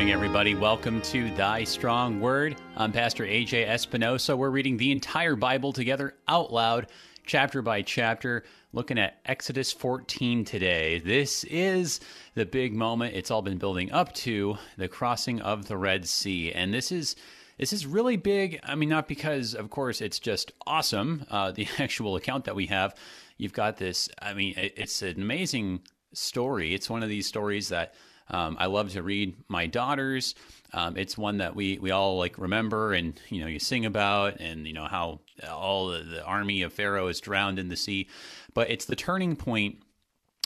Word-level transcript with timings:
Morning, 0.00 0.14
everybody. 0.14 0.54
Welcome 0.54 1.02
to 1.02 1.30
Thy 1.34 1.62
Strong 1.62 2.20
Word. 2.20 2.56
I'm 2.74 2.90
Pastor 2.90 3.26
AJ 3.26 3.68
Espinosa. 3.68 4.34
We're 4.34 4.48
reading 4.48 4.78
the 4.78 4.92
entire 4.92 5.36
Bible 5.36 5.74
together 5.74 6.14
out 6.26 6.50
loud, 6.50 6.86
chapter 7.26 7.60
by 7.60 7.82
chapter, 7.82 8.44
looking 8.72 8.98
at 8.98 9.20
Exodus 9.26 9.74
14 9.74 10.46
today. 10.46 11.00
This 11.00 11.44
is 11.44 12.00
the 12.34 12.46
big 12.46 12.72
moment 12.72 13.14
it's 13.14 13.30
all 13.30 13.42
been 13.42 13.58
building 13.58 13.92
up 13.92 14.14
to 14.14 14.56
the 14.78 14.88
crossing 14.88 15.42
of 15.42 15.68
the 15.68 15.76
Red 15.76 16.08
Sea. 16.08 16.50
And 16.50 16.72
this 16.72 16.90
is. 16.90 17.14
This 17.58 17.74
is 17.74 17.84
really 17.84 18.16
big. 18.16 18.58
I 18.62 18.76
mean, 18.76 18.88
not 18.88 19.06
because, 19.06 19.54
of 19.54 19.68
course, 19.68 20.00
it's 20.00 20.18
just 20.18 20.50
awesome, 20.66 21.26
uh, 21.30 21.50
the 21.52 21.68
actual 21.78 22.16
account 22.16 22.46
that 22.46 22.56
we 22.56 22.64
have. 22.68 22.94
You've 23.36 23.52
got 23.52 23.76
this, 23.76 24.08
I 24.22 24.32
mean, 24.32 24.54
it's 24.56 25.02
an 25.02 25.20
amazing 25.20 25.82
story. 26.14 26.72
It's 26.72 26.88
one 26.88 27.02
of 27.02 27.10
these 27.10 27.26
stories 27.26 27.68
that 27.68 27.92
um, 28.30 28.56
I 28.58 28.66
love 28.66 28.90
to 28.90 29.02
read 29.02 29.36
my 29.48 29.66
daughters. 29.66 30.34
Um, 30.72 30.96
it's 30.96 31.18
one 31.18 31.38
that 31.38 31.56
we 31.56 31.78
we 31.78 31.90
all 31.90 32.16
like 32.16 32.38
remember 32.38 32.92
and 32.92 33.20
you 33.28 33.40
know 33.40 33.48
you 33.48 33.58
sing 33.58 33.86
about 33.86 34.38
and 34.38 34.66
you 34.66 34.72
know 34.72 34.84
how 34.84 35.20
all 35.50 35.88
the, 35.88 35.98
the 35.98 36.24
army 36.24 36.62
of 36.62 36.72
Pharaoh 36.72 37.08
is 37.08 37.20
drowned 37.20 37.58
in 37.58 37.68
the 37.68 37.76
sea, 37.76 38.08
but 38.54 38.70
it's 38.70 38.84
the 38.84 38.96
turning 38.96 39.36
point 39.36 39.82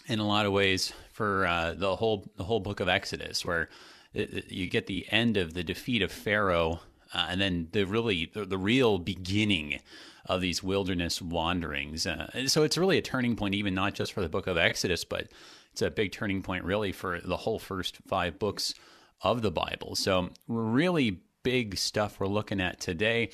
in 0.06 0.18
a 0.18 0.26
lot 0.26 0.46
of 0.46 0.52
ways 0.52 0.92
for 1.12 1.46
uh, 1.46 1.74
the 1.74 1.96
whole 1.96 2.30
the 2.36 2.44
whole 2.44 2.60
book 2.60 2.80
of 2.80 2.88
Exodus, 2.88 3.44
where 3.44 3.68
it, 4.12 4.32
it, 4.32 4.52
you 4.52 4.68
get 4.68 4.86
the 4.86 5.06
end 5.10 5.36
of 5.36 5.54
the 5.54 5.64
defeat 5.64 6.02
of 6.02 6.10
Pharaoh, 6.10 6.80
uh, 7.12 7.26
and 7.28 7.40
then 7.40 7.68
the 7.72 7.84
really 7.84 8.30
the, 8.32 8.44
the, 8.44 8.58
real 8.58 8.98
beginning 8.98 9.80
of 10.26 10.40
these 10.40 10.62
wilderness 10.62 11.20
wanderings. 11.20 12.06
Uh, 12.06 12.46
so 12.46 12.62
it's 12.62 12.78
really 12.78 12.98
a 12.98 13.02
turning 13.02 13.36
point, 13.36 13.54
even 13.54 13.74
not 13.74 13.94
just 13.94 14.12
for 14.12 14.22
the 14.22 14.28
book 14.28 14.46
of 14.46 14.56
Exodus, 14.56 15.04
but 15.04 15.28
it's 15.74 15.82
a 15.82 15.90
big 15.90 16.12
turning 16.12 16.40
point, 16.40 16.62
really, 16.62 16.92
for 16.92 17.20
the 17.20 17.36
whole 17.36 17.58
first 17.58 17.98
five 18.06 18.38
books 18.38 18.74
of 19.20 19.42
the 19.42 19.50
Bible. 19.50 19.96
So, 19.96 20.30
really 20.46 21.18
big 21.42 21.76
stuff 21.76 22.20
we're 22.20 22.28
looking 22.28 22.60
at 22.60 22.78
today. 22.78 23.30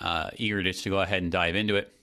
Uh, 0.00 0.30
eager 0.36 0.64
just 0.64 0.82
to 0.82 0.90
go 0.90 1.00
ahead 1.00 1.22
and 1.22 1.30
dive 1.30 1.54
into 1.54 1.76
it. 1.76 1.96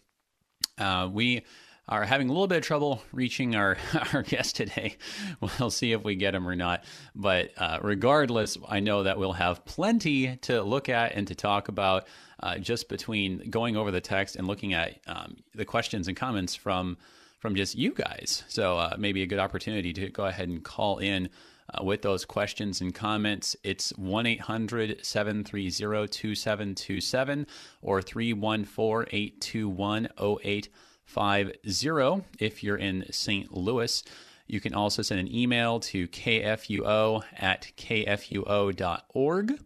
Uh, 0.78 1.10
we 1.12 1.42
are 1.90 2.06
having 2.06 2.30
a 2.30 2.32
little 2.32 2.48
bit 2.48 2.60
of 2.60 2.64
trouble 2.64 3.02
reaching 3.12 3.58
our, 3.58 3.76
our 4.14 4.24
guest 4.24 4.56
today. 4.56 4.96
We'll 5.42 5.70
see 5.70 5.92
if 5.92 6.02
we 6.02 6.16
get 6.16 6.34
him 6.34 6.48
or 6.48 6.56
not. 6.56 6.86
But 7.14 7.52
uh, 7.58 7.80
regardless, 7.82 8.58
I 8.66 8.80
know 8.80 9.04
that 9.04 9.18
we'll 9.18 9.34
have 9.34 9.66
plenty 9.66 10.38
to 10.44 10.64
look 10.64 10.88
at 10.88 11.12
and 11.12 11.28
to 11.28 11.36
talk 11.36 11.68
about 11.68 12.08
uh, 12.40 12.58
just 12.58 12.88
between 12.88 13.50
going 13.50 13.76
over 13.76 13.92
the 13.92 14.00
text 14.00 14.38
and 14.38 14.48
looking 14.48 14.74
at 14.74 15.02
um, 15.08 15.36
the 15.54 15.66
questions 15.66 16.08
and 16.08 16.16
comments 16.16 16.56
from 16.56 16.96
from 17.44 17.56
just 17.56 17.76
you 17.76 17.92
guys. 17.92 18.46
So 18.48 18.78
uh, 18.78 18.96
maybe 18.98 19.22
a 19.22 19.26
good 19.26 19.38
opportunity 19.38 19.92
to 19.92 20.10
go 20.10 20.24
ahead 20.24 20.48
and 20.48 20.64
call 20.64 21.00
in 21.00 21.28
uh, 21.74 21.84
with 21.84 22.02
those 22.02 22.24
questions 22.24 22.80
and 22.80 22.96
comments. 22.96 23.54
It's 23.66 23.90
1 23.98 24.26
800 24.26 25.06
730 25.06 26.08
2727 26.08 27.46
or 27.82 28.02
314 28.02 29.10
821 29.12 30.08
0850 30.16 32.30
if 32.40 32.64
you're 32.64 32.78
in 32.78 33.04
St. 33.12 33.54
Louis. 33.54 34.02
You 34.48 34.62
can 34.62 34.74
also 34.74 35.02
send 35.02 35.20
an 35.20 35.36
email 35.36 35.82
to 35.82 36.08
kfuo 36.08 37.24
at 37.36 37.74
kfuo.org 37.76 39.60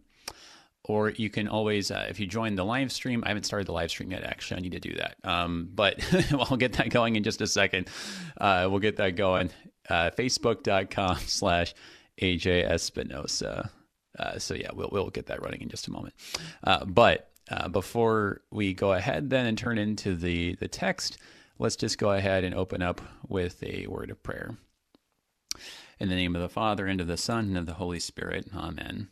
or 0.88 1.10
you 1.10 1.28
can 1.28 1.46
always, 1.48 1.90
uh, 1.90 2.06
if 2.08 2.18
you 2.18 2.26
join 2.26 2.54
the 2.54 2.64
live 2.64 2.90
stream, 2.90 3.22
I 3.24 3.28
haven't 3.28 3.44
started 3.44 3.68
the 3.68 3.72
live 3.72 3.90
stream 3.90 4.10
yet. 4.10 4.24
Actually, 4.24 4.56
I 4.56 4.60
need 4.62 4.72
to 4.72 4.80
do 4.80 4.94
that. 4.94 5.16
Um, 5.22 5.68
but 5.74 6.02
I'll 6.32 6.56
get 6.56 6.72
that 6.74 6.88
going 6.88 7.14
in 7.14 7.22
just 7.22 7.42
a 7.42 7.46
second. 7.46 7.88
Uh, 8.40 8.66
we'll 8.70 8.80
get 8.80 8.96
that 8.96 9.14
going. 9.14 9.50
Uh, 9.88 10.10
Facebook.com 10.16 11.18
slash 11.26 11.74
AJ 12.20 12.64
Espinosa. 12.64 13.70
Uh, 14.18 14.38
so 14.38 14.54
yeah, 14.54 14.70
we'll 14.72 14.88
we'll 14.90 15.10
get 15.10 15.26
that 15.26 15.42
running 15.42 15.60
in 15.60 15.68
just 15.68 15.86
a 15.86 15.92
moment. 15.92 16.14
Uh, 16.64 16.84
but 16.84 17.30
uh, 17.50 17.68
before 17.68 18.40
we 18.50 18.74
go 18.74 18.92
ahead 18.94 19.30
then 19.30 19.46
and 19.46 19.56
turn 19.56 19.78
into 19.78 20.16
the 20.16 20.56
the 20.56 20.66
text, 20.66 21.18
let's 21.58 21.76
just 21.76 21.98
go 21.98 22.10
ahead 22.10 22.44
and 22.44 22.54
open 22.54 22.82
up 22.82 23.00
with 23.28 23.62
a 23.62 23.86
word 23.86 24.10
of 24.10 24.22
prayer. 24.22 24.56
In 26.00 26.08
the 26.08 26.14
name 26.14 26.34
of 26.34 26.42
the 26.42 26.48
Father 26.48 26.86
and 26.86 27.00
of 27.00 27.06
the 27.06 27.16
Son 27.16 27.46
and 27.46 27.58
of 27.58 27.66
the 27.66 27.74
Holy 27.74 28.00
Spirit. 28.00 28.48
Amen. 28.54 29.10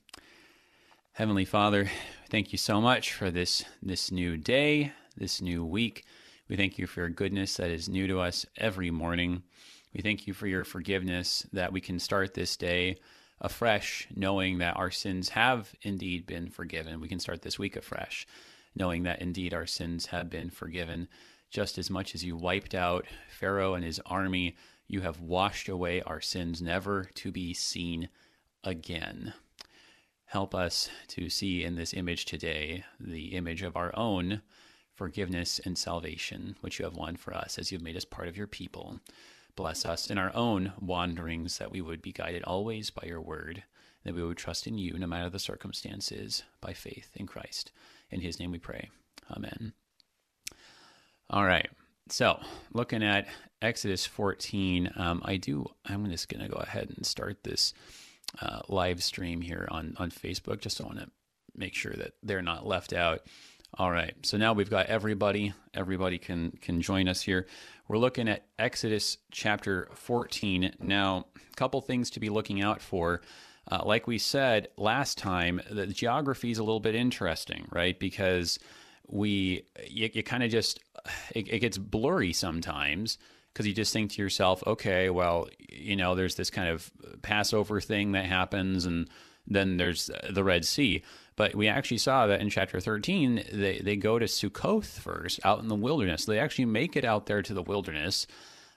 Heavenly 1.17 1.47
Father, 1.47 1.91
thank 2.29 2.53
you 2.53 2.59
so 2.59 2.79
much 2.79 3.15
for 3.15 3.31
this 3.31 3.65
this 3.83 4.13
new 4.13 4.37
day, 4.37 4.93
this 5.17 5.41
new 5.41 5.65
week. 5.65 6.05
We 6.47 6.57
thank 6.57 6.77
you 6.77 6.87
for 6.87 7.01
your 7.01 7.09
goodness 7.09 7.57
that 7.57 7.71
is 7.71 7.89
new 7.89 8.07
to 8.07 8.21
us 8.21 8.45
every 8.59 8.91
morning. 8.91 9.43
We 9.95 10.03
thank 10.03 10.27
you 10.27 10.35
for 10.35 10.47
your 10.47 10.63
forgiveness 10.63 11.47
that 11.55 11.73
we 11.73 11.81
can 11.81 11.99
start 12.01 12.35
this 12.35 12.55
day 12.59 12.99
afresh, 13.41 14.07
knowing 14.15 14.59
that 14.59 14.77
our 14.77 14.91
sins 14.91 15.31
have 15.31 15.73
indeed 15.81 16.27
been 16.27 16.51
forgiven. 16.51 17.01
We 17.01 17.09
can 17.09 17.19
start 17.19 17.41
this 17.41 17.59
week 17.59 17.77
afresh, 17.77 18.27
knowing 18.75 19.05
that 19.05 19.23
indeed 19.23 19.55
our 19.55 19.67
sins 19.67 20.05
have 20.09 20.29
been 20.29 20.51
forgiven. 20.51 21.09
Just 21.51 21.79
as 21.79 21.89
much 21.89 22.15
as 22.15 22.25
you 22.25 22.37
wiped 22.37 22.75
out 22.75 23.07
Pharaoh 23.31 23.73
and 23.73 23.87
his 23.87 24.03
army, 24.05 24.55
you 24.87 25.01
have 25.01 25.19
washed 25.19 25.71
away 25.71 26.03
our 26.03 26.21
sins, 26.21 26.61
never 26.61 27.05
to 27.15 27.33
be 27.33 27.55
seen 27.55 28.11
again. 28.63 29.33
Help 30.27 30.55
us 30.55 30.91
to 31.09 31.31
see 31.31 31.63
in 31.63 31.77
this 31.77 31.95
image 31.95 32.25
today 32.25 32.85
the 32.99 33.29
image 33.37 33.63
of 33.63 33.77
our 33.77 33.97
own 33.97 34.43
forgiveness 34.93 35.61
and 35.65 35.79
salvation, 35.79 36.57
which 36.61 36.79
you 36.79 36.85
have 36.85 36.97
won 36.97 37.17
for 37.17 37.33
us 37.33 37.59
as 37.59 37.71
you've 37.71 37.83
made 37.83 37.97
us 37.97 38.05
part 38.05 38.27
of 38.27 38.37
your 38.37 38.49
people. 38.49 38.99
Bless 39.55 39.87
us 39.87 40.11
in 40.11 40.19
our 40.19 40.35
own 40.35 40.73
wanderings, 40.81 41.59
that 41.59 41.71
we 41.71 41.81
would 41.81 42.03
be 42.03 42.13
guided 42.13 42.43
always 42.43 42.91
by 42.91 43.07
your 43.07 43.21
word, 43.21 43.63
that 44.05 44.15
we 44.15 44.23
would 44.23 44.37
trust 44.37 44.67
in 44.67 44.79
you 44.79 44.99
no 44.99 45.07
matter 45.07 45.31
the 45.31 45.39
circumstances, 45.39 46.43
by 46.61 46.73
faith 46.73 47.11
in 47.15 47.27
Christ. 47.27 47.71
In 48.11 48.21
his 48.21 48.41
name 48.41 48.51
we 48.51 48.59
pray. 48.59 48.91
Amen. 49.31 49.73
All 51.31 51.45
right. 51.45 51.69
So, 52.09 52.41
looking 52.73 53.03
at 53.03 53.27
Exodus 53.63 54.07
14, 54.07 54.93
um, 54.97 55.23
I 55.25 55.37
do, 55.37 55.67
I'm 55.85 56.09
just 56.11 56.29
going 56.29 56.43
to 56.43 56.53
go 56.53 56.61
ahead 56.61 56.93
and 56.95 57.05
start 57.05 57.43
this 57.43 57.73
uh, 58.41 58.61
live 58.69 59.03
stream 59.03 59.41
here 59.41 59.69
on 59.71 59.95
on 59.99 60.11
Facebook. 60.11 60.61
Just 60.61 60.81
want 60.81 60.99
to 60.99 61.09
make 61.55 61.75
sure 61.75 61.93
that 61.95 62.13
they're 62.23 62.43
not 62.43 62.67
left 62.67 62.93
out. 62.93 63.23
All 63.79 63.91
right, 63.91 64.15
so 64.23 64.37
now 64.37 64.53
we've 64.53 64.71
got 64.71 64.87
everybody. 64.87 65.53
Everybody 65.75 66.19
can 66.19 66.53
can 66.61 66.81
join 66.81 67.09
us 67.09 67.23
here. 67.23 67.47
We're 67.89 67.99
looking 67.99 68.29
at 68.29 68.47
Exodus 68.59 69.19
chapter 69.31 69.89
14. 69.95 70.75
Now, 70.81 71.27
a 71.37 71.57
couple 71.57 71.81
things 71.81 72.11
to 72.11 72.21
be 72.21 72.31
looking 72.31 72.61
out 72.63 72.81
for. 72.81 73.21
Uh, 73.71 73.83
like 73.85 74.07
we 74.07 74.19
said 74.19 74.69
last 74.77 75.19
time, 75.19 75.61
the 75.71 75.87
geography 75.89 76.51
is 76.51 76.59
a 76.59 76.65
little 76.65 76.81
bit 76.81 76.95
interesting, 76.95 77.67
right? 77.71 77.99
Because 77.99 78.59
we 79.09 79.65
you 79.89 80.11
kind 80.23 80.43
of 80.43 80.51
just 80.51 80.81
it, 81.35 81.49
it 81.49 81.59
gets 81.61 81.79
blurry 81.79 82.33
sometimes 82.33 83.19
because 83.57 83.67
you 83.67 83.73
just 83.73 83.91
think 83.91 84.11
to 84.11 84.21
yourself, 84.21 84.63
okay, 84.67 85.09
well, 85.09 85.49
you 85.71 85.97
know, 85.97 86.15
there's 86.15 86.35
this 86.35 86.51
kind 86.51 86.69
of 86.69 86.93
Passover 87.23 87.81
thing 87.81 88.13
that 88.13 88.27
happens, 88.27 88.85
and 88.85 89.09
then 89.47 89.79
there's 89.79 90.11
the 90.29 90.45
Red 90.45 90.67
Sea. 90.67 91.03
But 91.37 91.55
we 91.55 91.67
actually 91.67 91.97
saw 91.97 92.27
that 92.27 92.43
in 92.43 92.51
chapter 92.51 92.81
13, 92.81 93.45
they, 93.51 93.79
they 93.79 93.97
go 93.97 94.19
to 94.19 94.27
Sukkoth 94.27 94.99
first, 94.99 95.41
out 95.43 95.61
in 95.61 95.69
the 95.69 95.75
wilderness. 95.75 96.27
They 96.27 96.39
actually 96.39 96.67
make 96.67 96.97
it 96.97 97.07
out 97.07 97.25
there 97.25 97.41
to 97.41 97.55
the 97.55 97.63
wilderness. 97.63 98.27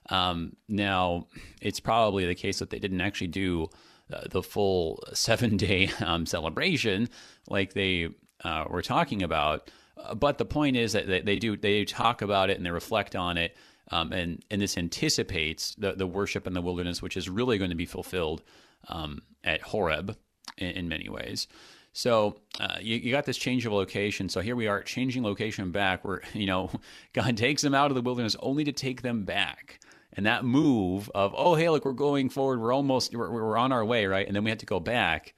Um, 0.09 0.55
now, 0.69 1.27
it's 1.61 1.81
probably 1.81 2.25
the 2.25 2.33
case 2.33 2.59
that 2.59 2.69
they 2.69 2.79
didn't 2.79 3.01
actually 3.01 3.27
do 3.27 3.67
uh, 4.13 4.29
the 4.29 4.41
full 4.41 5.03
seven 5.13 5.57
day 5.57 5.91
um, 5.99 6.25
celebration 6.25 7.09
like 7.49 7.73
they 7.73 8.11
uh, 8.45 8.63
were 8.69 8.81
talking 8.81 9.23
about. 9.23 9.69
Uh, 9.97 10.15
but 10.15 10.37
the 10.37 10.45
point 10.45 10.77
is 10.77 10.93
that 10.93 11.05
they, 11.05 11.19
they 11.19 11.35
do 11.35 11.57
they 11.57 11.83
talk 11.83 12.21
about 12.21 12.49
it 12.49 12.55
and 12.55 12.65
they 12.65 12.71
reflect 12.71 13.13
on 13.17 13.37
it 13.37 13.57
um, 13.91 14.11
and 14.11 14.43
and 14.49 14.61
this 14.61 14.77
anticipates 14.77 15.75
the 15.75 15.93
the 15.93 16.07
worship 16.07 16.47
in 16.47 16.53
the 16.53 16.61
wilderness, 16.61 17.01
which 17.01 17.17
is 17.17 17.29
really 17.29 17.57
going 17.57 17.71
to 17.71 17.75
be 17.75 17.85
fulfilled 17.85 18.43
um, 18.87 19.21
at 19.43 19.61
Horeb 19.61 20.15
in, 20.57 20.71
in, 20.71 20.89
many 20.89 21.09
ways. 21.09 21.47
So 21.91 22.37
uh, 22.59 22.77
you, 22.79 22.97
you, 22.97 23.11
got 23.11 23.25
this 23.25 23.37
change 23.37 23.65
of 23.65 23.73
location. 23.73 24.29
So 24.29 24.41
here 24.41 24.55
we 24.55 24.67
are 24.67 24.83
changing 24.83 25.23
location 25.23 25.71
back, 25.71 26.05
where 26.05 26.21
you 26.33 26.45
know 26.45 26.71
God 27.13 27.37
takes 27.37 27.61
them 27.61 27.75
out 27.75 27.91
of 27.91 27.95
the 27.95 28.01
wilderness 28.01 28.35
only 28.39 28.63
to 28.63 28.71
take 28.71 29.01
them 29.01 29.23
back. 29.23 29.79
And 30.13 30.25
that 30.25 30.43
move 30.43 31.09
of 31.13 31.33
oh 31.37 31.55
hey 31.55 31.69
look 31.69 31.85
we're 31.85 31.93
going 31.93 32.29
forward 32.29 32.59
we're 32.59 32.73
almost 32.73 33.15
we're, 33.15 33.31
we're 33.31 33.55
on 33.55 33.71
our 33.71 33.85
way 33.85 34.05
right 34.05 34.25
and 34.25 34.35
then 34.35 34.43
we 34.43 34.49
have 34.49 34.59
to 34.59 34.65
go 34.65 34.79
back 34.79 35.33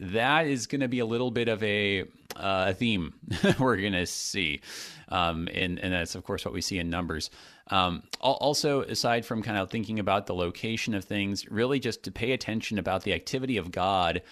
that 0.00 0.46
is 0.46 0.66
going 0.66 0.80
to 0.80 0.88
be 0.88 1.00
a 1.00 1.06
little 1.06 1.30
bit 1.30 1.48
of 1.48 1.62
a, 1.62 2.04
uh, 2.36 2.72
theme 2.72 3.14
we're 3.58 3.76
going 3.76 3.92
to 3.92 4.06
see. 4.06 4.60
Um, 5.08 5.48
and, 5.52 5.78
and 5.78 5.92
that's, 5.92 6.14
of 6.14 6.24
course, 6.24 6.44
what 6.44 6.54
we 6.54 6.60
see 6.60 6.78
in 6.78 6.88
numbers. 6.88 7.30
Um, 7.70 8.02
also, 8.20 8.82
aside 8.82 9.24
from 9.24 9.42
kind 9.42 9.58
of 9.58 9.70
thinking 9.70 9.98
about 9.98 10.26
the 10.26 10.34
location 10.34 10.94
of 10.94 11.04
things, 11.04 11.48
really 11.50 11.78
just 11.78 12.02
to 12.04 12.10
pay 12.10 12.32
attention 12.32 12.78
about 12.78 13.04
the 13.04 13.14
activity 13.14 13.56
of 13.58 13.70
God 13.70 14.22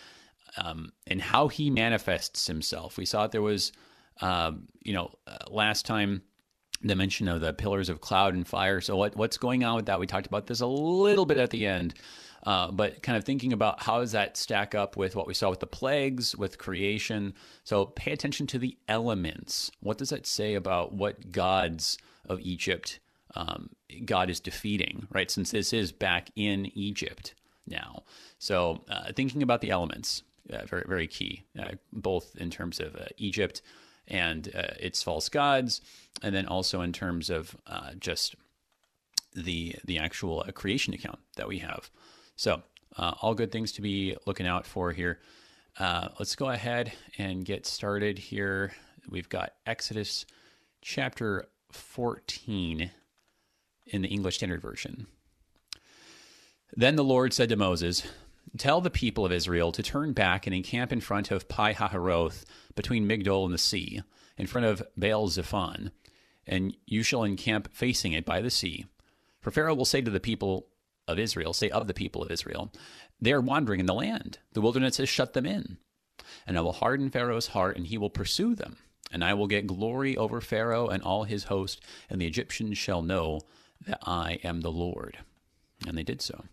um, 0.57 0.93
and 1.07 1.23
how 1.23 1.49
he 1.49 1.71
manifests 1.71 2.47
himself. 2.47 2.97
We 2.99 3.07
saw 3.07 3.27
there 3.27 3.43
was, 3.43 3.73
uh, 4.21 4.53
you 4.83 4.93
know, 4.93 5.13
uh, 5.27 5.37
last 5.51 5.87
time 5.87 6.23
the 6.83 6.95
mention 6.95 7.29
of 7.29 7.41
the 7.41 7.53
pillars 7.53 7.89
of 7.89 8.01
cloud 8.01 8.35
and 8.35 8.47
fire. 8.47 8.81
So 8.81 8.97
what 8.97 9.17
what's 9.17 9.39
going 9.39 9.65
on 9.65 9.77
with 9.77 9.87
that? 9.87 10.01
We 10.01 10.07
talked 10.07 10.27
about 10.27 10.47
this 10.47 10.61
a 10.61 10.67
little 10.67 11.27
bit 11.27 11.39
at 11.39 11.51
the 11.51 11.67
end 11.67 11.95
Uh, 12.45 12.71
but 12.71 13.03
kind 13.03 13.19
of 13.19 13.25
thinking 13.25 13.53
about 13.53 13.83
how 13.83 14.01
does 14.01 14.13
that 14.13 14.37
stack 14.37 14.75
up 14.75 14.97
with 14.97 15.17
what 15.17 15.27
we 15.27 15.35
saw 15.35 15.51
with 15.51 15.61
the 15.61 15.67
plagues, 15.67 16.37
with 16.37 16.57
creation. 16.59 17.35
So 17.65 17.87
pay 17.87 18.13
attention 18.13 18.47
to 18.49 18.59
the 18.59 18.77
elements. 18.87 19.71
What 19.81 19.99
does 19.99 20.11
that 20.11 20.27
say 20.27 20.55
about 20.55 20.93
what 20.93 21.33
gods 21.33 21.99
of 22.29 22.41
Egypt 22.41 23.01
um, 23.39 23.71
God 24.05 24.31
is 24.31 24.41
defeating, 24.41 25.07
right? 25.13 25.31
Since 25.31 25.53
this 25.53 25.73
is 25.73 25.93
back 25.93 26.31
in 26.35 26.67
Egypt 26.75 27.35
now. 27.67 28.03
So 28.39 28.85
uh, 28.91 29.13
thinking 29.15 29.43
about 29.43 29.61
the 29.61 29.71
elements, 29.71 30.25
uh, 30.53 30.67
very, 30.67 30.85
very 30.87 31.07
key, 31.07 31.45
uh, 31.59 31.73
both 31.93 32.35
in 32.37 32.51
terms 32.51 32.81
of 32.81 32.97
uh, 32.97 33.07
Egypt 33.17 33.63
and 34.09 34.51
uh, 34.55 34.75
its 34.81 35.03
false 35.03 35.29
gods, 35.29 35.81
and 36.23 36.35
then 36.35 36.47
also 36.47 36.81
in 36.81 36.93
terms 36.93 37.31
of 37.31 37.57
uh, 37.67 37.93
just 37.99 38.35
the 39.35 39.77
the 39.85 39.99
actual 39.99 40.45
creation 40.55 40.93
account 40.95 41.19
that 41.37 41.47
we 41.47 41.59
have. 41.59 41.91
So 42.35 42.63
all 42.97 43.35
good 43.35 43.53
things 43.53 43.71
to 43.73 43.83
be 43.83 44.17
looking 44.27 44.47
out 44.47 44.67
for 44.67 44.91
here. 44.91 45.21
let's 45.79 46.35
go 46.35 46.49
ahead 46.49 46.93
and 47.19 47.45
get 47.45 47.67
started 47.67 48.19
here. 48.19 48.73
We've 49.09 49.29
got 49.29 49.53
Exodus 49.67 50.27
chapter 50.81 51.47
14 51.71 52.91
in 53.91 54.03
the 54.03 54.09
English 54.09 54.37
Standard 54.37 54.63
Version. 54.63 55.07
Then 56.77 56.97
the 56.97 57.05
Lord 57.05 57.33
said 57.33 57.49
to 57.49 57.57
Moses, 57.57 58.03
Tell 58.57 58.81
the 58.81 58.91
people 58.91 59.27
of 59.27 59.33
Israel 59.33 59.73
to 59.73 59.83
turn 59.83 60.13
back 60.13 60.47
and 60.47 60.55
encamp 60.55 60.93
in 60.93 61.01
front 61.01 61.31
of 61.31 61.49
Pi 61.49 61.75
Hahiroth, 61.75 62.45
between 62.75 63.09
Migdol 63.09 63.45
and 63.45 63.53
the 63.53 63.59
sea, 63.59 64.01
in 64.37 64.47
front 64.47 64.67
of 64.67 64.83
Baal 64.97 65.29
Zephon, 65.29 65.91
and 66.47 66.75
you 66.87 67.03
shall 67.03 67.25
encamp 67.25 67.75
facing 67.75 68.13
it 68.13 68.25
by 68.25 68.41
the 68.41 68.51
sea. 68.51 68.87
For 69.41 69.51
Pharaoh 69.51 69.75
will 69.75 69.85
say 69.85 70.01
to 70.01 70.11
the 70.11 70.21
people 70.21 70.69
of 71.07 71.19
Israel, 71.19 71.53
say 71.53 71.69
of 71.71 71.87
the 71.87 71.95
people 71.95 72.23
of 72.23 72.31
Israel, 72.31 72.73
they 73.21 73.33
are 73.33 73.41
wandering 73.41 73.81
in 73.81 73.87
the 73.87 73.95
land. 73.95 74.39
The 74.53 74.61
wilderness 74.61 74.99
has 74.99 75.09
shut 75.09 75.33
them 75.33 75.47
in. 75.47 75.79
And 76.47 76.57
I 76.57 76.61
will 76.61 76.73
harden 76.73 77.11
Pharaoh's 77.11 77.49
heart, 77.49 77.77
and 77.77 77.87
he 77.87 77.99
will 77.99 78.11
pursue 78.11 78.55
them. 78.55 78.77
And 79.11 79.25
I 79.25 79.35
will 79.35 79.47
get 79.47 79.67
glory 79.67 80.17
over 80.17 80.41
Pharaoh 80.41 80.89
and 80.89 81.03
all 81.03 81.25
his 81.25 81.45
host, 81.45 81.81
and 82.09 82.21
the 82.21 82.27
Egyptians 82.27 82.79
shall 82.79 83.03
know 83.03 83.41
that 83.87 84.01
I 84.03 84.39
am 84.45 84.61
the 84.61 84.73
Lord. 84.73 85.19
And 85.87 85.97
they 85.97 86.03
did 86.03 86.21
so. 86.21 86.45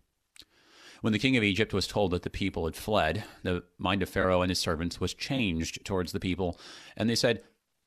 When 1.02 1.14
the 1.14 1.20
king 1.20 1.38
of 1.38 1.44
Egypt 1.44 1.74
was 1.74 1.88
told 1.88 2.12
that 2.12 2.24
the 2.24 2.30
people 2.30 2.66
had 2.66 2.76
fled, 2.76 3.24
the 3.44 3.64
mind 3.78 4.02
of 4.02 4.10
Pharaoh 4.10 4.42
and 4.42 4.50
his 4.50 4.60
servants 4.60 5.00
was 5.00 5.14
changed 5.14 5.86
towards 5.86 6.12
the 6.12 6.20
people, 6.20 6.60
and 6.98 7.10
they 7.10 7.16
said, 7.16 7.44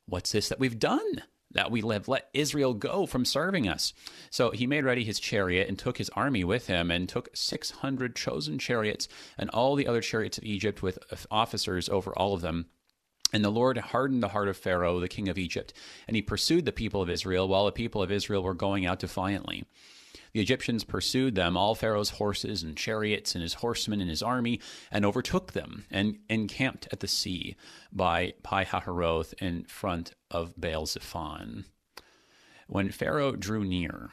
What's 0.07 0.33
this 0.33 0.49
that 0.49 0.61
we've 0.61 0.79
done? 0.79 1.23
That 1.51 1.71
we 1.71 1.81
have 1.81 2.09
let 2.09 2.29
Israel 2.33 2.75
go 2.75 3.07
from 3.07 3.25
serving 3.25 3.69
us. 3.69 3.93
So 4.31 4.51
he 4.51 4.67
made 4.67 4.85
ready 4.85 5.05
his 5.05 5.19
chariot 5.19 5.69
and 5.69 5.79
took 5.79 5.99
his 5.99 6.11
army 6.11 6.45
with 6.45 6.67
him, 6.67 6.91
and 6.91 7.09
took 7.09 7.29
600 7.35 8.15
chosen 8.15 8.59
chariots 8.59 9.09
and 9.37 9.51
all 9.51 9.75
the 9.75 9.87
other 9.87 10.01
chariots 10.01 10.39
of 10.39 10.45
Egypt 10.45 10.83
with 10.83 10.99
officers 11.31 11.89
over 11.89 12.17
all 12.17 12.35
of 12.35 12.41
them. 12.41 12.67
And 13.33 13.45
the 13.45 13.51
Lord 13.51 13.77
hardened 13.77 14.23
the 14.23 14.29
heart 14.29 14.49
of 14.49 14.57
Pharaoh, 14.57 15.01
the 15.01 15.09
king 15.09 15.29
of 15.29 15.39
Egypt, 15.39 15.73
and 16.07 16.17
he 16.17 16.23
pursued 16.23 16.65
the 16.65 16.73
people 16.73 17.03
of 17.03 17.11
Israel 17.11 17.47
while 17.47 17.67
the 17.67 17.73
people 17.73 18.03
of 18.03 18.11
Israel 18.11 18.43
were 18.43 18.55
going 18.55 18.87
out 18.87 19.01
defiantly. 19.01 19.65
The 20.33 20.41
Egyptians 20.41 20.85
pursued 20.85 21.35
them, 21.35 21.57
all 21.57 21.75
Pharaoh's 21.75 22.11
horses 22.11 22.63
and 22.63 22.77
chariots 22.77 23.35
and 23.35 23.43
his 23.43 23.55
horsemen 23.55 24.01
and 24.01 24.11
his 24.11 24.23
army, 24.23 24.61
and 24.91 25.05
overtook 25.05 25.53
them 25.53 25.85
and 25.91 26.19
encamped 26.29 26.89
at 26.93 27.01
the 27.01 27.09
sea 27.09 27.57
by 27.93 28.35
Pi 28.43 28.65
Hahiroth 28.65 29.35
in 29.41 29.65
front 29.65 30.13
of 30.31 30.55
Baal 30.57 30.87
Zephon. 30.87 31.65
When 32.67 32.91
Pharaoh 32.91 33.33
drew 33.33 33.65
near, 33.65 34.11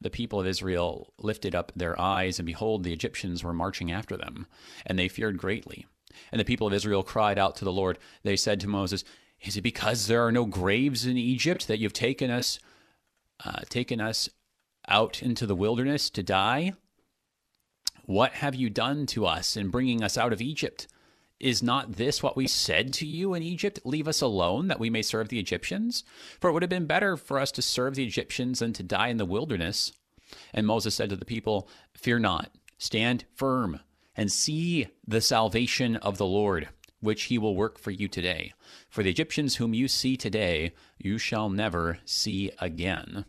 the 0.00 0.10
people 0.10 0.40
of 0.40 0.46
Israel 0.46 1.12
lifted 1.18 1.54
up 1.54 1.70
their 1.76 1.98
eyes, 2.00 2.38
and 2.40 2.46
behold, 2.46 2.82
the 2.82 2.92
Egyptians 2.92 3.44
were 3.44 3.52
marching 3.52 3.92
after 3.92 4.16
them, 4.16 4.46
and 4.84 4.98
they 4.98 5.08
feared 5.08 5.38
greatly. 5.38 5.86
And 6.30 6.40
the 6.40 6.44
people 6.44 6.66
of 6.66 6.72
Israel 6.72 7.02
cried 7.02 7.38
out 7.38 7.56
to 7.56 7.64
the 7.64 7.72
Lord. 7.72 7.98
They 8.22 8.36
said 8.36 8.60
to 8.60 8.68
Moses, 8.68 9.04
Is 9.40 9.56
it 9.56 9.62
because 9.62 10.06
there 10.06 10.24
are 10.26 10.32
no 10.32 10.44
graves 10.44 11.06
in 11.06 11.16
Egypt 11.16 11.68
that 11.68 11.78
you've 11.78 11.92
taken 11.92 12.30
us, 12.30 12.58
uh, 13.44 13.60
taken 13.68 14.00
us 14.00 14.28
out 14.88 15.22
into 15.22 15.46
the 15.46 15.56
wilderness 15.56 16.10
to 16.10 16.22
die? 16.22 16.74
What 18.04 18.32
have 18.32 18.54
you 18.54 18.68
done 18.68 19.06
to 19.06 19.26
us 19.26 19.56
in 19.56 19.70
bringing 19.70 20.02
us 20.02 20.18
out 20.18 20.32
of 20.32 20.42
Egypt? 20.42 20.88
Is 21.38 21.62
not 21.62 21.94
this 21.94 22.22
what 22.22 22.36
we 22.36 22.46
said 22.46 22.92
to 22.94 23.06
you 23.06 23.34
in 23.34 23.42
Egypt? 23.42 23.80
Leave 23.84 24.06
us 24.06 24.20
alone 24.20 24.68
that 24.68 24.78
we 24.78 24.90
may 24.90 25.02
serve 25.02 25.28
the 25.28 25.40
Egyptians? 25.40 26.04
For 26.40 26.48
it 26.48 26.52
would 26.52 26.62
have 26.62 26.70
been 26.70 26.86
better 26.86 27.16
for 27.16 27.38
us 27.38 27.50
to 27.52 27.62
serve 27.62 27.96
the 27.96 28.04
Egyptians 28.04 28.60
than 28.60 28.72
to 28.74 28.82
die 28.84 29.08
in 29.08 29.16
the 29.16 29.24
wilderness. 29.24 29.92
And 30.54 30.66
Moses 30.66 30.94
said 30.94 31.10
to 31.10 31.16
the 31.16 31.24
people, 31.24 31.68
Fear 31.94 32.20
not, 32.20 32.52
stand 32.78 33.24
firm 33.34 33.80
and 34.14 34.30
see 34.30 34.88
the 35.06 35.20
salvation 35.20 35.96
of 35.96 36.18
the 36.18 36.26
Lord, 36.26 36.68
which 37.00 37.24
he 37.24 37.38
will 37.38 37.56
work 37.56 37.78
for 37.78 37.90
you 37.90 38.08
today. 38.08 38.52
For 38.88 39.02
the 39.02 39.10
Egyptians 39.10 39.56
whom 39.56 39.74
you 39.74 39.88
see 39.88 40.16
today, 40.16 40.72
you 40.98 41.18
shall 41.18 41.48
never 41.48 41.98
see 42.04 42.50
again. 42.58 43.24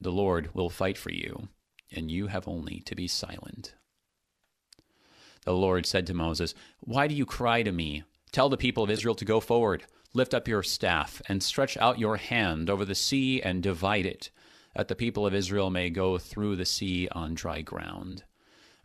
The 0.00 0.12
Lord 0.12 0.54
will 0.54 0.70
fight 0.70 0.98
for 0.98 1.10
you, 1.10 1.48
and 1.90 2.10
you 2.10 2.26
have 2.26 2.48
only 2.48 2.80
to 2.80 2.94
be 2.94 3.08
silent. 3.08 3.74
The 5.44 5.52
Lord 5.52 5.86
said 5.86 6.06
to 6.08 6.14
Moses, 6.14 6.54
Why 6.80 7.06
do 7.06 7.14
you 7.14 7.24
cry 7.24 7.62
to 7.62 7.72
me? 7.72 8.02
Tell 8.32 8.48
the 8.48 8.56
people 8.56 8.82
of 8.82 8.90
Israel 8.90 9.14
to 9.14 9.24
go 9.24 9.40
forward. 9.40 9.84
Lift 10.12 10.34
up 10.34 10.48
your 10.48 10.62
staff 10.62 11.22
and 11.28 11.42
stretch 11.42 11.76
out 11.76 11.98
your 11.98 12.16
hand 12.16 12.68
over 12.68 12.84
the 12.84 12.94
sea 12.94 13.40
and 13.40 13.62
divide 13.62 14.06
it, 14.06 14.30
that 14.74 14.88
the 14.88 14.96
people 14.96 15.26
of 15.26 15.34
Israel 15.34 15.70
may 15.70 15.88
go 15.88 16.18
through 16.18 16.56
the 16.56 16.64
sea 16.64 17.08
on 17.12 17.34
dry 17.34 17.62
ground 17.62 18.24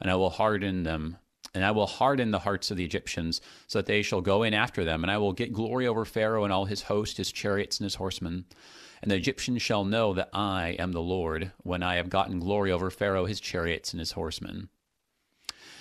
and 0.02 0.10
I 0.10 0.16
will 0.16 0.32
harden 0.32 0.84
them, 0.84 1.18
and 1.54 1.64
I 1.64 1.72
will 1.72 1.88
harden 1.88 2.32
the 2.32 2.40
hearts 2.40 2.72
of 2.72 2.78
the 2.78 2.86
Egyptians, 2.86 3.40
so 3.68 3.80
that 3.80 3.86
they 3.86 4.02
shall 4.02 4.22
go 4.22 4.44
in 4.44 4.54
after 4.54 4.84
them, 4.84 5.04
and 5.04 5.12
I 5.12 5.18
will 5.18 5.34
get 5.34 5.54
glory 5.54 5.88
over 5.88 6.06
Pharaoh 6.06 6.44
and 6.44 6.52
all 6.52 6.66
his 6.66 6.84
host, 6.84 7.18
his 7.18 7.32
chariots 7.32 7.80
and 7.80 7.86
his 7.86 7.96
horsemen. 7.96 8.46
And 9.02 9.10
the 9.12 9.16
Egyptians 9.16 9.62
shall 9.62 9.84
know 9.84 10.14
that 10.14 10.30
I 10.34 10.76
am 10.80 10.92
the 10.92 11.02
Lord, 11.02 11.52
when 11.64 11.84
I 11.84 11.96
have 11.96 12.10
gotten 12.10 12.40
glory 12.40 12.72
over 12.72 12.90
Pharaoh, 12.90 13.26
his 13.26 13.40
chariots, 13.40 13.94
and 13.94 14.00
his 14.00 14.12
horsemen. 14.12 14.70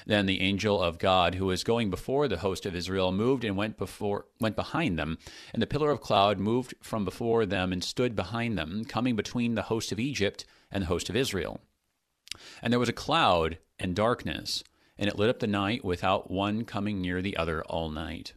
Then 0.07 0.27
the 0.27 0.41
angel 0.41 0.81
of 0.83 0.99
God, 0.99 1.35
who 1.35 1.47
was 1.47 1.63
going 1.63 1.91
before 1.91 2.27
the 2.27 2.39
host 2.39 2.65
of 2.65 2.75
Israel, 2.75 3.13
moved 3.13 3.45
and 3.45 3.57
went 3.57 3.77
before 3.77 4.27
went 4.41 4.57
behind 4.57 4.99
them, 4.99 5.19
and 5.53 5.63
the 5.63 5.67
pillar 5.67 5.91
of 5.91 6.01
cloud 6.01 6.39
moved 6.39 6.75
from 6.83 7.05
before 7.05 7.45
them 7.45 7.73
and 7.73 7.85
stood 7.85 8.17
behind 8.17 8.57
them, 8.57 8.85
coming 8.87 9.15
between 9.15 9.55
the 9.55 9.63
host 9.63 9.93
of 9.93 10.01
Egypt 10.01 10.47
and 10.71 10.83
the 10.83 10.89
host 10.89 11.11
of 11.11 11.17
Israel. 11.17 11.61
And 12.63 12.73
there 12.73 12.81
was 12.81 12.89
a 12.89 12.95
cloud 12.95 13.59
and 13.79 13.95
darkness, 13.95 14.63
and 14.99 15.09
it 15.09 15.19
lit 15.19 15.31
up 15.31 15.41
the 15.41 15.47
night 15.47 15.85
without 15.85 16.31
one 16.31 16.65
coming 16.65 17.01
near 17.01 17.23
the 17.23 17.37
other 17.37 17.63
all 17.65 17.91
night. 17.91 18.35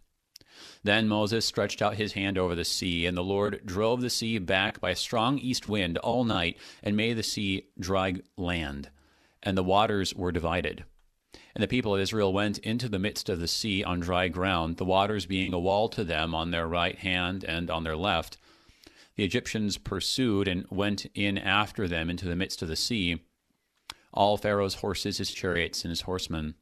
Then 0.83 1.07
Moses 1.07 1.45
stretched 1.45 1.81
out 1.81 1.95
his 1.95 2.13
hand 2.13 2.37
over 2.37 2.55
the 2.55 2.65
sea, 2.65 3.05
and 3.05 3.17
the 3.17 3.23
Lord 3.23 3.61
drove 3.65 4.01
the 4.01 4.09
sea 4.09 4.37
back 4.37 4.79
by 4.79 4.91
a 4.91 4.95
strong 4.95 5.37
east 5.37 5.67
wind 5.67 5.97
all 5.99 6.23
night, 6.23 6.57
and 6.81 6.95
made 6.95 7.17
the 7.17 7.23
sea 7.23 7.67
dry 7.79 8.15
land, 8.37 8.89
and 9.41 9.57
the 9.57 9.63
waters 9.63 10.13
were 10.13 10.31
divided. 10.31 10.85
And 11.55 11.63
the 11.63 11.67
people 11.67 11.95
of 11.95 12.01
Israel 12.01 12.33
went 12.33 12.57
into 12.59 12.89
the 12.89 12.99
midst 12.99 13.29
of 13.29 13.39
the 13.39 13.47
sea 13.47 13.83
on 13.83 13.99
dry 13.99 14.27
ground, 14.27 14.77
the 14.77 14.85
waters 14.85 15.25
being 15.25 15.53
a 15.53 15.59
wall 15.59 15.87
to 15.89 16.03
them 16.03 16.33
on 16.33 16.51
their 16.51 16.67
right 16.67 16.97
hand 16.97 17.43
and 17.43 17.69
on 17.69 17.83
their 17.83 17.97
left. 17.97 18.37
The 19.15 19.23
Egyptians 19.23 19.77
pursued 19.77 20.47
and 20.47 20.65
went 20.69 21.05
in 21.13 21.37
after 21.37 21.87
them 21.87 22.09
into 22.09 22.25
the 22.25 22.35
midst 22.35 22.61
of 22.61 22.67
the 22.67 22.75
sea 22.75 23.21
all 24.13 24.37
Pharaoh's 24.37 24.75
horses, 24.75 25.17
his 25.17 25.31
chariots, 25.31 25.83
and 25.83 25.89
his 25.89 26.01
horsemen. 26.01 26.55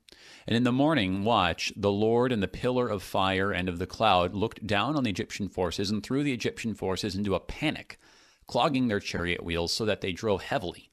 And 0.47 0.55
in 0.55 0.63
the 0.63 0.71
morning 0.71 1.23
watch, 1.23 1.73
the 1.75 1.91
Lord 1.91 2.31
in 2.31 2.39
the 2.39 2.47
pillar 2.47 2.87
of 2.87 3.03
fire 3.03 3.51
and 3.51 3.69
of 3.69 3.79
the 3.79 3.87
cloud 3.87 4.33
looked 4.33 4.65
down 4.65 4.95
on 4.95 5.03
the 5.03 5.09
Egyptian 5.09 5.49
forces 5.49 5.91
and 5.91 6.01
threw 6.01 6.23
the 6.23 6.33
Egyptian 6.33 6.73
forces 6.73 7.15
into 7.15 7.35
a 7.35 7.39
panic, 7.39 7.99
clogging 8.47 8.87
their 8.87 8.99
chariot 8.99 9.43
wheels 9.43 9.73
so 9.73 9.85
that 9.85 10.01
they 10.01 10.11
drove 10.11 10.43
heavily. 10.43 10.89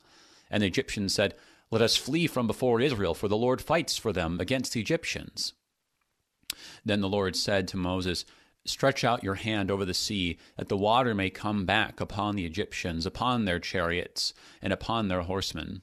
And 0.51 0.63
the 0.63 0.67
Egyptians 0.67 1.15
said, 1.15 1.35
Let 1.71 1.83
us 1.83 1.97
flee 1.97 2.27
from 2.27 2.47
before 2.47 2.81
Israel, 2.81 3.15
for 3.15 3.29
the 3.29 3.37
Lord 3.37 3.63
fights 3.63 3.97
for 3.97 4.13
them 4.13 4.41
against 4.41 4.73
the 4.73 4.81
Egyptians. 4.81 5.55
Then 6.85 7.01
the 7.01 7.09
Lord 7.09 7.37
said 7.37 7.69
to 7.69 7.77
Moses, 7.77 8.25
Stretch 8.65 9.03
out 9.03 9.25
your 9.25 9.37
hand 9.37 9.71
over 9.71 9.85
the 9.85 9.95
sea, 9.95 10.39
that 10.57 10.69
the 10.69 10.77
water 10.77 11.15
may 11.15 11.31
come 11.31 11.65
back 11.65 12.01
upon 12.01 12.37
the 12.37 12.45
Egyptians, 12.45 13.07
upon 13.07 13.45
their 13.45 13.59
chariots, 13.59 14.35
and 14.61 14.73
upon 14.73 15.09
their 15.09 15.23
horsemen. 15.23 15.83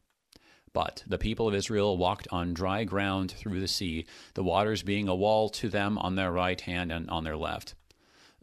But 0.73 1.03
the 1.05 1.17
people 1.17 1.47
of 1.47 1.53
Israel 1.53 1.97
walked 1.97 2.27
on 2.31 2.53
dry 2.53 2.83
ground 2.83 3.31
through 3.31 3.59
the 3.59 3.67
sea, 3.67 4.05
the 4.35 4.43
waters 4.43 4.83
being 4.83 5.07
a 5.07 5.15
wall 5.15 5.49
to 5.49 5.69
them 5.69 5.97
on 5.97 6.15
their 6.15 6.31
right 6.31 6.59
hand 6.61 6.91
and 6.91 7.09
on 7.09 7.23
their 7.23 7.35
left. 7.35 7.75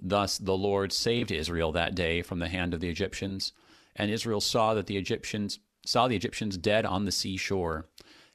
Thus 0.01 0.39
the 0.39 0.57
Lord 0.57 0.93
saved 0.93 1.31
Israel 1.31 1.73
that 1.73 1.95
day 1.95 2.23
from 2.23 2.39
the 2.39 2.49
hand 2.49 2.75
of 2.75 2.81
the 2.81 2.91
Egyptians, 2.91 3.53
and 3.97 4.11
Israel 4.11 4.41
saw 4.41 4.75
that 4.75 4.87
the 4.87 4.97
Egyptians 4.97 5.59
saw 5.85 6.07
the 6.07 6.17
Egyptians 6.17 6.59
dead 6.59 6.85
on 6.85 7.05
the 7.05 7.13
seashore. 7.13 7.89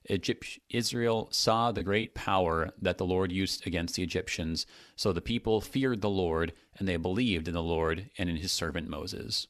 Egypt, 0.10 0.60
Israel 0.70 1.30
saw 1.32 1.72
the 1.72 1.84
great 1.84 2.16
power 2.16 2.72
that 2.82 2.98
the 2.98 3.06
Lord 3.06 3.32
used 3.32 3.66
against 3.66 3.96
the 3.96 4.04
Egyptians, 4.04 4.66
so 4.96 5.14
the 5.14 5.22
people 5.22 5.62
feared 5.62 6.02
the 6.02 6.10
Lord, 6.10 6.52
and 6.78 6.88
they 6.88 6.98
believed 6.98 7.48
in 7.48 7.54
the 7.54 7.64
Lord 7.64 8.10
and 8.18 8.30
in 8.30 8.38
his 8.38 8.52
servant 8.52 8.90
Moses. 8.90 9.48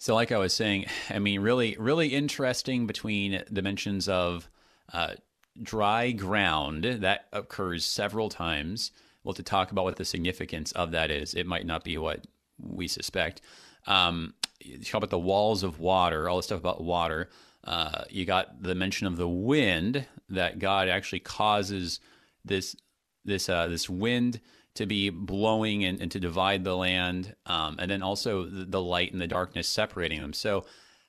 So, 0.00 0.14
like 0.14 0.32
I 0.32 0.38
was 0.38 0.54
saying, 0.54 0.86
I 1.10 1.20
mean, 1.20 1.40
really, 1.40 1.76
really 1.78 2.08
interesting 2.08 2.86
between 2.86 3.44
dimensions 3.52 4.08
of 4.08 4.48
uh, 4.92 5.14
dry 5.62 6.10
ground 6.10 6.84
that 6.84 7.26
occurs 7.32 7.84
several 7.84 8.30
times. 8.30 8.90
Well, 9.22 9.34
to 9.34 9.42
talk 9.42 9.70
about 9.70 9.84
what 9.84 9.96
the 9.96 10.06
significance 10.06 10.72
of 10.72 10.92
that 10.92 11.10
is, 11.10 11.34
it 11.34 11.46
might 11.46 11.66
not 11.66 11.84
be 11.84 11.98
what 11.98 12.26
we 12.58 12.88
suspect. 12.88 13.42
Um, 13.86 14.32
talk 14.86 14.94
about 14.94 15.10
the 15.10 15.18
walls 15.18 15.62
of 15.62 15.78
water, 15.78 16.28
all 16.28 16.38
the 16.38 16.42
stuff 16.42 16.58
about 16.60 16.82
water. 16.82 17.28
Uh, 17.62 18.04
you 18.08 18.24
got 18.24 18.62
the 18.62 18.74
mention 18.74 19.06
of 19.06 19.18
the 19.18 19.28
wind 19.28 20.06
that 20.30 20.58
God 20.58 20.88
actually 20.88 21.20
causes 21.20 22.00
this 22.42 22.74
this 23.26 23.50
uh, 23.50 23.68
this 23.68 23.90
wind 23.90 24.40
to 24.74 24.86
be 24.86 25.10
blowing 25.10 25.84
and, 25.84 26.00
and 26.00 26.10
to 26.12 26.20
divide 26.20 26.64
the 26.64 26.76
land, 26.76 27.34
um, 27.46 27.76
and 27.78 27.90
then 27.90 28.02
also 28.02 28.44
the, 28.44 28.64
the, 28.64 28.80
light 28.80 29.12
and 29.12 29.20
the 29.20 29.26
darkness 29.26 29.68
separating 29.68 30.20
them. 30.20 30.32
So, 30.32 30.64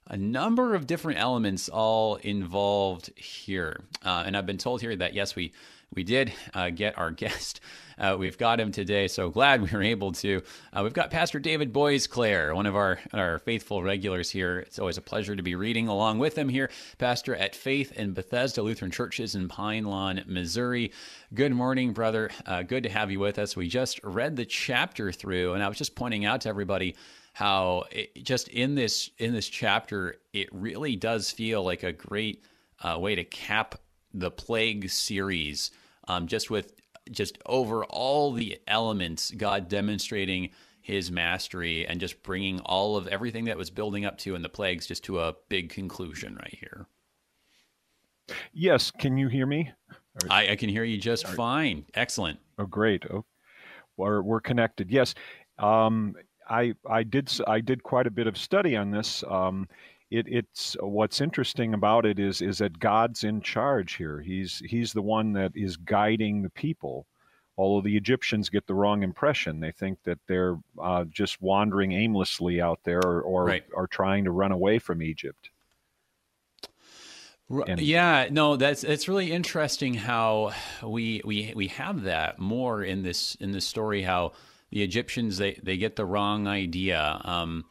a 0.08 0.18
number 0.18 0.74
of 0.74 0.88
different 0.88 1.20
elements 1.20 1.70
all 1.70 2.16
involved 2.16 3.12
here. 3.16 3.84
Uh, 4.04 4.24
and 4.26 4.36
I've 4.36 4.48
been 4.48 4.58
told 4.58 4.82
here 4.82 4.96
that 4.96 5.14
yes, 5.14 5.36
we 5.36 5.54
we 5.94 6.04
did 6.04 6.34
uh, 6.54 6.70
get 6.70 6.98
our 6.98 7.12
guest. 7.22 7.60
Uh, 7.98 8.16
we've 8.18 8.38
got 8.38 8.60
him 8.60 8.72
today, 8.72 9.08
so 9.08 9.30
glad 9.30 9.62
we 9.62 9.70
were 9.70 9.84
able 9.84 10.12
to. 10.12 10.42
Uh, 10.74 10.82
we've 10.82 10.94
got 10.94 11.12
Pastor 11.12 11.40
David 11.40 11.72
Boisclair, 11.72 12.56
one 12.56 12.66
of 12.66 12.76
our, 12.76 12.98
our 13.14 13.38
faithful 13.40 13.84
regulars 13.84 14.32
here. 14.32 14.60
It's 14.60 14.80
always 14.80 14.98
a 14.98 15.02
pleasure 15.02 15.36
to 15.36 15.44
be 15.44 15.54
reading 15.54 15.88
along 15.88 16.18
with 16.18 16.36
him 16.36 16.50
here, 16.50 16.72
pastor 16.98 17.36
at 17.36 17.56
Faith 17.56 17.92
in 17.92 18.14
Bethesda 18.14 18.64
Lutheran 18.64 18.90
Churches 18.90 19.36
in 19.36 19.48
Pine 19.48 19.84
Lawn, 19.84 20.24
Missouri. 20.26 20.92
Good 21.34 21.52
morning, 21.52 21.94
brother. 21.94 22.32
Uh, 22.46 22.64
good 22.64 22.84
to 22.84 22.90
have 22.90 23.12
you 23.12 23.20
with 23.20 23.38
us. 23.38 23.56
We 23.56 23.68
just 23.68 24.00
read 24.04 24.36
the 24.36 24.46
chapter 24.46 25.12
through, 25.12 25.54
and 25.54 25.64
I 25.64 25.68
was 25.68 25.78
just 25.78 25.96
pointing 25.96 26.26
out 26.26 26.42
to 26.42 26.50
everybody 26.50 26.96
how 27.34 27.84
it, 27.92 28.24
just 28.24 28.48
in 28.48 28.76
this 28.76 29.10
in 29.20 29.34
this 29.34 29.48
chapter, 29.48 30.16
it 30.34 30.50
really 30.52 30.96
does 30.96 31.30
feel 31.30 31.64
like 31.64 31.84
a 31.84 31.94
great 31.94 32.44
uh, 32.82 32.98
way 33.00 33.16
to 33.16 33.24
cap 33.24 33.76
the 34.14 34.32
plague 34.32 34.90
series 34.90 35.72
um, 36.08 36.28
just 36.28 36.50
with 36.50 36.74
just 37.10 37.38
over 37.46 37.84
all 37.86 38.32
the 38.32 38.60
elements, 38.68 39.32
God 39.32 39.68
demonstrating 39.68 40.50
his 40.82 41.12
mastery 41.12 41.86
and 41.86 42.00
just 42.00 42.22
bringing 42.24 42.60
all 42.62 42.98
of 42.98 43.08
everything 43.08 43.46
that 43.46 43.58
was 43.58 43.70
building 43.70 44.06
up 44.06 44.18
to 44.20 44.36
in 44.36 44.42
the 44.42 44.50
plagues 44.50 44.88
just 44.88 45.04
to 45.06 45.20
a 45.20 45.36
big 45.50 45.70
conclusion 45.70 46.36
right 46.36 46.58
here. 46.60 46.88
Yes, 48.54 48.92
can 48.92 49.18
you 49.18 49.28
hear 49.28 49.46
me? 49.46 49.72
I, 50.30 50.52
I, 50.52 50.56
can 50.56 50.70
hear 50.70 50.84
you 50.84 50.98
just 50.98 51.28
fine. 51.28 51.86
Excellent. 51.94 52.40
Oh, 52.58 52.66
great. 52.66 53.04
Oh, 53.12 53.26
we're, 53.98 54.22
we're 54.22 54.42
connected. 54.42 54.92
Yes, 54.92 55.14
um, 55.58 56.16
I 56.50 56.74
I 56.90 57.04
did 57.04 57.32
I 57.48 57.62
did 57.62 57.82
quite 57.82 58.08
a 58.08 58.12
bit 58.12 58.28
of 58.28 58.38
study 58.38 58.76
on 58.76 58.92
this. 58.92 59.24
Um, 59.30 59.68
it, 60.12 60.28
it's 60.28 60.76
what's 60.82 61.22
interesting 61.22 61.74
about 61.74 62.06
it 62.06 62.20
is 62.20 62.42
is 62.42 62.60
that 62.60 62.80
God's 62.80 63.24
in 63.24 63.42
charge 63.42 63.94
here. 63.94 64.20
He's 64.20 64.62
he's 64.66 64.94
the 64.94 65.02
one 65.02 65.34
that 65.34 65.54
is 65.56 65.78
guiding 65.78 66.42
the 66.42 66.50
people. 66.50 67.08
Although 67.58 67.82
the 67.82 67.98
Egyptians 67.98 68.50
get 68.50 68.66
the 68.66 68.74
wrong 68.74 69.04
impression, 69.04 69.60
they 69.60 69.72
think 69.72 70.00
that 70.04 70.20
they're 70.28 70.58
uh, 70.82 71.06
just 71.06 71.42
wandering 71.42 71.92
aimlessly 71.92 72.62
out 72.62 72.80
there, 72.84 73.02
or 73.04 73.22
or 73.22 73.46
right. 73.46 73.64
are 73.76 73.88
trying 73.88 74.26
to 74.26 74.32
run 74.32 74.52
away 74.52 74.80
from 74.80 75.02
Egypt. 75.02 75.50
And, 77.68 77.82
yeah, 77.82 78.30
no, 78.32 78.56
that's 78.56 78.84
it's 78.84 79.10
really 79.10 79.32
interesting 79.32 79.94
how 79.94 80.54
we 80.84 81.22
we 81.26 81.54
we 81.56 81.68
have 81.68 82.04
that 82.04 82.40
more 82.40 82.84
in 82.84 83.04
this 83.04 83.36
in 83.36 83.52
this 83.52 83.66
story. 83.66 84.04
How 84.04 84.32
the 84.72 84.82
Egyptians 84.84 85.38
they 85.38 85.60
they 85.62 85.78
get 85.78 85.96
the 85.98 86.06
wrong 86.06 86.48
idea. 86.48 87.22
Um, 87.24 87.66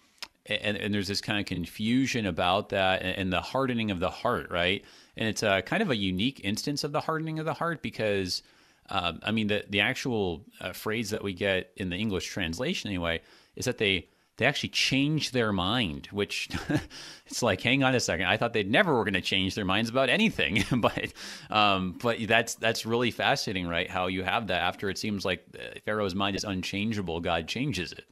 and, 0.50 0.76
and 0.76 0.92
there's 0.92 1.08
this 1.08 1.20
kind 1.20 1.38
of 1.38 1.46
confusion 1.46 2.26
about 2.26 2.70
that 2.70 3.02
and, 3.02 3.16
and 3.16 3.32
the 3.32 3.40
hardening 3.40 3.90
of 3.90 4.00
the 4.00 4.10
heart, 4.10 4.50
right? 4.50 4.84
And 5.16 5.28
it's 5.28 5.42
a 5.42 5.62
kind 5.62 5.82
of 5.82 5.90
a 5.90 5.96
unique 5.96 6.40
instance 6.44 6.84
of 6.84 6.92
the 6.92 7.00
hardening 7.00 7.38
of 7.38 7.44
the 7.44 7.54
heart 7.54 7.82
because, 7.82 8.42
um, 8.88 9.20
I 9.22 9.30
mean, 9.30 9.46
the 9.46 9.64
the 9.68 9.80
actual 9.80 10.44
uh, 10.60 10.72
phrase 10.72 11.10
that 11.10 11.22
we 11.22 11.32
get 11.32 11.72
in 11.76 11.90
the 11.90 11.96
English 11.96 12.26
translation 12.26 12.88
anyway 12.88 13.20
is 13.56 13.64
that 13.66 13.78
they 13.78 14.08
they 14.38 14.46
actually 14.46 14.70
change 14.70 15.32
their 15.32 15.52
mind, 15.52 16.08
which 16.12 16.48
it's 17.26 17.42
like, 17.42 17.60
hang 17.60 17.84
on 17.84 17.94
a 17.94 18.00
second, 18.00 18.26
I 18.26 18.38
thought 18.38 18.54
they 18.54 18.62
never 18.62 18.94
were 18.94 19.04
going 19.04 19.12
to 19.14 19.20
change 19.20 19.54
their 19.54 19.66
minds 19.66 19.90
about 19.90 20.08
anything, 20.08 20.64
but 20.78 21.12
um, 21.50 21.98
but 22.02 22.18
that's 22.26 22.54
that's 22.54 22.86
really 22.86 23.10
fascinating, 23.10 23.68
right? 23.68 23.90
How 23.90 24.06
you 24.06 24.24
have 24.24 24.46
that 24.48 24.62
after 24.62 24.88
it 24.88 24.98
seems 24.98 25.24
like 25.24 25.44
uh, 25.54 25.78
Pharaoh's 25.84 26.14
mind 26.14 26.36
is 26.36 26.44
unchangeable, 26.44 27.20
God 27.20 27.46
changes 27.46 27.92
it 27.92 28.04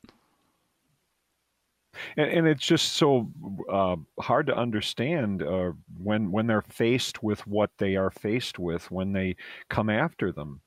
and, 2.16 2.30
and 2.30 2.46
it's 2.46 2.64
just 2.66 2.94
so 2.94 3.30
uh, 3.70 3.96
hard 4.20 4.46
to 4.46 4.56
understand 4.56 5.42
uh, 5.42 5.72
when 5.96 6.30
when 6.30 6.46
they're 6.46 6.62
faced 6.62 7.22
with 7.22 7.46
what 7.46 7.70
they 7.78 7.96
are 7.96 8.10
faced 8.10 8.58
with 8.58 8.90
when 8.90 9.12
they 9.12 9.36
come 9.68 9.90
after 9.90 10.32
them. 10.32 10.60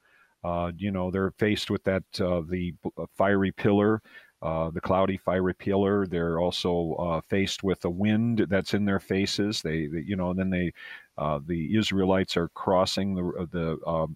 Uh, 0.44 0.72
you 0.76 0.92
know, 0.92 1.12
they're 1.12 1.32
faced 1.38 1.70
with 1.70 1.84
that 1.84 2.04
uh, 2.20 2.42
the 2.50 2.74
uh, 2.98 3.06
fiery 3.18 3.52
pillar. 3.52 4.02
Uh, 4.42 4.72
the 4.72 4.82
cloudy 4.82 5.18
fiery 5.18 5.54
pillar. 5.54 6.08
They're 6.08 6.40
also 6.40 7.22
faced 7.30 7.64
with 7.64 7.86
a 7.86 7.90
wind 7.92 8.48
that's 8.50 8.74
in 8.74 8.86
their 8.86 9.00
faces. 9.00 9.62
They, 9.62 9.86
they 9.86 10.00
you 10.00 10.16
know, 10.16 10.32
and 10.32 10.40
then 10.40 10.50
they, 10.50 10.72
the 11.46 11.78
Israelites 11.78 12.36
are 12.38 12.50
crossing 12.50 13.14
the 13.14 13.48
the 13.52 14.08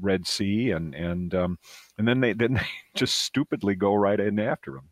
Red 0.00 0.26
Sea, 0.26 0.70
and 0.70 0.94
and 0.94 1.34
um, 1.34 1.58
and 1.98 2.06
then 2.06 2.20
they 2.20 2.32
then 2.32 2.54
they 2.54 2.66
just 2.94 3.16
stupidly 3.20 3.74
go 3.74 3.94
right 3.94 4.20
in 4.20 4.38
after 4.38 4.72
them. 4.72 4.91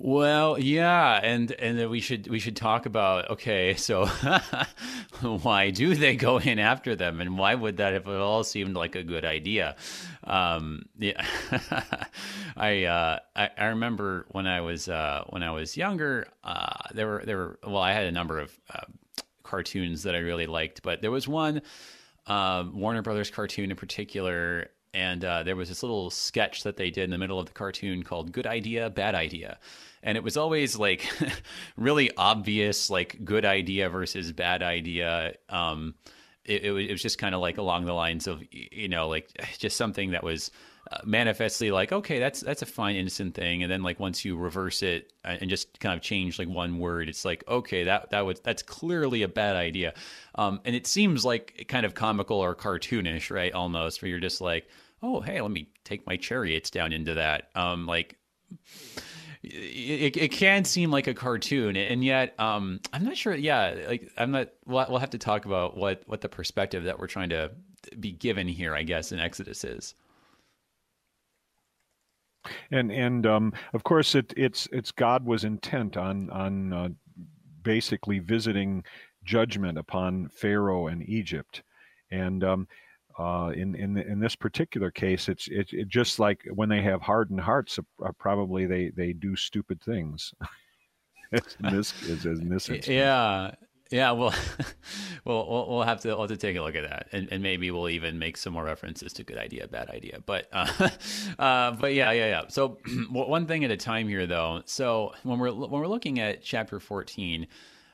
Well, 0.00 0.60
yeah, 0.60 1.18
and 1.20 1.50
and 1.52 1.90
we 1.90 1.98
should 1.98 2.28
we 2.28 2.38
should 2.38 2.54
talk 2.54 2.86
about 2.86 3.30
okay, 3.30 3.74
so 3.76 4.06
why 5.20 5.70
do 5.70 5.96
they 5.96 6.14
go 6.14 6.38
in 6.38 6.60
after 6.60 6.94
them, 6.94 7.20
and 7.20 7.36
why 7.36 7.56
would 7.56 7.78
that 7.78 7.94
if 7.94 8.06
it 8.06 8.14
all 8.14 8.44
seemed 8.44 8.76
like 8.76 8.94
a 8.94 9.02
good 9.02 9.24
idea? 9.24 9.74
Um, 10.22 10.84
yeah, 10.98 11.26
I, 12.56 12.84
uh, 12.84 13.18
I, 13.34 13.50
I 13.58 13.64
remember 13.66 14.26
when 14.30 14.46
I 14.46 14.60
was 14.60 14.88
uh, 14.88 15.24
when 15.30 15.42
I 15.42 15.50
was 15.50 15.76
younger, 15.76 16.28
uh, 16.44 16.74
there 16.94 17.08
were 17.08 17.22
there 17.24 17.36
were 17.36 17.58
well, 17.64 17.78
I 17.78 17.92
had 17.92 18.06
a 18.06 18.12
number 18.12 18.38
of 18.38 18.56
uh, 18.72 18.82
cartoons 19.42 20.04
that 20.04 20.14
I 20.14 20.18
really 20.18 20.46
liked, 20.46 20.82
but 20.82 21.02
there 21.02 21.10
was 21.10 21.26
one 21.26 21.60
um, 22.28 22.78
Warner 22.78 23.02
Brothers 23.02 23.30
cartoon 23.30 23.72
in 23.72 23.76
particular 23.76 24.70
and 24.94 25.24
uh, 25.24 25.42
there 25.42 25.56
was 25.56 25.68
this 25.68 25.82
little 25.82 26.10
sketch 26.10 26.62
that 26.62 26.76
they 26.76 26.90
did 26.90 27.04
in 27.04 27.10
the 27.10 27.18
middle 27.18 27.38
of 27.38 27.46
the 27.46 27.52
cartoon 27.52 28.02
called 28.02 28.32
"Good 28.32 28.46
Idea, 28.46 28.90
Bad 28.90 29.14
Idea," 29.14 29.58
and 30.02 30.16
it 30.16 30.24
was 30.24 30.36
always 30.36 30.76
like 30.76 31.08
really 31.76 32.10
obvious, 32.16 32.90
like 32.90 33.24
good 33.24 33.44
idea 33.44 33.88
versus 33.88 34.32
bad 34.32 34.62
idea. 34.62 35.34
Um, 35.48 35.94
it, 36.44 36.64
it, 36.64 36.90
was 36.90 37.02
just 37.02 37.18
kind 37.18 37.34
of 37.34 37.40
like 37.40 37.58
along 37.58 37.84
the 37.84 37.92
lines 37.92 38.26
of 38.26 38.42
you 38.50 38.88
know, 38.88 39.08
like 39.08 39.30
just 39.58 39.76
something 39.76 40.12
that 40.12 40.24
was 40.24 40.50
manifestly 41.04 41.70
like 41.70 41.92
okay 41.92 42.18
that's 42.18 42.40
that's 42.40 42.62
a 42.62 42.66
fine 42.66 42.96
innocent 42.96 43.34
thing. 43.34 43.62
And 43.62 43.70
then 43.70 43.82
like 43.82 44.00
once 44.00 44.24
you 44.24 44.36
reverse 44.36 44.82
it 44.82 45.12
uh, 45.24 45.36
and 45.40 45.50
just 45.50 45.78
kind 45.80 45.94
of 45.94 46.02
change 46.02 46.38
like 46.38 46.48
one 46.48 46.78
word 46.78 47.08
it's 47.08 47.24
like 47.24 47.44
okay 47.48 47.84
that 47.84 48.10
that 48.10 48.24
was 48.24 48.40
that's 48.40 48.62
clearly 48.62 49.22
a 49.22 49.28
bad 49.28 49.56
idea. 49.56 49.94
Um, 50.34 50.60
and 50.64 50.74
it 50.74 50.86
seems 50.86 51.24
like 51.24 51.66
kind 51.68 51.84
of 51.84 51.94
comical 51.94 52.38
or 52.38 52.54
cartoonish 52.54 53.30
right 53.30 53.52
almost 53.52 54.02
where 54.02 54.08
you're 54.08 54.20
just 54.20 54.40
like 54.40 54.68
oh 55.02 55.20
hey 55.20 55.40
let 55.40 55.50
me 55.50 55.68
take 55.84 56.06
my 56.06 56.16
chariots 56.16 56.70
down 56.70 56.92
into 56.92 57.14
that. 57.14 57.50
Um, 57.54 57.86
like 57.86 58.16
it, 59.42 60.16
it 60.16 60.32
can 60.32 60.64
seem 60.64 60.90
like 60.90 61.06
a 61.06 61.14
cartoon 61.14 61.76
and 61.76 62.02
yet 62.02 62.34
um, 62.40 62.80
i'm 62.92 63.04
not 63.04 63.16
sure 63.16 63.34
yeah 63.34 63.74
like 63.86 64.10
i'm 64.16 64.32
not 64.32 64.48
we'll, 64.66 64.84
we'll 64.88 64.98
have 64.98 65.10
to 65.10 65.18
talk 65.18 65.44
about 65.44 65.76
what 65.76 66.02
what 66.06 66.20
the 66.20 66.28
perspective 66.28 66.84
that 66.84 66.98
we're 66.98 67.06
trying 67.06 67.28
to 67.28 67.50
be 68.00 68.10
given 68.10 68.48
here 68.48 68.74
i 68.74 68.82
guess 68.82 69.12
in 69.12 69.20
exodus 69.20 69.62
is 69.64 69.94
and 72.70 72.90
and 72.90 73.26
um, 73.26 73.52
of 73.72 73.84
course 73.84 74.14
it, 74.14 74.32
it's 74.36 74.68
it's 74.72 74.92
God 74.92 75.24
was 75.24 75.44
intent 75.44 75.96
on 75.96 76.30
on 76.30 76.72
uh, 76.72 76.88
basically 77.62 78.18
visiting 78.18 78.84
judgment 79.24 79.78
upon 79.78 80.28
Pharaoh 80.28 80.86
and 80.86 81.08
Egypt, 81.08 81.62
and 82.10 82.44
um, 82.44 82.68
uh, 83.18 83.52
in 83.54 83.74
in 83.74 83.96
in 83.98 84.20
this 84.20 84.36
particular 84.36 84.90
case, 84.90 85.28
it's 85.28 85.48
it, 85.48 85.72
it, 85.72 85.88
just 85.88 86.18
like 86.18 86.46
when 86.54 86.68
they 86.68 86.82
have 86.82 87.02
hardened 87.02 87.40
hearts, 87.40 87.78
uh, 88.04 88.12
probably 88.18 88.66
they 88.66 88.90
they 88.90 89.12
do 89.12 89.34
stupid 89.36 89.80
things. 89.82 90.32
in 91.32 91.42
this 91.74 91.92
in 92.24 92.48
this 92.48 92.68
instance. 92.68 92.88
Yeah, 92.88 93.52
Yeah, 93.90 94.10
well, 94.12 94.34
we'll, 95.24 95.66
we'll 95.68 95.82
have 95.82 96.00
to 96.00 96.08
we'll 96.08 96.20
have 96.20 96.30
to 96.30 96.36
take 96.36 96.56
a 96.56 96.62
look 96.62 96.76
at 96.76 96.88
that, 96.88 97.08
and, 97.12 97.28
and 97.30 97.42
maybe 97.42 97.70
we'll 97.70 97.88
even 97.88 98.18
make 98.18 98.36
some 98.36 98.52
more 98.52 98.64
references 98.64 99.12
to 99.14 99.24
good 99.24 99.38
idea, 99.38 99.66
bad 99.66 99.88
idea. 99.88 100.18
But 100.24 100.48
uh, 100.52 100.90
uh, 101.38 101.70
but 101.72 101.94
yeah, 101.94 102.12
yeah, 102.12 102.26
yeah. 102.26 102.42
So 102.48 102.78
one 103.10 103.46
thing 103.46 103.64
at 103.64 103.70
a 103.70 103.76
time 103.76 104.08
here, 104.08 104.26
though. 104.26 104.62
So 104.66 105.12
when 105.22 105.38
we're 105.38 105.52
when 105.52 105.70
we're 105.70 105.86
looking 105.86 106.20
at 106.20 106.42
chapter 106.42 106.80
fourteen, 106.80 107.46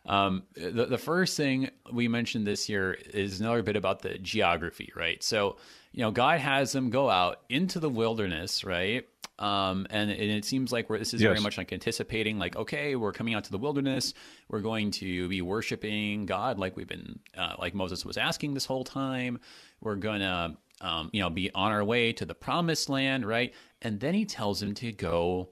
um, 0.06 0.42
the 0.54 0.86
the 0.86 0.98
first 0.98 1.36
thing 1.36 1.70
we 1.92 2.08
mentioned 2.08 2.46
this 2.46 2.68
year 2.68 2.94
is 2.94 3.40
another 3.40 3.62
bit 3.62 3.76
about 3.76 4.02
the 4.02 4.18
geography, 4.18 4.92
right? 4.96 5.22
So 5.22 5.56
you 5.92 6.00
know, 6.00 6.10
God 6.10 6.40
has 6.40 6.72
them 6.72 6.90
go 6.90 7.08
out 7.08 7.42
into 7.48 7.78
the 7.78 7.88
wilderness, 7.88 8.64
right? 8.64 9.06
Um, 9.38 9.86
and, 9.90 10.10
and, 10.10 10.30
it 10.30 10.44
seems 10.44 10.70
like 10.70 10.86
this 10.86 11.12
is 11.12 11.20
yes. 11.20 11.28
very 11.28 11.40
much 11.40 11.58
like 11.58 11.72
anticipating, 11.72 12.38
like, 12.38 12.54
okay, 12.54 12.94
we're 12.94 13.12
coming 13.12 13.34
out 13.34 13.42
to 13.44 13.50
the 13.50 13.58
wilderness. 13.58 14.14
We're 14.48 14.60
going 14.60 14.92
to 14.92 15.28
be 15.28 15.42
worshiping 15.42 16.24
God, 16.24 16.60
like 16.60 16.76
we've 16.76 16.86
been, 16.86 17.18
uh, 17.36 17.54
like 17.58 17.74
Moses 17.74 18.04
was 18.04 18.16
asking 18.16 18.54
this 18.54 18.64
whole 18.64 18.84
time. 18.84 19.40
We're 19.80 19.96
gonna, 19.96 20.56
um, 20.80 21.10
you 21.12 21.20
know, 21.20 21.30
be 21.30 21.50
on 21.52 21.72
our 21.72 21.82
way 21.82 22.12
to 22.12 22.24
the 22.24 22.34
promised 22.34 22.88
land, 22.88 23.26
right? 23.26 23.52
And 23.82 23.98
then 23.98 24.14
he 24.14 24.24
tells 24.24 24.62
him 24.62 24.72
to 24.74 24.92
go 24.92 25.50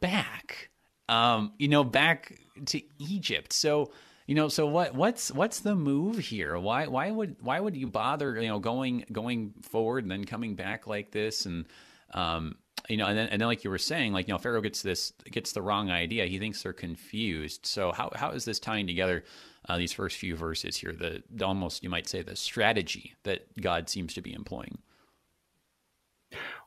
back, 0.00 0.70
um, 1.08 1.52
you 1.58 1.68
know, 1.68 1.84
back 1.84 2.38
to 2.66 2.82
Egypt. 2.98 3.52
So, 3.54 3.92
you 4.26 4.34
know, 4.34 4.48
so 4.48 4.66
what 4.66 4.94
what's 4.94 5.30
what's 5.30 5.60
the 5.60 5.74
move 5.74 6.18
here? 6.18 6.58
Why 6.58 6.86
why 6.86 7.10
would 7.10 7.36
why 7.40 7.60
would 7.60 7.76
you 7.76 7.86
bother, 7.86 8.40
you 8.40 8.48
know, 8.48 8.58
going 8.58 9.04
going 9.10 9.54
forward 9.62 10.04
and 10.04 10.10
then 10.10 10.24
coming 10.24 10.54
back 10.54 10.86
like 10.86 11.12
this 11.12 11.46
and 11.46 11.66
um 12.12 12.56
you 12.88 12.96
know, 12.96 13.06
and 13.06 13.18
then 13.18 13.28
and 13.28 13.40
then 13.40 13.48
like 13.48 13.64
you 13.64 13.70
were 13.70 13.78
saying, 13.78 14.12
like 14.12 14.28
you 14.28 14.34
know, 14.34 14.38
Pharaoh 14.38 14.60
gets 14.60 14.82
this 14.82 15.12
gets 15.30 15.52
the 15.52 15.62
wrong 15.62 15.90
idea. 15.90 16.26
He 16.26 16.38
thinks 16.38 16.62
they're 16.62 16.72
confused. 16.72 17.66
So 17.66 17.92
how 17.92 18.10
how 18.14 18.30
is 18.30 18.44
this 18.44 18.60
tying 18.60 18.86
together 18.86 19.24
uh, 19.68 19.76
these 19.76 19.92
first 19.92 20.18
few 20.18 20.36
verses 20.36 20.76
here? 20.76 20.92
The, 20.92 21.22
the 21.30 21.46
almost 21.46 21.82
you 21.82 21.90
might 21.90 22.08
say 22.08 22.22
the 22.22 22.36
strategy 22.36 23.14
that 23.24 23.60
God 23.60 23.88
seems 23.88 24.14
to 24.14 24.22
be 24.22 24.32
employing. 24.32 24.78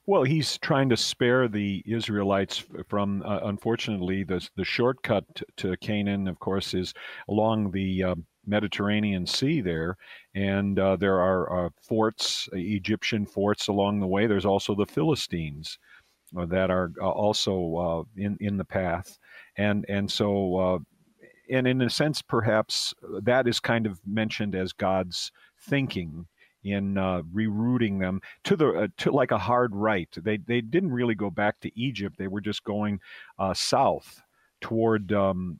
Well, 0.05 0.23
he's 0.23 0.57
trying 0.57 0.89
to 0.89 0.97
spare 0.97 1.47
the 1.47 1.83
Israelites 1.85 2.63
from, 2.87 3.21
uh, 3.23 3.41
unfortunately, 3.43 4.23
the 4.23 4.45
the 4.55 4.65
shortcut 4.65 5.23
to 5.57 5.77
Canaan. 5.77 6.27
Of 6.27 6.39
course, 6.39 6.73
is 6.73 6.93
along 7.29 7.71
the 7.71 8.03
uh, 8.03 8.15
Mediterranean 8.45 9.25
Sea 9.25 9.61
there, 9.61 9.95
and 10.33 10.79
uh, 10.79 10.95
there 10.95 11.19
are 11.21 11.67
uh, 11.67 11.69
forts, 11.87 12.49
Egyptian 12.53 13.25
forts 13.25 13.67
along 13.67 13.99
the 13.99 14.07
way. 14.07 14.25
There's 14.25 14.45
also 14.45 14.73
the 14.73 14.85
Philistines 14.85 15.77
that 16.33 16.69
are 16.69 16.91
uh, 17.01 17.09
also 17.09 17.75
uh, 17.75 18.21
in 18.21 18.37
in 18.39 18.57
the 18.57 18.65
path, 18.65 19.17
and 19.57 19.85
and 19.89 20.09
so 20.11 20.83
and 21.49 21.67
in 21.67 21.81
a 21.81 21.89
sense, 21.89 22.21
perhaps 22.21 22.93
that 23.23 23.47
is 23.47 23.59
kind 23.59 23.85
of 23.85 23.99
mentioned 24.05 24.55
as 24.55 24.71
God's 24.73 25.31
thinking 25.57 26.27
in 26.63 26.97
uh, 26.97 27.21
rerouting 27.33 27.99
them 27.99 28.21
to 28.43 28.55
the 28.55 28.69
uh, 28.69 28.87
to 28.97 29.11
like 29.11 29.31
a 29.31 29.37
hard 29.37 29.75
right. 29.75 30.09
They 30.15 30.37
they 30.37 30.61
didn't 30.61 30.91
really 30.91 31.15
go 31.15 31.29
back 31.29 31.59
to 31.61 31.79
Egypt. 31.79 32.17
They 32.17 32.27
were 32.27 32.41
just 32.41 32.63
going 32.63 32.99
uh, 33.37 33.53
south 33.53 34.21
toward 34.61 35.11
um, 35.13 35.59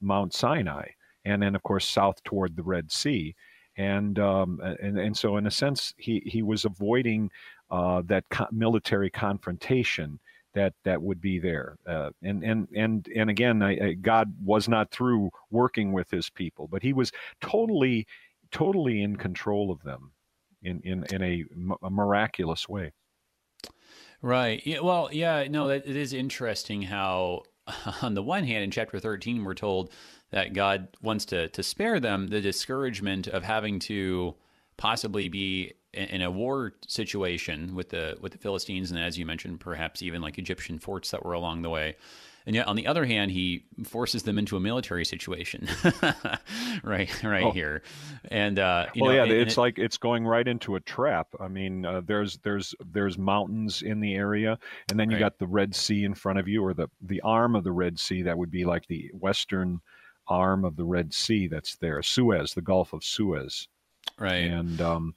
Mount 0.00 0.34
Sinai, 0.34 0.88
and 1.24 1.42
then 1.42 1.54
of 1.54 1.62
course 1.62 1.86
south 1.86 2.22
toward 2.24 2.56
the 2.56 2.62
Red 2.62 2.92
Sea. 2.92 3.34
And 3.78 4.18
um, 4.18 4.60
and 4.82 4.98
and 4.98 5.16
so 5.16 5.36
in 5.36 5.46
a 5.46 5.50
sense, 5.50 5.94
he 5.96 6.20
he 6.26 6.42
was 6.42 6.64
avoiding 6.64 7.30
uh, 7.70 8.02
that 8.06 8.24
co- 8.28 8.48
military 8.50 9.08
confrontation 9.08 10.18
that 10.54 10.74
that 10.84 11.00
would 11.00 11.20
be 11.20 11.38
there. 11.38 11.78
Uh, 11.86 12.10
and 12.22 12.42
and 12.42 12.68
and 12.74 13.08
and 13.14 13.30
again, 13.30 13.62
I, 13.62 13.70
I, 13.70 13.92
God 13.92 14.34
was 14.44 14.68
not 14.68 14.90
through 14.90 15.30
working 15.50 15.92
with 15.92 16.10
His 16.10 16.28
people, 16.28 16.66
but 16.66 16.82
He 16.82 16.92
was 16.92 17.12
totally 17.40 18.06
totally 18.50 19.02
in 19.02 19.16
control 19.16 19.70
of 19.70 19.82
them 19.82 20.12
in 20.62 20.80
in 20.82 21.04
in 21.12 21.22
a, 21.22 21.44
miraculous 21.88 22.68
way. 22.68 22.92
Right. 24.20 24.60
Yeah, 24.66 24.80
well, 24.80 25.10
yeah. 25.12 25.46
No, 25.48 25.68
it 25.68 25.86
is 25.86 26.12
interesting 26.12 26.82
how, 26.82 27.44
on 28.02 28.14
the 28.14 28.22
one 28.22 28.44
hand, 28.44 28.64
in 28.64 28.70
chapter 28.70 28.98
thirteen, 28.98 29.44
we're 29.44 29.54
told 29.54 29.92
that 30.30 30.52
God 30.52 30.88
wants 31.02 31.24
to 31.26 31.48
to 31.48 31.62
spare 31.62 32.00
them 32.00 32.28
the 32.28 32.40
discouragement 32.40 33.28
of 33.28 33.42
having 33.42 33.78
to 33.80 34.34
possibly 34.76 35.28
be 35.28 35.72
in 35.94 36.22
a 36.22 36.30
war 36.30 36.74
situation 36.86 37.74
with 37.74 37.90
the 37.90 38.16
with 38.20 38.32
the 38.32 38.38
Philistines, 38.38 38.90
and 38.90 39.00
as 39.00 39.18
you 39.18 39.26
mentioned, 39.26 39.60
perhaps 39.60 40.02
even 40.02 40.20
like 40.20 40.38
Egyptian 40.38 40.78
forts 40.78 41.10
that 41.10 41.24
were 41.24 41.32
along 41.32 41.62
the 41.62 41.70
way. 41.70 41.96
And 42.46 42.54
yet, 42.54 42.66
on 42.66 42.76
the 42.76 42.86
other 42.86 43.04
hand, 43.04 43.30
he 43.30 43.66
forces 43.84 44.22
them 44.22 44.38
into 44.38 44.56
a 44.56 44.60
military 44.60 45.04
situation, 45.04 45.68
right, 46.82 47.22
right 47.22 47.44
oh. 47.44 47.50
here. 47.50 47.82
And 48.30 48.58
uh, 48.58 48.86
you 48.94 49.02
well, 49.02 49.12
know, 49.12 49.24
yeah, 49.24 49.30
it's 49.30 49.58
it, 49.58 49.60
like 49.60 49.78
it's 49.78 49.98
going 49.98 50.26
right 50.26 50.48
into 50.48 50.76
a 50.76 50.80
trap. 50.80 51.28
I 51.38 51.48
mean, 51.48 51.84
uh, 51.84 52.00
there's 52.06 52.38
there's 52.38 52.74
there's 52.90 53.18
mountains 53.18 53.82
in 53.82 54.00
the 54.00 54.14
area, 54.14 54.58
and 54.88 54.98
then 54.98 55.10
you 55.10 55.16
right. 55.16 55.24
got 55.24 55.38
the 55.38 55.46
Red 55.46 55.74
Sea 55.74 56.04
in 56.04 56.14
front 56.14 56.38
of 56.38 56.48
you, 56.48 56.64
or 56.64 56.72
the 56.72 56.88
the 57.02 57.20
arm 57.20 57.54
of 57.54 57.64
the 57.64 57.72
Red 57.72 57.98
Sea 57.98 58.22
that 58.22 58.38
would 58.38 58.50
be 58.50 58.64
like 58.64 58.86
the 58.86 59.10
western 59.12 59.82
arm 60.28 60.64
of 60.64 60.76
the 60.76 60.84
Red 60.84 61.12
Sea 61.12 61.46
that's 61.46 61.76
there, 61.76 62.02
Suez, 62.02 62.54
the 62.54 62.62
Gulf 62.62 62.92
of 62.92 63.04
Suez, 63.04 63.68
right, 64.18 64.44
and 64.44 64.80
um, 64.80 65.14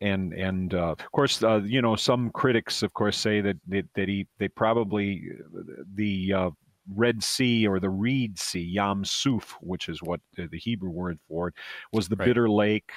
and 0.00 0.32
and 0.34 0.74
uh, 0.74 0.92
of 0.92 1.12
course 1.12 1.42
uh, 1.42 1.60
you 1.64 1.80
know 1.80 1.96
some 1.96 2.30
critics 2.30 2.82
of 2.82 2.92
course 2.92 3.16
say 3.16 3.40
that 3.40 3.56
that, 3.68 3.86
that 3.94 4.08
he 4.08 4.26
they 4.38 4.48
probably 4.48 5.30
the 5.94 6.32
uh, 6.32 6.50
Red 6.94 7.22
Sea 7.22 7.66
or 7.66 7.80
the 7.80 7.90
Reed 7.90 8.38
Sea 8.38 8.60
Yam 8.62 9.04
Suf 9.04 9.56
which 9.60 9.88
is 9.88 10.02
what 10.02 10.20
the, 10.36 10.46
the 10.46 10.58
Hebrew 10.58 10.90
word 10.90 11.18
for 11.28 11.48
it 11.48 11.54
was 11.92 12.08
the 12.08 12.16
right. 12.16 12.26
bitter 12.26 12.48
lake 12.48 12.92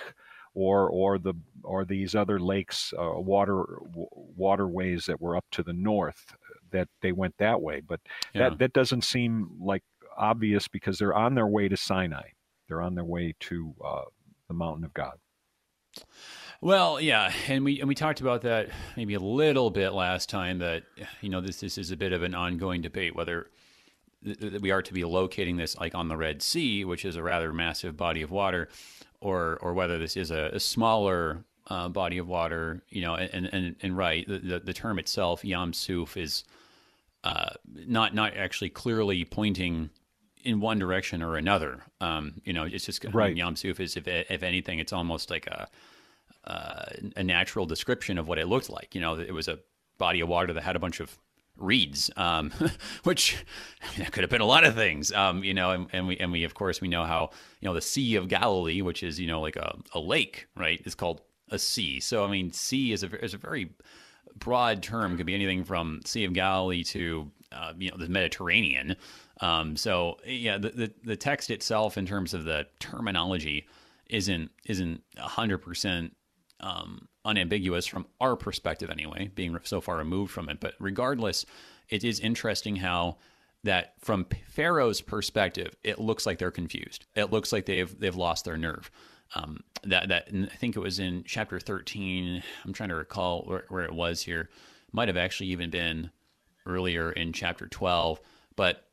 or 0.54 0.89
or 0.89 1.17
the 1.17 1.34
or 1.63 1.86
these 1.86 2.15
other 2.15 2.39
lakes 2.39 2.93
uh, 2.99 3.19
water 3.19 3.63
waterways 3.93 5.06
that 5.06 5.21
were 5.21 5.38
up 5.38 5.45
to 5.52 5.63
the 5.63 5.73
north 5.73 6.36
that 6.71 6.88
they 7.02 7.12
went 7.12 7.36
that 7.38 7.62
way 7.62 7.82
but 7.82 7.99
yeah. 8.34 8.49
that 8.49 8.60
that 8.60 8.73
doesn't 8.73 9.04
seem 9.04 9.49
like 9.60 9.84
obvious 10.19 10.67
because 10.67 10.99
they're 10.99 11.15
on 11.15 11.36
their 11.36 11.47
way 11.47 11.67
to 11.67 11.77
Sinai 11.77 12.29
they're 12.67 12.82
on 12.82 12.95
their 12.95 13.05
way 13.05 13.34
to 13.39 13.73
uh, 13.84 14.01
the 14.47 14.53
mountain 14.53 14.84
of 14.84 14.93
God 14.93 15.17
well, 16.62 16.99
yeah, 16.99 17.32
and 17.47 17.63
we 17.63 17.79
and 17.79 17.88
we 17.88 17.95
talked 17.95 18.19
about 18.19 18.41
that 18.41 18.69
maybe 18.97 19.13
a 19.13 19.19
little 19.19 19.69
bit 19.69 19.91
last 19.91 20.29
time. 20.29 20.60
That 20.60 20.84
you 21.21 21.29
know 21.29 21.39
this 21.39 21.62
this 21.62 21.77
is 21.77 21.91
a 21.91 21.97
bit 21.97 22.12
of 22.12 22.21
an 22.21 22.36
ongoing 22.36 22.82
debate 22.82 23.15
whether 23.15 23.49
th- 24.25 24.62
we 24.62 24.71
are 24.71 24.82
to 24.82 24.93
be 24.93 25.05
locating 25.05 25.55
this 25.55 25.77
like 25.77 25.95
on 25.95 26.10
the 26.10 26.17
Red 26.17 26.41
Sea, 26.41 26.84
which 26.84 27.05
is 27.05 27.15
a 27.15 27.23
rather 27.23 27.53
massive 27.53 27.95
body 27.95 28.21
of 28.21 28.32
water, 28.32 28.67
or 29.21 29.58
or 29.62 29.73
whether 29.73 29.97
this 29.97 30.17
is 30.17 30.32
a, 30.32 30.49
a 30.53 30.60
smaller 30.60 31.45
uh, 31.67 31.88
body 31.88 32.17
of 32.17 32.27
water. 32.27 32.84
You 32.89 33.03
know, 33.03 33.15
and 33.15 33.49
and 33.53 33.75
and 33.82 33.97
right, 33.97 34.27
the 34.27 34.39
the, 34.39 34.60
the 34.60 34.73
term 34.73 34.99
itself, 34.99 35.45
Yam 35.45 35.71
Suf, 35.71 36.17
is 36.17 36.43
uh, 37.23 37.51
not 37.88 38.13
not 38.13 38.36
actually 38.36 38.69
clearly 38.69 39.23
pointing 39.23 39.91
in 40.43 40.60
one 40.60 40.80
direction 40.80 41.21
or 41.21 41.36
another. 41.36 41.84
Um, 42.02 42.41
you 42.43 42.54
know, 42.54 42.63
it's 42.63 42.86
just 42.86 43.06
right. 43.13 43.36
Yam 43.36 43.56
Suf 43.56 43.80
is 43.80 43.97
if 43.97 44.08
if 44.08 44.43
anything, 44.43 44.80
it's 44.80 44.93
almost 44.93 45.30
like 45.30 45.47
a 45.47 45.67
uh, 46.45 46.86
a 47.15 47.23
natural 47.23 47.65
description 47.65 48.17
of 48.17 48.28
what 48.28 48.38
it 48.38 48.47
looked 48.47 48.69
like. 48.69 48.95
You 48.95 49.02
know, 49.02 49.15
it 49.19 49.34
was 49.34 49.47
a 49.47 49.60
body 49.97 50.21
of 50.21 50.30
water 50.30 50.54
that 50.54 50.63
had 50.63 50.75
a 50.75 50.80
bunch 50.80 50.99
of 50.99 51.17
reeds, 51.58 52.10
um, 52.15 52.52
which 53.04 53.45
I 53.82 53.91
mean, 53.91 53.99
that 53.99 54.12
could 54.12 54.23
have 54.23 54.30
been 54.30 54.41
a 54.41 54.45
lot 54.45 54.63
of 54.63 54.75
things. 54.75 55.12
Um, 55.12 55.43
you 55.43 55.54
know, 55.54 55.71
and, 55.71 55.88
and, 55.91 56.08
we 56.08 56.17
and 56.17 56.32
we 56.32 56.43
of 56.43 56.54
course 56.54 56.82
we 56.82 56.88
know 56.88 57.04
how 57.04 57.32
you 57.60 57.67
know 57.67 57.73
the 57.73 57.82
Sea 57.82 58.15
of 58.15 58.28
Galilee, 58.28 58.82
which 58.82 59.04
is 59.04 59.19
you 59.19 59.28
know 59.28 59.41
like 59.41 59.56
a, 59.56 59.78
a 59.93 59.99
lake, 59.99 60.47
right, 60.56 60.82
is 60.86 60.95
called 60.95 61.21
a 61.49 61.60
sea. 61.60 61.99
So 61.99 62.23
I 62.23 62.32
mean, 62.32 62.52
sea 62.52 62.91
is 62.91 63.04
a 63.04 63.23
is 63.23 63.34
a 63.34 63.38
very 63.38 63.71
broad 64.36 64.82
term. 64.82 65.17
Could 65.17 65.25
be 65.25 65.36
anything 65.36 65.63
from 65.63 66.02
Sea 66.06 66.25
of 66.25 66.34
Galilee 66.34 66.84
to 66.86 67.32
uh, 67.52 67.73
you 67.78 67.91
know 67.91 67.97
the 67.97 68.10
Mediterranean. 68.10 68.95
Um, 69.41 69.75
so 69.78 70.17
yeah, 70.25 70.58
the, 70.58 70.69
the, 70.69 70.93
the 71.04 71.15
text 71.15 71.49
itself, 71.49 71.97
in 71.97 72.06
terms 72.06 72.34
of 72.34 72.43
the 72.43 72.67
terminology, 72.80 73.67
isn't 74.08 74.52
isn't 74.65 75.02
hundred 75.17 75.60
percent 75.60 76.15
um, 76.60 77.08
unambiguous 77.23 77.86
from 77.86 78.06
our 78.19 78.36
perspective, 78.36 78.89
anyway, 78.89 79.32
being 79.36 79.58
so 79.63 79.82
far 79.82 79.97
removed 79.97 80.32
from 80.32 80.49
it. 80.49 80.60
But 80.60 80.73
regardless, 80.80 81.45
it 81.89 82.04
is 82.04 82.19
interesting 82.19 82.75
how 82.75 83.17
that 83.63 83.93
from 83.99 84.25
Pharaoh's 84.49 85.02
perspective, 85.02 85.75
it 85.84 85.99
looks 85.99 86.25
like 86.25 86.38
they're 86.38 86.52
confused. 86.52 87.06
It 87.15 87.32
looks 87.32 87.54
like 87.54 87.65
they've 87.65 87.99
they've 87.99 88.15
lost 88.15 88.45
their 88.45 88.58
nerve. 88.58 88.91
Um, 89.36 89.60
that 89.84 90.10
that 90.10 90.30
I 90.34 90.56
think 90.56 90.75
it 90.75 90.80
was 90.80 90.99
in 90.99 91.23
chapter 91.25 91.60
thirteen. 91.60 92.43
I'm 92.65 92.73
trying 92.73 92.89
to 92.89 92.95
recall 92.95 93.43
where, 93.43 93.65
where 93.69 93.84
it 93.86 93.93
was 93.93 94.21
here. 94.21 94.49
Might 94.91 95.08
have 95.08 95.17
actually 95.17 95.49
even 95.49 95.69
been 95.69 96.10
earlier 96.65 97.12
in 97.12 97.32
chapter 97.32 97.67
twelve, 97.67 98.19
but 98.56 98.88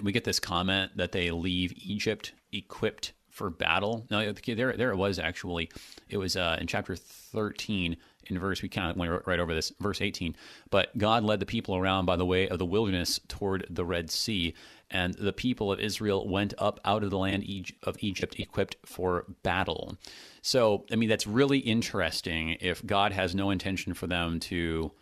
we 0.00 0.12
get 0.12 0.24
this 0.24 0.40
comment 0.40 0.92
that 0.96 1.12
they 1.12 1.30
leave 1.30 1.72
Egypt 1.76 2.32
equipped 2.52 3.12
for 3.32 3.48
battle. 3.50 4.06
No, 4.10 4.32
there, 4.32 4.76
there 4.76 4.90
it 4.90 4.96
was 4.96 5.18
actually. 5.18 5.70
It 6.08 6.18
was 6.18 6.36
uh, 6.36 6.58
in 6.60 6.66
chapter 6.66 6.94
13. 6.94 7.96
in 8.26 8.38
verse, 8.38 8.62
we 8.62 8.68
kind 8.68 8.90
of 8.90 8.96
went 8.96 9.26
right 9.26 9.40
over 9.40 9.54
this, 9.54 9.72
verse 9.80 10.00
18. 10.00 10.36
But 10.70 10.96
God 10.96 11.24
led 11.24 11.40
the 11.40 11.46
people 11.46 11.74
around 11.74 12.04
by 12.04 12.16
the 12.16 12.26
way 12.26 12.48
of 12.48 12.58
the 12.58 12.66
wilderness 12.66 13.18
toward 13.28 13.66
the 13.70 13.84
Red 13.84 14.10
Sea, 14.10 14.54
and 14.90 15.14
the 15.14 15.32
people 15.32 15.72
of 15.72 15.80
Israel 15.80 16.28
went 16.28 16.52
up 16.58 16.78
out 16.84 17.02
of 17.02 17.10
the 17.10 17.18
land 17.18 17.72
of 17.82 17.96
Egypt 18.00 18.38
equipped 18.38 18.76
for 18.84 19.24
battle. 19.42 19.96
So, 20.42 20.84
I 20.92 20.96
mean, 20.96 21.08
that's 21.08 21.26
really 21.26 21.58
interesting 21.58 22.58
if 22.60 22.84
God 22.84 23.12
has 23.12 23.34
no 23.34 23.50
intention 23.50 23.94
for 23.94 24.06
them 24.06 24.40
to 24.40 24.92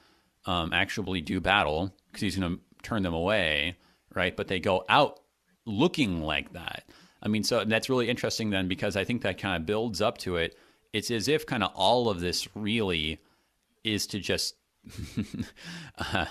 um, 0.47 0.73
actually 0.73 1.21
do 1.21 1.41
battle 1.41 1.93
because 2.07 2.23
he's 2.23 2.37
going 2.37 2.57
to 2.57 2.63
turn 2.83 3.03
them 3.03 3.15
away, 3.15 3.77
right? 4.15 4.37
But 4.37 4.49
they 4.49 4.61
go 4.61 4.85
out 4.89 5.21
looking 5.67 6.23
like 6.23 6.53
that. 6.53 6.85
I 7.23 7.29
mean, 7.29 7.45
so 7.45 7.65
that's 7.65 7.91
really 7.91 8.09
interesting 8.09 8.51
then 8.51 8.67
because 8.67 8.97
I 8.97 9.05
think 9.05 9.23
that 9.23 9.39
kind 9.39 9.57
of 9.57 9.67
builds 9.67 10.01
up 10.01 10.19
to 10.19 10.37
it 10.37 10.57
it's 10.93 11.11
as 11.11 11.29
if 11.29 11.47
kind 11.47 11.63
of 11.63 11.73
all 11.75 12.09
of 12.09 12.21
this 12.21 12.49
really 12.55 13.21
is 13.85 14.07
to 14.09 14.19
just 14.19 14.57
uh, 16.13 16.27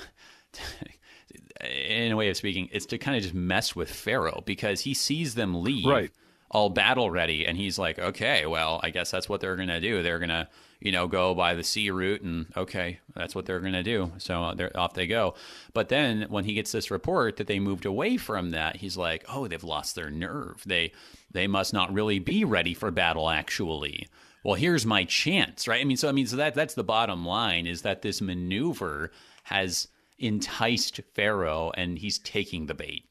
in 1.61 2.11
a 2.11 2.15
way 2.15 2.29
of 2.29 2.37
speaking 2.37 2.69
it's 2.71 2.85
to 2.85 2.97
kind 2.97 3.17
of 3.17 3.23
just 3.23 3.35
mess 3.35 3.75
with 3.75 3.89
pharaoh 3.89 4.41
because 4.45 4.81
he 4.81 4.93
sees 4.93 5.35
them 5.35 5.63
leave 5.63 5.85
right. 5.85 6.11
all 6.51 6.69
battle 6.69 7.11
ready 7.11 7.45
and 7.45 7.57
he's 7.57 7.77
like 7.77 7.99
okay 7.99 8.45
well 8.45 8.79
i 8.83 8.89
guess 8.89 9.11
that's 9.11 9.29
what 9.29 9.41
they're 9.41 9.55
going 9.55 9.67
to 9.67 9.79
do 9.79 10.01
they're 10.01 10.19
going 10.19 10.29
to 10.29 10.47
you 10.79 10.91
know 10.91 11.07
go 11.07 11.35
by 11.35 11.55
the 11.55 11.63
sea 11.63 11.89
route 11.89 12.21
and 12.21 12.45
okay 12.55 12.99
that's 13.15 13.35
what 13.35 13.45
they're 13.45 13.59
going 13.59 13.73
to 13.73 13.83
do. 13.83 14.11
So 14.17 14.43
uh, 14.43 14.53
they're 14.53 14.75
off 14.77 14.93
they 14.93 15.07
go. 15.07 15.35
But 15.73 15.89
then 15.89 16.25
when 16.29 16.45
he 16.45 16.53
gets 16.53 16.71
this 16.71 16.91
report 16.91 17.37
that 17.37 17.47
they 17.47 17.59
moved 17.59 17.85
away 17.85 18.17
from 18.17 18.51
that 18.51 18.77
he's 18.77 18.97
like 18.97 19.25
oh 19.27 19.47
they've 19.47 19.63
lost 19.63 19.95
their 19.95 20.09
nerve. 20.09 20.63
They 20.65 20.91
they 21.31 21.47
must 21.47 21.73
not 21.73 21.93
really 21.93 22.19
be 22.19 22.43
ready 22.43 22.73
for 22.73 22.91
battle 22.91 23.29
actually. 23.29 24.07
Well, 24.43 24.55
here's 24.55 24.85
my 24.85 25.03
chance, 25.03 25.67
right? 25.67 25.81
I 25.81 25.83
mean, 25.83 25.97
so 25.97 26.07
I 26.07 26.13
mean, 26.13 26.27
so 26.27 26.37
that 26.37 26.55
that's 26.55 26.73
the 26.73 26.83
bottom 26.83 27.25
line 27.25 27.67
is 27.67 27.81
that 27.81 28.01
this 28.01 28.21
maneuver 28.21 29.11
has 29.43 29.89
enticed 30.17 31.01
Pharaoh, 31.13 31.71
and 31.75 31.97
he's 31.97 32.19
taking 32.19 32.65
the 32.65 32.73
bait. 32.73 33.05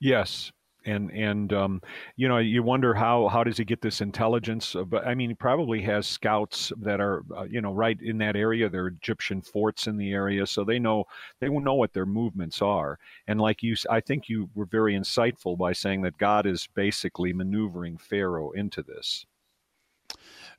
Yes, 0.00 0.52
and 0.86 1.10
and 1.12 1.52
um, 1.52 1.82
you 2.16 2.28
know 2.28 2.38
you 2.38 2.62
wonder 2.62 2.94
how 2.94 3.28
how 3.28 3.44
does 3.44 3.56
he 3.56 3.64
get 3.64 3.80
this 3.80 4.00
intelligence 4.00 4.76
but 4.86 5.06
i 5.06 5.14
mean 5.14 5.30
he 5.30 5.34
probably 5.34 5.80
has 5.80 6.06
scouts 6.06 6.72
that 6.80 7.00
are 7.00 7.22
uh, 7.36 7.44
you 7.44 7.60
know 7.60 7.72
right 7.72 8.00
in 8.02 8.18
that 8.18 8.36
area 8.36 8.68
there 8.68 8.84
are 8.84 8.88
egyptian 8.88 9.40
forts 9.40 9.86
in 9.86 9.96
the 9.96 10.12
area 10.12 10.46
so 10.46 10.64
they 10.64 10.78
know 10.78 11.04
they 11.40 11.48
will 11.48 11.60
know 11.60 11.74
what 11.74 11.92
their 11.92 12.06
movements 12.06 12.62
are 12.62 12.98
and 13.26 13.40
like 13.40 13.62
you 13.62 13.74
i 13.90 14.00
think 14.00 14.28
you 14.28 14.48
were 14.54 14.66
very 14.66 14.94
insightful 14.94 15.56
by 15.56 15.72
saying 15.72 16.02
that 16.02 16.16
god 16.18 16.46
is 16.46 16.68
basically 16.74 17.32
maneuvering 17.32 17.96
pharaoh 17.96 18.50
into 18.52 18.82
this 18.82 19.26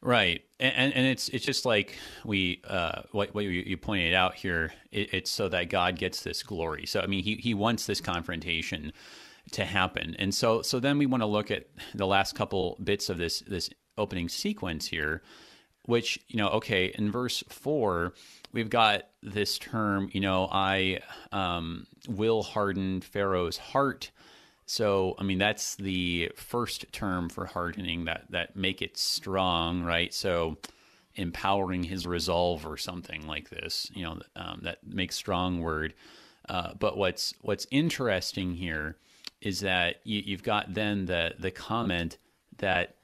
Right, 0.02 0.44
and 0.60 0.94
and 0.94 1.08
it's 1.08 1.30
it's 1.30 1.46
just 1.46 1.66
like 1.66 1.98
we 2.24 2.62
uh, 2.68 3.02
what 3.12 3.34
what 3.34 3.46
you, 3.46 3.76
pointed 3.78 4.14
out 4.14 4.36
here. 4.36 4.72
It, 4.92 5.14
it's 5.14 5.32
so 5.32 5.50
that 5.50 5.70
God 5.70 5.98
gets 5.98 6.22
this 6.22 6.44
glory. 6.44 6.86
So 6.86 7.00
I 7.00 7.08
mean, 7.08 7.24
he 7.24 7.36
he 7.36 7.54
wants 7.54 7.88
this 7.88 8.02
confrontation 8.02 8.94
to 9.52 9.66
happen, 9.66 10.16
and 10.20 10.34
so 10.34 10.62
so 10.62 10.80
then 10.80 10.98
we 10.98 11.06
want 11.06 11.22
to 11.22 11.28
look 11.28 11.52
at 11.52 11.68
the 11.94 12.08
last 12.08 12.36
couple 12.36 12.78
bits 12.84 13.10
of 13.10 13.18
this 13.18 13.42
this 13.42 13.70
opening 13.98 14.30
sequence 14.30 14.88
here, 14.88 15.22
which 15.86 16.20
you 16.28 16.38
know, 16.38 16.50
okay, 16.50 16.94
in 16.98 17.12
verse 17.12 17.44
four, 17.50 18.14
we've 18.52 18.70
got 18.70 19.04
this 19.22 19.58
term, 19.58 20.10
you 20.12 20.22
know, 20.22 20.48
I 20.52 21.00
um, 21.32 21.88
will 22.08 22.44
harden 22.44 23.02
Pharaoh's 23.02 23.58
heart 23.58 24.12
so, 24.66 25.16
I 25.20 25.24
mean, 25.24 25.38
that's 25.38 25.76
the 25.76 26.32
first 26.36 26.92
term 26.92 27.30
for 27.30 27.46
hardening 27.46 28.06
that 28.06 28.26
that 28.32 28.56
make 28.56 28.82
it 28.82 28.98
strong, 28.98 29.84
right? 29.84 30.14
So, 30.14 30.58
empowering 31.16 31.84
his 31.84 32.08
resolve 32.08 32.66
or 32.66 32.76
something 32.76 33.26
like 33.28 33.50
this, 33.50 33.90
you 33.94 34.04
know, 34.04 34.20
um, 34.36 34.62
that 34.64 34.86
makes 34.86 35.16
strong 35.16 35.60
word. 35.60 35.94
Uh, 36.50 36.74
but 36.80 36.98
what's 36.98 37.34
what's 37.42 37.68
interesting 37.72 38.56
here 38.56 38.98
is 39.46 39.60
that 39.60 40.02
you, 40.04 40.24
you've 40.26 40.44
got 40.44 40.74
then 40.74 41.06
the 41.06 41.36
the 41.40 41.52
comment 41.52 42.18
that 42.58 42.96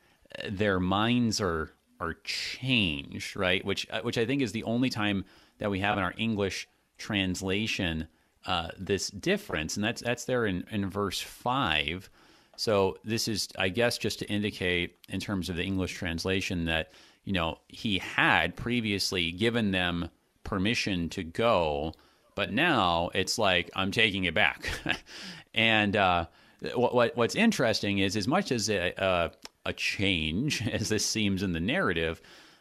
their 0.50 0.80
minds 0.80 1.40
are 1.40 1.72
are 2.00 2.16
changed, 2.24 3.38
right? 3.38 3.64
Which 3.64 3.88
uh, 3.92 4.02
which 4.02 4.18
I 4.18 4.26
think 4.26 4.42
is 4.42 4.52
the 4.52 4.64
only 4.64 4.90
time 4.90 5.24
that 5.60 5.70
we 5.70 5.80
have 5.80 5.98
in 5.98 6.04
our 6.04 6.16
English 6.18 6.68
translation 6.98 8.08
uh, 8.48 8.70
this 8.78 9.10
difference, 9.12 9.78
and 9.78 9.86
that's 9.86 10.02
that's 10.02 10.26
there 10.26 10.48
in, 10.48 10.66
in 10.72 10.90
verse 10.90 11.22
five. 11.22 12.10
So 12.58 12.98
this 13.04 13.28
is, 13.28 13.48
I 13.58 13.70
guess, 13.70 13.98
just 13.98 14.20
to 14.20 14.30
indicate 14.30 14.98
in 15.10 15.20
terms 15.20 15.50
of 15.50 15.56
the 15.56 15.64
English 15.64 15.94
translation 15.94 16.66
that 16.66 16.92
you 17.24 17.34
know 17.34 17.60
he 17.68 18.00
had 18.00 18.56
previously 18.56 19.32
given 19.32 19.70
them 19.70 20.10
permission 20.44 21.08
to 21.10 21.24
go, 21.24 21.94
but 22.42 22.52
now 22.52 23.12
it's 23.14 23.38
like 23.38 23.70
I'm 23.76 23.92
taking 23.92 24.24
it 24.24 24.34
back. 24.34 24.68
and 25.54 25.96
uh, 25.96 26.26
what, 26.74 26.96
what, 26.96 27.16
what's 27.16 27.36
interesting 27.36 28.00
is, 28.00 28.18
as 28.18 28.28
much 28.28 28.52
as 28.52 28.68
a, 28.68 28.94
a, 28.98 29.32
a, 29.68 29.74
change 29.74 30.68
as 30.74 30.90
this 30.90 31.06
seems 31.06 31.44
in 31.44 31.54
the 31.54 31.60
narrative, 31.60 32.20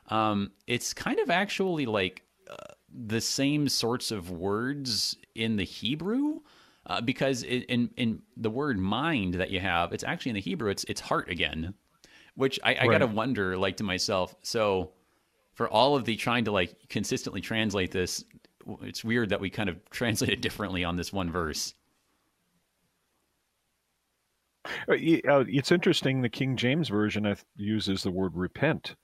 um, 0.08 0.52
it's 0.66 0.92
kind 0.92 1.18
of 1.18 1.30
actually 1.30 1.86
like 1.86 2.24
uh, 2.50 2.74
the 2.92 3.22
same 3.22 3.70
sorts 3.70 4.10
of 4.10 4.30
words 4.30 5.16
in 5.34 5.56
the 5.56 5.64
Hebrew. 5.64 6.40
Uh, 6.84 7.00
because 7.00 7.42
in 7.42 7.88
in 7.96 8.20
the 8.36 8.50
word 8.50 8.78
mind 8.78 9.34
that 9.34 9.50
you 9.50 9.60
have, 9.60 9.94
it's 9.94 10.04
actually 10.04 10.30
in 10.30 10.34
the 10.34 10.42
Hebrew, 10.42 10.70
it's 10.70 10.84
it's 10.84 11.00
heart 11.00 11.30
again, 11.30 11.72
which 12.34 12.60
I, 12.62 12.74
I 12.74 12.80
right. 12.80 12.90
gotta 12.90 13.06
wonder, 13.06 13.56
like 13.56 13.78
to 13.78 13.84
myself. 13.84 14.34
So, 14.42 14.92
for 15.54 15.70
all 15.70 15.96
of 15.96 16.04
the 16.04 16.16
trying 16.16 16.44
to 16.44 16.52
like 16.52 16.74
consistently 16.90 17.40
translate 17.40 17.92
this, 17.92 18.24
it's 18.82 19.04
weird 19.04 19.30
that 19.30 19.40
we 19.40 19.50
kind 19.50 19.68
of 19.68 19.78
translate 19.90 20.30
it 20.30 20.40
differently 20.40 20.84
on 20.84 20.96
this 20.96 21.12
one 21.12 21.30
verse. 21.30 21.74
Uh, 24.88 24.92
uh, 24.92 25.44
it's 25.48 25.72
interesting. 25.72 26.20
The 26.20 26.28
King 26.28 26.56
James 26.56 26.88
version 26.88 27.34
uses 27.56 28.02
the 28.02 28.10
word 28.10 28.32
repent. 28.34 28.94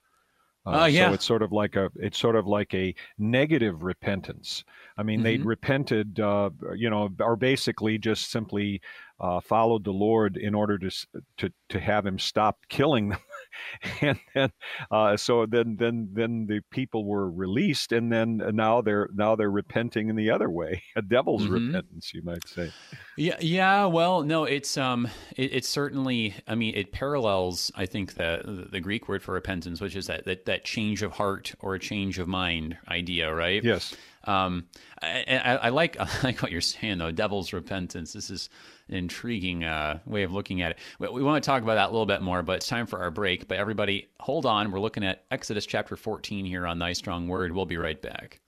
Uh, 0.66 0.82
uh, 0.82 0.86
yeah. 0.86 1.08
So 1.08 1.14
it's 1.14 1.24
sort 1.24 1.42
of 1.42 1.52
like 1.52 1.76
a 1.76 1.90
it's 1.96 2.18
sort 2.18 2.34
of 2.34 2.46
like 2.46 2.74
a 2.74 2.94
negative 3.18 3.82
repentance. 3.82 4.64
I 4.98 5.02
mean, 5.02 5.18
mm-hmm. 5.18 5.24
they 5.24 5.36
repented, 5.38 6.18
uh, 6.18 6.50
you 6.74 6.90
know, 6.90 7.08
or 7.20 7.36
basically 7.36 7.98
just 7.98 8.30
simply 8.30 8.80
uh, 9.20 9.40
followed 9.40 9.84
the 9.84 9.92
Lord 9.92 10.36
in 10.36 10.54
order 10.54 10.76
to 10.78 10.90
to 11.38 11.52
to 11.68 11.80
have 11.80 12.04
Him 12.04 12.18
stop 12.18 12.58
killing 12.68 13.10
them 13.10 13.20
and 14.00 14.18
then 14.34 14.50
uh, 14.90 15.16
so 15.16 15.46
then 15.46 15.76
then 15.78 16.08
then 16.12 16.46
the 16.46 16.60
people 16.70 17.04
were 17.04 17.30
released, 17.30 17.92
and 17.92 18.12
then 18.12 18.42
now 18.52 18.80
they're 18.80 19.08
now 19.14 19.36
they're 19.36 19.50
repenting 19.50 20.08
in 20.08 20.16
the 20.16 20.30
other 20.30 20.50
way, 20.50 20.82
a 20.96 21.02
devil's 21.02 21.42
mm-hmm. 21.42 21.66
repentance, 21.66 22.12
you 22.14 22.22
might 22.22 22.46
say. 22.48 22.72
Yeah, 23.16 23.36
yeah. 23.40 23.86
Well, 23.86 24.22
no, 24.22 24.44
it's 24.44 24.76
um, 24.76 25.08
it, 25.36 25.54
it's 25.54 25.68
certainly. 25.68 26.34
I 26.46 26.54
mean, 26.54 26.74
it 26.74 26.92
parallels. 26.92 27.70
I 27.74 27.86
think 27.86 28.14
the 28.14 28.68
the 28.70 28.80
Greek 28.80 29.08
word 29.08 29.22
for 29.22 29.32
repentance, 29.32 29.80
which 29.80 29.96
is 29.96 30.06
that 30.06 30.24
that 30.24 30.46
that 30.46 30.64
change 30.64 31.02
of 31.02 31.12
heart 31.12 31.54
or 31.60 31.74
a 31.74 31.78
change 31.78 32.18
of 32.18 32.28
mind 32.28 32.76
idea, 32.88 33.32
right? 33.34 33.62
Yes. 33.62 33.94
Um, 34.26 34.66
I, 35.02 35.24
I, 35.28 35.56
I 35.56 35.68
like 35.70 35.96
I 36.00 36.08
like 36.22 36.42
what 36.42 36.52
you're 36.52 36.60
saying 36.60 36.98
though. 36.98 37.10
Devil's 37.10 37.52
repentance. 37.52 38.12
This 38.12 38.30
is 38.30 38.48
an 38.88 38.94
intriguing 38.94 39.64
uh, 39.64 40.00
way 40.06 40.22
of 40.22 40.32
looking 40.32 40.62
at 40.62 40.72
it. 40.72 40.78
We, 40.98 41.08
we 41.08 41.22
want 41.22 41.42
to 41.42 41.46
talk 41.46 41.62
about 41.62 41.74
that 41.74 41.88
a 41.88 41.92
little 41.92 42.06
bit 42.06 42.22
more, 42.22 42.42
but 42.42 42.56
it's 42.56 42.68
time 42.68 42.86
for 42.86 43.00
our 43.00 43.10
break. 43.10 43.48
But 43.48 43.58
everybody, 43.58 44.08
hold 44.20 44.46
on. 44.46 44.70
We're 44.70 44.80
looking 44.80 45.04
at 45.04 45.24
Exodus 45.30 45.66
chapter 45.66 45.96
14 45.96 46.44
here 46.44 46.66
on 46.66 46.78
Thy 46.78 46.92
Strong 46.92 47.28
Word. 47.28 47.52
We'll 47.52 47.66
be 47.66 47.76
right 47.76 48.00
back. 48.00 48.40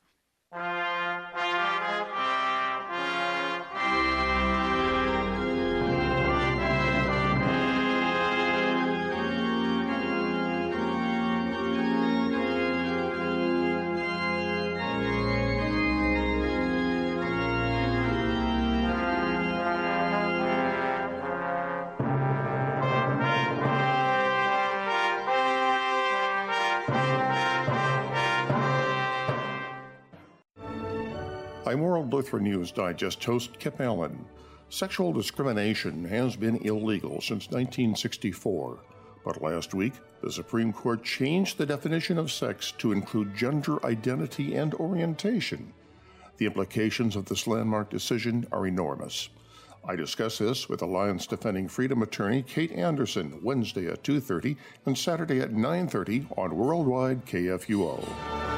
I'm 31.69 31.83
World 31.83 32.15
Lutheran 32.15 32.45
News 32.45 32.73
Digest 32.73 33.23
host 33.23 33.59
Kip 33.59 33.79
Allen. 33.79 34.25
Sexual 34.71 35.13
discrimination 35.13 36.03
has 36.07 36.35
been 36.35 36.57
illegal 36.65 37.21
since 37.21 37.51
1964, 37.51 38.79
but 39.23 39.43
last 39.43 39.75
week 39.75 39.93
the 40.23 40.33
Supreme 40.33 40.73
Court 40.73 41.05
changed 41.05 41.59
the 41.59 41.67
definition 41.67 42.17
of 42.17 42.33
sex 42.33 42.73
to 42.79 42.93
include 42.93 43.37
gender 43.37 43.85
identity 43.85 44.55
and 44.55 44.73
orientation. 44.77 45.75
The 46.39 46.47
implications 46.47 47.17
of 47.17 47.27
this 47.27 47.47
landmark 47.47 47.91
decision 47.91 48.47
are 48.51 48.67
enormous. 48.67 49.29
I 49.87 49.95
discuss 49.95 50.39
this 50.39 50.71
with 50.71 50.81
Alliance 50.81 51.27
Defending 51.27 51.69
Freedom 51.69 52.01
attorney 52.01 52.43
Kate 52.45 52.73
Anderson 52.73 53.41
Wednesday 53.43 53.89
at 53.89 54.03
2:30 54.03 54.57
and 54.87 54.97
Saturday 54.97 55.41
at 55.41 55.53
9:30 55.53 56.29
on 56.35 56.57
Worldwide 56.57 57.27
KFUO. 57.27 58.58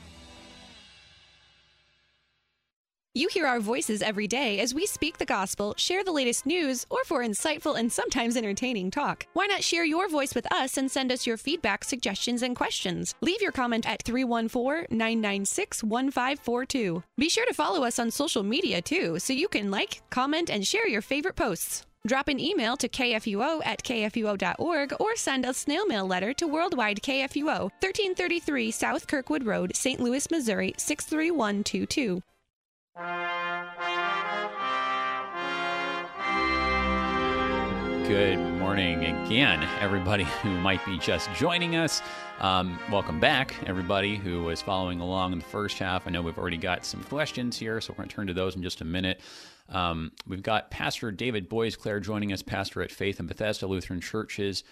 You 3.13 3.27
hear 3.27 3.45
our 3.45 3.59
voices 3.59 4.01
every 4.01 4.25
day 4.25 4.61
as 4.61 4.73
we 4.73 4.85
speak 4.85 5.17
the 5.17 5.25
gospel, 5.25 5.73
share 5.75 6.01
the 6.01 6.13
latest 6.13 6.45
news, 6.45 6.85
or 6.89 7.03
for 7.03 7.19
insightful 7.19 7.77
and 7.77 7.91
sometimes 7.91 8.37
entertaining 8.37 8.89
talk. 8.89 9.27
Why 9.33 9.47
not 9.47 9.65
share 9.65 9.83
your 9.83 10.07
voice 10.07 10.33
with 10.33 10.49
us 10.49 10.77
and 10.77 10.89
send 10.89 11.11
us 11.11 11.27
your 11.27 11.35
feedback, 11.35 11.83
suggestions, 11.83 12.41
and 12.41 12.55
questions? 12.55 13.13
Leave 13.19 13.41
your 13.41 13.51
comment 13.51 13.85
at 13.85 14.01
314 14.03 14.87
996 14.97 15.83
1542. 15.83 17.03
Be 17.17 17.27
sure 17.27 17.45
to 17.47 17.53
follow 17.53 17.83
us 17.83 17.99
on 17.99 18.11
social 18.11 18.43
media 18.43 18.81
too, 18.81 19.19
so 19.19 19.33
you 19.33 19.49
can 19.49 19.69
like, 19.71 20.01
comment, 20.09 20.49
and 20.49 20.65
share 20.65 20.87
your 20.87 21.01
favorite 21.01 21.35
posts. 21.35 21.85
Drop 22.07 22.29
an 22.29 22.39
email 22.39 22.77
to 22.77 22.87
kfuo 22.87 23.61
at 23.65 23.83
kfuo.org 23.83 24.93
or 25.01 25.15
send 25.17 25.45
a 25.45 25.53
snail 25.53 25.85
mail 25.85 26.07
letter 26.07 26.33
to 26.35 26.47
Worldwide 26.47 27.01
KFUO, 27.01 27.69
1333 27.81 28.71
South 28.71 29.05
Kirkwood 29.05 29.43
Road, 29.43 29.75
St. 29.75 29.99
Louis, 29.99 30.31
Missouri 30.31 30.73
63122. 30.77 32.23
Good 32.93 33.05
morning 38.59 39.05
again, 39.05 39.63
everybody 39.79 40.23
who 40.41 40.49
might 40.59 40.85
be 40.85 40.97
just 40.97 41.31
joining 41.33 41.77
us. 41.77 42.01
Um, 42.41 42.77
welcome 42.91 43.21
back, 43.21 43.55
everybody 43.65 44.17
who 44.17 44.43
was 44.43 44.61
following 44.61 44.99
along 44.99 45.31
in 45.31 45.39
the 45.39 45.45
first 45.45 45.79
half. 45.79 46.05
I 46.05 46.09
know 46.09 46.21
we've 46.21 46.37
already 46.37 46.57
got 46.57 46.83
some 46.83 47.01
questions 47.03 47.57
here, 47.57 47.79
so 47.79 47.93
we're 47.93 47.97
going 47.97 48.09
to 48.09 48.15
turn 48.15 48.27
to 48.27 48.33
those 48.33 48.57
in 48.57 48.61
just 48.61 48.81
a 48.81 48.85
minute. 48.85 49.21
Um, 49.69 50.11
we've 50.27 50.43
got 50.43 50.69
Pastor 50.69 51.13
David 51.13 51.49
Boisclair 51.49 52.01
joining 52.01 52.33
us, 52.33 52.41
pastor 52.41 52.81
at 52.81 52.91
Faith 52.91 53.19
and 53.19 53.27
Bethesda 53.29 53.67
Lutheran 53.67 54.01
Churches 54.01 54.65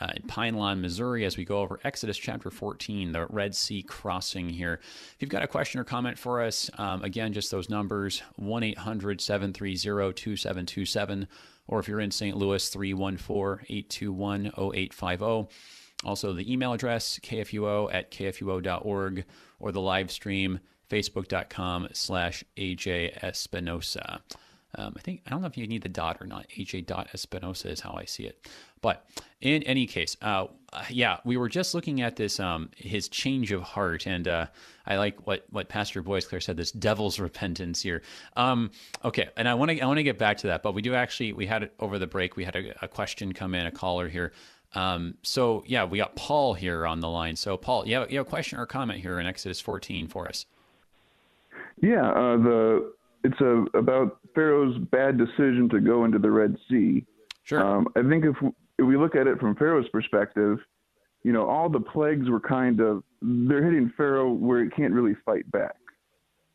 uh, 0.00 0.12
in 0.16 0.22
Pine 0.22 0.54
Lawn, 0.54 0.80
Missouri, 0.80 1.24
as 1.24 1.36
we 1.36 1.44
go 1.44 1.60
over 1.60 1.80
Exodus 1.84 2.16
chapter 2.16 2.50
14, 2.50 3.12
the 3.12 3.26
Red 3.26 3.54
Sea 3.54 3.82
crossing 3.82 4.48
here. 4.48 4.80
If 4.82 5.16
you've 5.18 5.30
got 5.30 5.42
a 5.42 5.48
question 5.48 5.80
or 5.80 5.84
comment 5.84 6.18
for 6.18 6.42
us, 6.42 6.70
um, 6.78 7.02
again, 7.02 7.32
just 7.32 7.50
those 7.50 7.68
numbers 7.68 8.22
1 8.36 8.62
800 8.62 9.20
730 9.20 10.12
2727, 10.12 11.28
or 11.66 11.80
if 11.80 11.88
you're 11.88 12.00
in 12.00 12.10
St. 12.10 12.36
Louis, 12.36 12.68
314 12.68 13.66
821 13.68 14.46
0850. 14.56 15.48
Also, 16.04 16.32
the 16.32 16.50
email 16.50 16.72
address, 16.72 17.18
kfuo 17.20 17.92
at 17.92 18.10
kfuo.org, 18.12 19.24
or 19.58 19.72
the 19.72 19.80
live 19.80 20.10
stream, 20.12 20.60
facebook.com 20.88 21.88
slash 21.92 22.44
AJ 22.56 23.22
Espinosa. 23.22 24.22
Um, 24.74 24.94
I 24.96 25.00
think, 25.00 25.22
I 25.26 25.30
don't 25.30 25.40
know 25.40 25.46
if 25.46 25.56
you 25.56 25.66
need 25.66 25.82
the 25.82 25.88
dot 25.88 26.18
or 26.20 26.26
not. 26.26 26.46
AJ 26.50 26.86
dot 26.86 27.08
Espinosa 27.14 27.70
is 27.70 27.80
how 27.80 27.94
I 27.98 28.04
see 28.04 28.24
it. 28.24 28.48
But 28.80 29.06
in 29.40 29.62
any 29.64 29.86
case, 29.86 30.16
uh, 30.22 30.46
yeah, 30.90 31.18
we 31.24 31.36
were 31.36 31.48
just 31.48 31.74
looking 31.74 32.00
at 32.00 32.16
this, 32.16 32.38
um, 32.40 32.70
his 32.76 33.08
change 33.08 33.52
of 33.52 33.62
heart. 33.62 34.06
And 34.06 34.28
uh, 34.28 34.46
I 34.86 34.96
like 34.96 35.26
what, 35.26 35.46
what 35.50 35.68
Pastor 35.68 36.02
Boisclair 36.02 36.42
said, 36.42 36.56
this 36.56 36.72
devil's 36.72 37.18
repentance 37.18 37.82
here. 37.82 38.02
Um, 38.36 38.70
okay. 39.04 39.28
And 39.36 39.48
I 39.48 39.54
want 39.54 39.70
to, 39.70 39.80
I 39.80 39.86
want 39.86 39.98
to 39.98 40.02
get 40.02 40.18
back 40.18 40.38
to 40.38 40.48
that, 40.48 40.62
but 40.62 40.74
we 40.74 40.82
do 40.82 40.94
actually, 40.94 41.32
we 41.32 41.46
had 41.46 41.62
it 41.62 41.74
over 41.80 41.98
the 41.98 42.06
break. 42.06 42.36
We 42.36 42.44
had 42.44 42.56
a, 42.56 42.84
a 42.84 42.88
question 42.88 43.32
come 43.32 43.54
in, 43.54 43.66
a 43.66 43.70
caller 43.70 44.08
here. 44.08 44.32
Um, 44.74 45.14
so 45.22 45.64
yeah, 45.66 45.84
we 45.84 45.98
got 45.98 46.14
Paul 46.14 46.54
here 46.54 46.86
on 46.86 47.00
the 47.00 47.08
line. 47.08 47.36
So 47.36 47.56
Paul, 47.56 47.86
you 47.86 47.96
have, 47.96 48.10
you 48.10 48.18
have 48.18 48.26
a 48.26 48.30
question 48.30 48.58
or 48.58 48.66
comment 48.66 49.00
here 49.00 49.18
in 49.18 49.26
Exodus 49.26 49.60
14 49.60 50.08
for 50.08 50.28
us. 50.28 50.46
Yeah, 51.80 52.08
uh, 52.10 52.36
the 52.36 52.92
it's 53.24 53.40
a, 53.40 53.64
about 53.76 54.18
Pharaoh's 54.34 54.78
bad 54.78 55.18
decision 55.18 55.68
to 55.70 55.80
go 55.80 56.04
into 56.04 56.18
the 56.18 56.30
Red 56.30 56.56
Sea. 56.68 57.04
Sure. 57.44 57.64
Um, 57.64 57.88
I 57.96 58.02
think 58.02 58.24
if, 58.24 58.36
if 58.78 58.86
we 58.86 58.96
look 58.96 59.14
at 59.14 59.26
it 59.26 59.38
from 59.38 59.54
Pharaoh's 59.56 59.88
perspective, 59.90 60.58
you 61.24 61.32
know, 61.32 61.46
all 61.48 61.68
the 61.68 61.80
plagues 61.80 62.28
were 62.28 62.40
kind 62.40 62.80
of 62.80 63.02
they're 63.20 63.64
hitting 63.64 63.92
Pharaoh 63.96 64.32
where 64.32 64.62
he 64.62 64.70
can't 64.70 64.92
really 64.92 65.16
fight 65.26 65.50
back. 65.50 65.76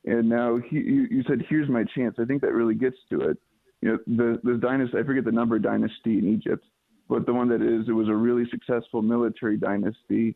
And 0.06 0.30
now 0.30 0.58
he, 0.58 0.78
you, 0.78 1.08
you 1.10 1.24
said, 1.28 1.44
"Here's 1.50 1.70
my 1.70 1.84
chance." 1.96 2.16
I 2.20 2.26
think 2.26 2.42
that 2.42 2.54
really 2.54 2.76
gets 2.76 2.98
to 3.10 3.22
it. 3.22 3.38
You 3.82 3.92
know, 3.92 3.98
the 4.08 4.40
the 4.44 4.58
dynasty. 4.58 4.98
I 4.98 5.04
forget 5.04 5.26
the 5.26 5.32
number 5.32 5.60
dynasty 5.60 6.18
in 6.18 6.28
Egypt, 6.28 6.66
but 7.10 7.26
the 7.26 7.34
one 7.34 7.50
that 7.50 7.62
is, 7.62 7.88
it 7.88 7.94
was 7.94 8.08
a 8.08 8.16
really 8.16 8.46
successful 8.50 9.02
military 9.02 9.58
dynasty, 9.58 10.36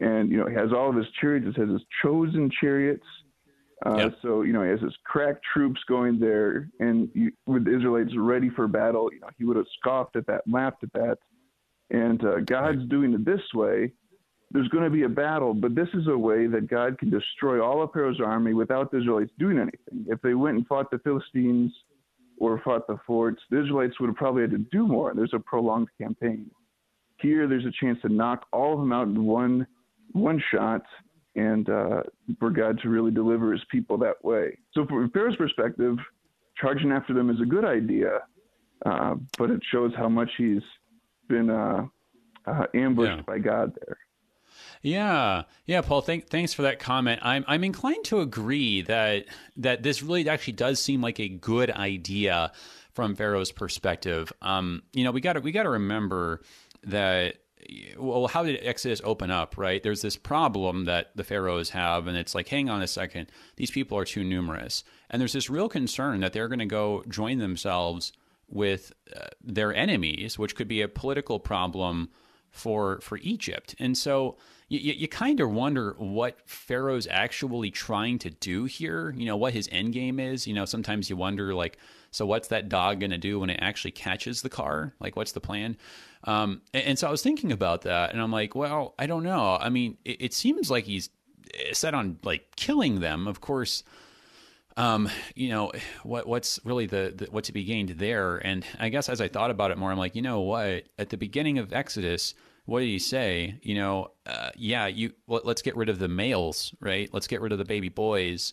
and 0.00 0.30
you 0.30 0.38
know, 0.38 0.46
he 0.46 0.54
has 0.54 0.72
all 0.72 0.90
of 0.90 0.96
his 0.96 1.06
chariots. 1.20 1.46
It 1.56 1.60
has 1.60 1.70
his 1.70 1.82
chosen 2.02 2.50
chariots 2.60 3.06
uh, 3.86 3.96
yep. 3.96 4.14
So 4.22 4.42
you 4.42 4.52
know, 4.52 4.62
he 4.62 4.70
has 4.70 4.80
his 4.80 4.96
crack 5.04 5.36
troops 5.52 5.80
going 5.88 6.18
there, 6.18 6.68
and 6.80 7.08
you, 7.14 7.32
with 7.46 7.64
the 7.64 7.76
Israelites 7.76 8.12
ready 8.16 8.50
for 8.50 8.66
battle, 8.66 9.08
you 9.12 9.20
know, 9.20 9.28
he 9.38 9.44
would 9.44 9.56
have 9.56 9.66
scoffed 9.78 10.16
at 10.16 10.26
that, 10.26 10.42
laughed 10.50 10.82
at 10.82 10.92
that, 10.94 11.18
and 11.90 12.22
uh, 12.24 12.40
God's 12.40 12.78
right. 12.78 12.88
doing 12.88 13.14
it 13.14 13.24
this 13.24 13.40
way. 13.54 13.92
There's 14.50 14.68
going 14.68 14.84
to 14.84 14.90
be 14.90 15.02
a 15.02 15.08
battle, 15.10 15.52
but 15.52 15.74
this 15.74 15.88
is 15.92 16.06
a 16.08 16.16
way 16.16 16.46
that 16.46 16.68
God 16.68 16.98
can 16.98 17.10
destroy 17.10 17.62
all 17.62 17.82
of 17.82 17.92
Pharaoh's 17.92 18.18
army 18.18 18.54
without 18.54 18.90
the 18.90 18.96
Israelites 18.96 19.30
doing 19.38 19.58
anything. 19.58 20.06
If 20.08 20.22
they 20.22 20.32
went 20.32 20.56
and 20.56 20.66
fought 20.66 20.90
the 20.90 20.98
Philistines 21.00 21.70
or 22.38 22.58
fought 22.64 22.86
the 22.86 22.96
forts, 23.06 23.42
the 23.50 23.60
Israelites 23.60 24.00
would 24.00 24.06
have 24.06 24.16
probably 24.16 24.42
had 24.42 24.52
to 24.52 24.64
do 24.72 24.86
more. 24.86 25.12
There's 25.14 25.34
a 25.34 25.38
prolonged 25.38 25.88
campaign. 26.00 26.50
Here, 27.20 27.46
there's 27.46 27.66
a 27.66 27.72
chance 27.78 27.98
to 28.02 28.08
knock 28.08 28.46
all 28.50 28.72
of 28.72 28.80
them 28.80 28.92
out 28.92 29.08
in 29.08 29.22
one 29.24 29.66
one 30.12 30.42
shot 30.50 30.82
and 31.38 31.68
uh, 31.68 32.02
for 32.38 32.50
God 32.50 32.80
to 32.82 32.88
really 32.88 33.10
deliver 33.10 33.52
his 33.52 33.62
people 33.70 33.96
that 33.98 34.22
way. 34.24 34.58
So, 34.74 34.86
from 34.86 35.10
Pharaoh's 35.10 35.36
perspective, 35.36 35.96
charging 36.60 36.90
after 36.92 37.14
them 37.14 37.30
is 37.30 37.40
a 37.40 37.46
good 37.46 37.64
idea, 37.64 38.20
uh, 38.84 39.14
but 39.38 39.50
it 39.50 39.60
shows 39.70 39.92
how 39.96 40.08
much 40.08 40.30
he's 40.36 40.62
been 41.28 41.50
uh, 41.50 41.86
uh 42.46 42.64
ambushed 42.74 43.16
yeah. 43.16 43.22
by 43.22 43.38
God 43.38 43.72
there. 43.86 43.98
Yeah, 44.82 45.42
yeah, 45.66 45.80
Paul. 45.82 46.00
Thank, 46.00 46.28
thanks 46.28 46.52
for 46.52 46.62
that 46.62 46.78
comment. 46.78 47.20
I'm 47.22 47.44
I'm 47.46 47.64
inclined 47.64 48.04
to 48.06 48.20
agree 48.20 48.82
that 48.82 49.26
that 49.56 49.82
this 49.82 50.02
really 50.02 50.28
actually 50.28 50.54
does 50.54 50.80
seem 50.80 51.00
like 51.00 51.20
a 51.20 51.28
good 51.28 51.70
idea 51.70 52.52
from 52.92 53.14
Pharaoh's 53.14 53.52
perspective. 53.52 54.32
Um, 54.42 54.82
you 54.92 55.04
know, 55.04 55.10
we 55.10 55.20
got 55.20 55.34
to 55.34 55.40
we 55.40 55.52
got 55.52 55.64
to 55.64 55.70
remember 55.70 56.42
that 56.84 57.36
well, 57.98 58.26
how 58.28 58.44
did 58.44 58.60
Exodus 58.62 59.00
open 59.04 59.30
up, 59.30 59.56
right? 59.58 59.82
There's 59.82 60.02
this 60.02 60.16
problem 60.16 60.84
that 60.84 61.10
the 61.14 61.24
pharaohs 61.24 61.70
have, 61.70 62.06
and 62.06 62.16
it's 62.16 62.34
like, 62.34 62.48
hang 62.48 62.68
on 62.68 62.82
a 62.82 62.86
second, 62.86 63.30
these 63.56 63.70
people 63.70 63.98
are 63.98 64.04
too 64.04 64.24
numerous. 64.24 64.84
And 65.10 65.20
there's 65.20 65.32
this 65.32 65.50
real 65.50 65.68
concern 65.68 66.20
that 66.20 66.32
they're 66.32 66.48
going 66.48 66.58
to 66.60 66.66
go 66.66 67.04
join 67.08 67.38
themselves 67.38 68.12
with 68.48 68.92
uh, 69.14 69.26
their 69.42 69.74
enemies, 69.74 70.38
which 70.38 70.54
could 70.54 70.68
be 70.68 70.80
a 70.80 70.88
political 70.88 71.38
problem 71.38 72.08
for 72.50 73.00
for 73.00 73.18
Egypt. 73.18 73.74
And 73.78 73.96
so 73.96 74.38
you, 74.68 74.92
you 74.92 75.08
kind 75.08 75.40
of 75.40 75.50
wonder 75.50 75.94
what 75.98 76.38
Pharaoh's 76.46 77.06
actually 77.10 77.70
trying 77.70 78.18
to 78.20 78.30
do 78.30 78.64
here. 78.64 79.14
You 79.16 79.26
know 79.26 79.36
what 79.36 79.52
his 79.52 79.68
end 79.70 79.92
game 79.92 80.18
is. 80.18 80.46
You 80.46 80.54
know 80.54 80.64
sometimes 80.64 81.10
you 81.10 81.16
wonder 81.16 81.54
like, 81.54 81.78
so 82.10 82.26
what's 82.26 82.48
that 82.48 82.68
dog 82.68 83.00
going 83.00 83.10
to 83.10 83.18
do 83.18 83.40
when 83.40 83.50
it 83.50 83.58
actually 83.60 83.92
catches 83.92 84.42
the 84.42 84.48
car? 84.48 84.94
Like 85.00 85.16
what's 85.16 85.32
the 85.32 85.40
plan? 85.40 85.76
Um, 86.24 86.62
and, 86.74 86.84
and, 86.84 86.98
so 86.98 87.08
I 87.08 87.10
was 87.10 87.22
thinking 87.22 87.52
about 87.52 87.82
that, 87.82 88.12
and 88.12 88.20
I'm 88.20 88.32
like, 88.32 88.54
well, 88.54 88.94
I 88.98 89.06
don't 89.06 89.22
know. 89.22 89.56
I 89.60 89.68
mean, 89.68 89.98
it, 90.04 90.22
it 90.22 90.34
seems 90.34 90.70
like 90.70 90.84
he's 90.84 91.10
set 91.72 91.94
on 91.94 92.18
like 92.22 92.56
killing 92.56 93.00
them. 93.00 93.26
Of 93.26 93.40
course, 93.40 93.84
um, 94.76 95.08
you 95.34 95.48
know 95.48 95.72
what 96.02 96.26
what's 96.26 96.60
really 96.64 96.86
the, 96.86 97.12
the 97.16 97.26
what 97.26 97.44
to 97.44 97.52
be 97.52 97.64
gained 97.64 97.90
there. 97.90 98.36
And 98.38 98.64
I 98.78 98.88
guess 98.88 99.08
as 99.08 99.20
I 99.20 99.28
thought 99.28 99.50
about 99.50 99.70
it 99.70 99.78
more, 99.78 99.90
I'm 99.90 99.98
like, 99.98 100.14
you 100.14 100.22
know 100.22 100.40
what? 100.40 100.84
At 100.98 101.10
the 101.10 101.16
beginning 101.16 101.58
of 101.58 101.72
Exodus, 101.72 102.34
what 102.64 102.80
did 102.80 102.86
he 102.86 102.98
say? 102.98 103.58
You 103.62 103.76
know, 103.76 104.10
uh, 104.26 104.50
yeah, 104.56 104.86
you 104.86 105.12
let, 105.26 105.46
let's 105.46 105.62
get 105.62 105.76
rid 105.76 105.88
of 105.88 105.98
the 105.98 106.08
males, 106.08 106.74
right? 106.80 107.08
Let's 107.12 107.26
get 107.26 107.40
rid 107.40 107.52
of 107.52 107.58
the 107.58 107.64
baby 107.64 107.88
boys. 107.88 108.52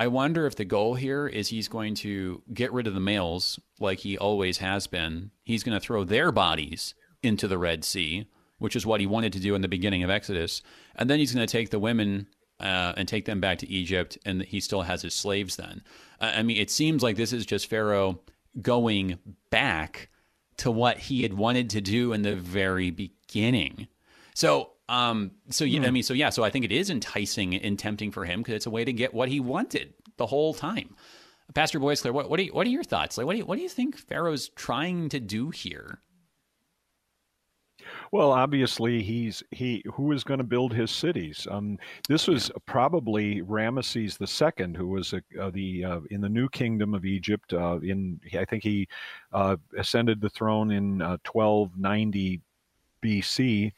I 0.00 0.06
wonder 0.06 0.46
if 0.46 0.56
the 0.56 0.64
goal 0.64 0.94
here 0.94 1.26
is 1.26 1.48
he's 1.48 1.68
going 1.68 1.94
to 1.96 2.42
get 2.54 2.72
rid 2.72 2.86
of 2.86 2.94
the 2.94 3.00
males 3.00 3.60
like 3.78 3.98
he 3.98 4.16
always 4.16 4.56
has 4.56 4.86
been. 4.86 5.30
He's 5.44 5.62
going 5.62 5.78
to 5.78 5.86
throw 5.86 6.04
their 6.04 6.32
bodies 6.32 6.94
into 7.22 7.46
the 7.46 7.58
Red 7.58 7.84
Sea, 7.84 8.26
which 8.56 8.74
is 8.74 8.86
what 8.86 9.00
he 9.00 9.06
wanted 9.06 9.34
to 9.34 9.40
do 9.40 9.54
in 9.54 9.60
the 9.60 9.68
beginning 9.68 10.02
of 10.02 10.08
Exodus. 10.08 10.62
And 10.96 11.10
then 11.10 11.18
he's 11.18 11.34
going 11.34 11.46
to 11.46 11.52
take 11.52 11.68
the 11.68 11.78
women 11.78 12.28
uh, 12.58 12.94
and 12.96 13.06
take 13.06 13.26
them 13.26 13.42
back 13.42 13.58
to 13.58 13.68
Egypt, 13.68 14.16
and 14.24 14.40
he 14.40 14.58
still 14.58 14.80
has 14.80 15.02
his 15.02 15.12
slaves 15.12 15.56
then. 15.56 15.82
I 16.18 16.42
mean, 16.44 16.56
it 16.56 16.70
seems 16.70 17.02
like 17.02 17.16
this 17.16 17.34
is 17.34 17.44
just 17.44 17.68
Pharaoh 17.68 18.20
going 18.62 19.18
back 19.50 20.08
to 20.56 20.70
what 20.70 20.96
he 20.96 21.24
had 21.24 21.34
wanted 21.34 21.68
to 21.70 21.82
do 21.82 22.14
in 22.14 22.22
the 22.22 22.36
very 22.36 22.90
beginning. 22.90 23.86
So 24.32 24.69
um, 24.90 25.30
so 25.50 25.64
yeah, 25.64 25.80
I 25.82 25.86
hmm. 25.86 25.94
mean, 25.94 26.02
so 26.02 26.14
yeah, 26.14 26.30
so 26.30 26.42
I 26.42 26.50
think 26.50 26.64
it 26.64 26.72
is 26.72 26.90
enticing 26.90 27.54
and 27.54 27.78
tempting 27.78 28.10
for 28.10 28.24
him 28.24 28.40
because 28.40 28.56
it's 28.56 28.66
a 28.66 28.70
way 28.70 28.84
to 28.84 28.92
get 28.92 29.14
what 29.14 29.28
he 29.28 29.38
wanted 29.38 29.94
the 30.16 30.26
whole 30.26 30.52
time. 30.52 30.96
Pastor 31.54 31.78
Boisclair, 31.78 32.12
what, 32.12 32.28
what, 32.28 32.40
are 32.40 32.42
you, 32.42 32.52
what 32.52 32.66
are 32.66 32.70
your 32.70 32.82
thoughts? 32.82 33.16
Like, 33.16 33.26
what 33.26 33.34
do 33.34 33.38
you, 33.38 33.44
what 33.44 33.56
do 33.56 33.62
you 33.62 33.68
think 33.68 33.96
Pharaoh's 33.96 34.48
trying 34.50 35.08
to 35.10 35.20
do 35.20 35.50
here? 35.50 36.00
Well, 38.12 38.32
obviously, 38.32 39.02
he's 39.02 39.42
he 39.52 39.84
who 39.94 40.10
is 40.12 40.24
going 40.24 40.38
to 40.38 40.44
build 40.44 40.72
his 40.72 40.90
cities. 40.90 41.46
Um, 41.50 41.78
this 42.08 42.26
was 42.26 42.50
probably 42.66 43.42
Ramesses 43.42 44.20
II, 44.20 44.74
who 44.76 44.88
was 44.88 45.12
a, 45.12 45.22
uh, 45.40 45.50
the 45.50 45.84
uh, 45.84 46.00
in 46.10 46.20
the 46.20 46.28
New 46.28 46.48
Kingdom 46.48 46.94
of 46.94 47.04
Egypt. 47.04 47.52
Uh, 47.52 47.78
in 47.78 48.20
I 48.38 48.44
think 48.44 48.64
he 48.64 48.88
uh, 49.32 49.56
ascended 49.78 50.20
the 50.20 50.28
throne 50.28 50.72
in 50.72 50.98
1290 50.98 52.40
uh, 52.42 53.06
BC. 53.06 53.72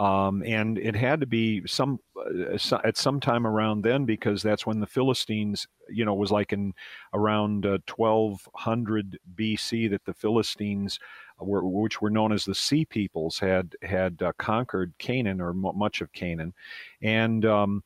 Um, 0.00 0.42
and 0.46 0.78
it 0.78 0.96
had 0.96 1.20
to 1.20 1.26
be 1.26 1.62
some 1.66 1.98
uh, 2.16 2.56
at 2.84 2.96
some 2.96 3.20
time 3.20 3.46
around 3.46 3.82
then 3.82 4.06
because 4.06 4.42
that's 4.42 4.64
when 4.64 4.80
the 4.80 4.86
Philistines, 4.86 5.68
you 5.90 6.06
know, 6.06 6.14
was 6.14 6.30
like 6.30 6.54
in 6.54 6.72
around 7.12 7.66
1200 7.66 9.18
BC 9.34 9.90
that 9.90 10.02
the 10.06 10.14
Philistines 10.14 10.98
were, 11.38 11.62
which 11.62 12.00
were 12.00 12.08
known 12.08 12.32
as 12.32 12.46
the 12.46 12.54
Sea 12.54 12.86
Peoples, 12.86 13.38
had 13.38 13.76
had 13.82 14.22
uh, 14.22 14.32
conquered 14.38 14.94
Canaan 14.96 15.38
or 15.38 15.50
m- 15.50 15.76
much 15.76 16.00
of 16.00 16.10
Canaan, 16.14 16.54
and 17.02 17.44
um, 17.44 17.84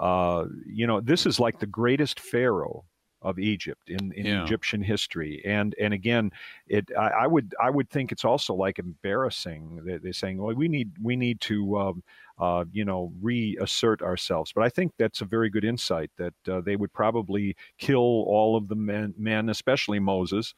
uh, 0.00 0.46
you 0.66 0.88
know 0.88 1.00
this 1.00 1.26
is 1.26 1.38
like 1.38 1.60
the 1.60 1.66
greatest 1.66 2.18
pharaoh 2.18 2.84
of 3.22 3.38
Egypt 3.38 3.88
in, 3.88 4.12
in 4.12 4.26
yeah. 4.26 4.42
Egyptian 4.42 4.82
history. 4.82 5.42
And 5.44 5.74
and 5.80 5.94
again, 5.94 6.30
it 6.66 6.90
I, 6.98 7.08
I, 7.08 7.26
would 7.26 7.54
I 7.62 7.70
would 7.70 7.88
think 7.90 8.12
it's 8.12 8.24
also 8.24 8.54
like 8.54 8.78
embarrassing 8.78 9.82
that 9.86 10.02
they're 10.02 10.12
saying, 10.12 10.38
well, 10.38 10.54
we 10.54 10.68
need 10.68 10.90
we 11.02 11.16
need 11.16 11.40
to 11.42 11.78
um, 11.78 12.02
uh, 12.38 12.64
you 12.72 12.84
know 12.84 13.12
reassert 13.20 14.02
ourselves. 14.02 14.52
But 14.52 14.64
I 14.64 14.68
think 14.68 14.92
that's 14.98 15.20
a 15.20 15.24
very 15.24 15.50
good 15.50 15.64
insight 15.64 16.10
that 16.16 16.34
uh, 16.48 16.60
they 16.60 16.76
would 16.76 16.92
probably 16.92 17.56
kill 17.78 17.98
all 17.98 18.56
of 18.56 18.68
the 18.68 18.76
men, 18.76 19.14
men 19.16 19.48
especially 19.48 19.98
Moses, 19.98 20.54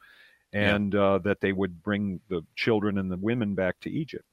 and 0.53 0.93
yeah. 0.93 1.01
uh, 1.01 1.17
that 1.19 1.41
they 1.41 1.51
would 1.51 1.83
bring 1.83 2.19
the 2.29 2.41
children 2.55 2.97
and 2.97 3.11
the 3.11 3.17
women 3.17 3.55
back 3.55 3.79
to 3.81 3.89
Egypt. 3.91 4.25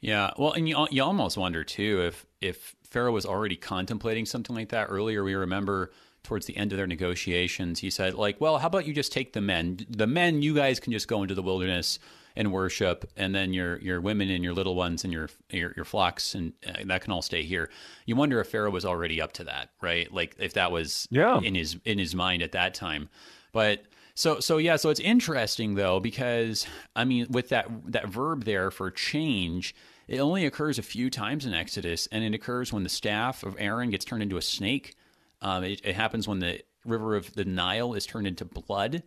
Yeah, 0.00 0.32
well, 0.36 0.52
and 0.52 0.68
you 0.68 0.86
you 0.90 1.02
almost 1.02 1.36
wonder 1.36 1.64
too 1.64 2.02
if 2.02 2.26
if 2.40 2.74
Pharaoh 2.84 3.12
was 3.12 3.24
already 3.24 3.56
contemplating 3.56 4.26
something 4.26 4.54
like 4.54 4.68
that 4.68 4.88
earlier. 4.90 5.24
We 5.24 5.34
remember 5.34 5.92
towards 6.24 6.46
the 6.46 6.56
end 6.56 6.72
of 6.72 6.78
their 6.78 6.86
negotiations, 6.86 7.78
he 7.78 7.90
said, 7.90 8.14
like, 8.14 8.40
well, 8.40 8.58
how 8.58 8.66
about 8.66 8.86
you 8.86 8.92
just 8.92 9.12
take 9.12 9.32
the 9.32 9.40
men? 9.40 9.86
The 9.88 10.06
men, 10.06 10.42
you 10.42 10.54
guys 10.54 10.80
can 10.80 10.92
just 10.92 11.06
go 11.06 11.22
into 11.22 11.34
the 11.34 11.42
wilderness 11.42 12.00
and 12.36 12.50
worship, 12.50 13.08
and 13.16 13.32
then 13.34 13.52
your 13.52 13.78
your 13.78 14.00
women 14.00 14.28
and 14.28 14.42
your 14.42 14.54
little 14.54 14.74
ones 14.74 15.04
and 15.04 15.12
your 15.12 15.28
your, 15.50 15.72
your 15.76 15.84
flocks 15.84 16.34
and 16.34 16.52
uh, 16.66 16.72
that 16.86 17.02
can 17.02 17.12
all 17.12 17.22
stay 17.22 17.44
here. 17.44 17.70
You 18.06 18.16
wonder 18.16 18.40
if 18.40 18.48
Pharaoh 18.48 18.70
was 18.70 18.84
already 18.84 19.20
up 19.20 19.32
to 19.34 19.44
that, 19.44 19.70
right? 19.80 20.12
Like 20.12 20.34
if 20.40 20.54
that 20.54 20.72
was 20.72 21.06
yeah. 21.10 21.40
in 21.40 21.54
his 21.54 21.76
in 21.84 21.98
his 21.98 22.14
mind 22.14 22.42
at 22.42 22.52
that 22.52 22.74
time, 22.74 23.08
but 23.52 23.84
so 24.14 24.40
so 24.40 24.58
yeah, 24.58 24.76
so 24.76 24.90
it's 24.90 25.00
interesting 25.00 25.74
though 25.74 26.00
because 26.00 26.66
I 26.96 27.04
mean 27.04 27.26
with 27.30 27.50
that 27.50 27.68
that 27.86 28.08
verb 28.08 28.44
there 28.44 28.70
for 28.70 28.90
change, 28.90 29.74
it 30.08 30.18
only 30.18 30.44
occurs 30.44 30.78
a 30.78 30.82
few 30.82 31.10
times 31.10 31.46
in 31.46 31.54
Exodus, 31.54 32.08
and 32.10 32.24
it 32.24 32.34
occurs 32.34 32.72
when 32.72 32.82
the 32.82 32.88
staff 32.88 33.44
of 33.44 33.54
Aaron 33.58 33.90
gets 33.90 34.04
turned 34.04 34.22
into 34.22 34.36
a 34.36 34.42
snake. 34.42 34.96
Um, 35.44 35.62
it, 35.62 35.80
it 35.84 35.94
happens 35.94 36.26
when 36.26 36.40
the 36.40 36.60
river 36.84 37.14
of 37.14 37.34
the 37.34 37.44
Nile 37.44 37.94
is 37.94 38.06
turned 38.06 38.26
into 38.26 38.44
blood, 38.44 39.04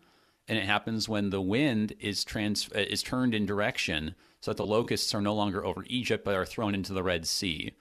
and 0.48 0.58
it 0.58 0.64
happens 0.64 1.10
when 1.10 1.30
the 1.30 1.42
wind 1.42 1.94
is 2.00 2.24
trans 2.24 2.70
is 2.70 3.04
turned 3.04 3.34
in 3.34 3.46
direction 3.46 4.16
so 4.40 4.52
that 4.52 4.58
the 4.58 4.66
locusts 4.66 5.14
are 5.14 5.22
no 5.22 5.36
longer 5.36 5.66
over 5.66 5.84
Egypt 5.88 6.24
but 6.24 6.36
are 6.36 6.46
thrown 6.46 6.74
into 6.74 6.94
the 6.94 7.04
Red 7.04 7.28
Sea, 7.28 7.74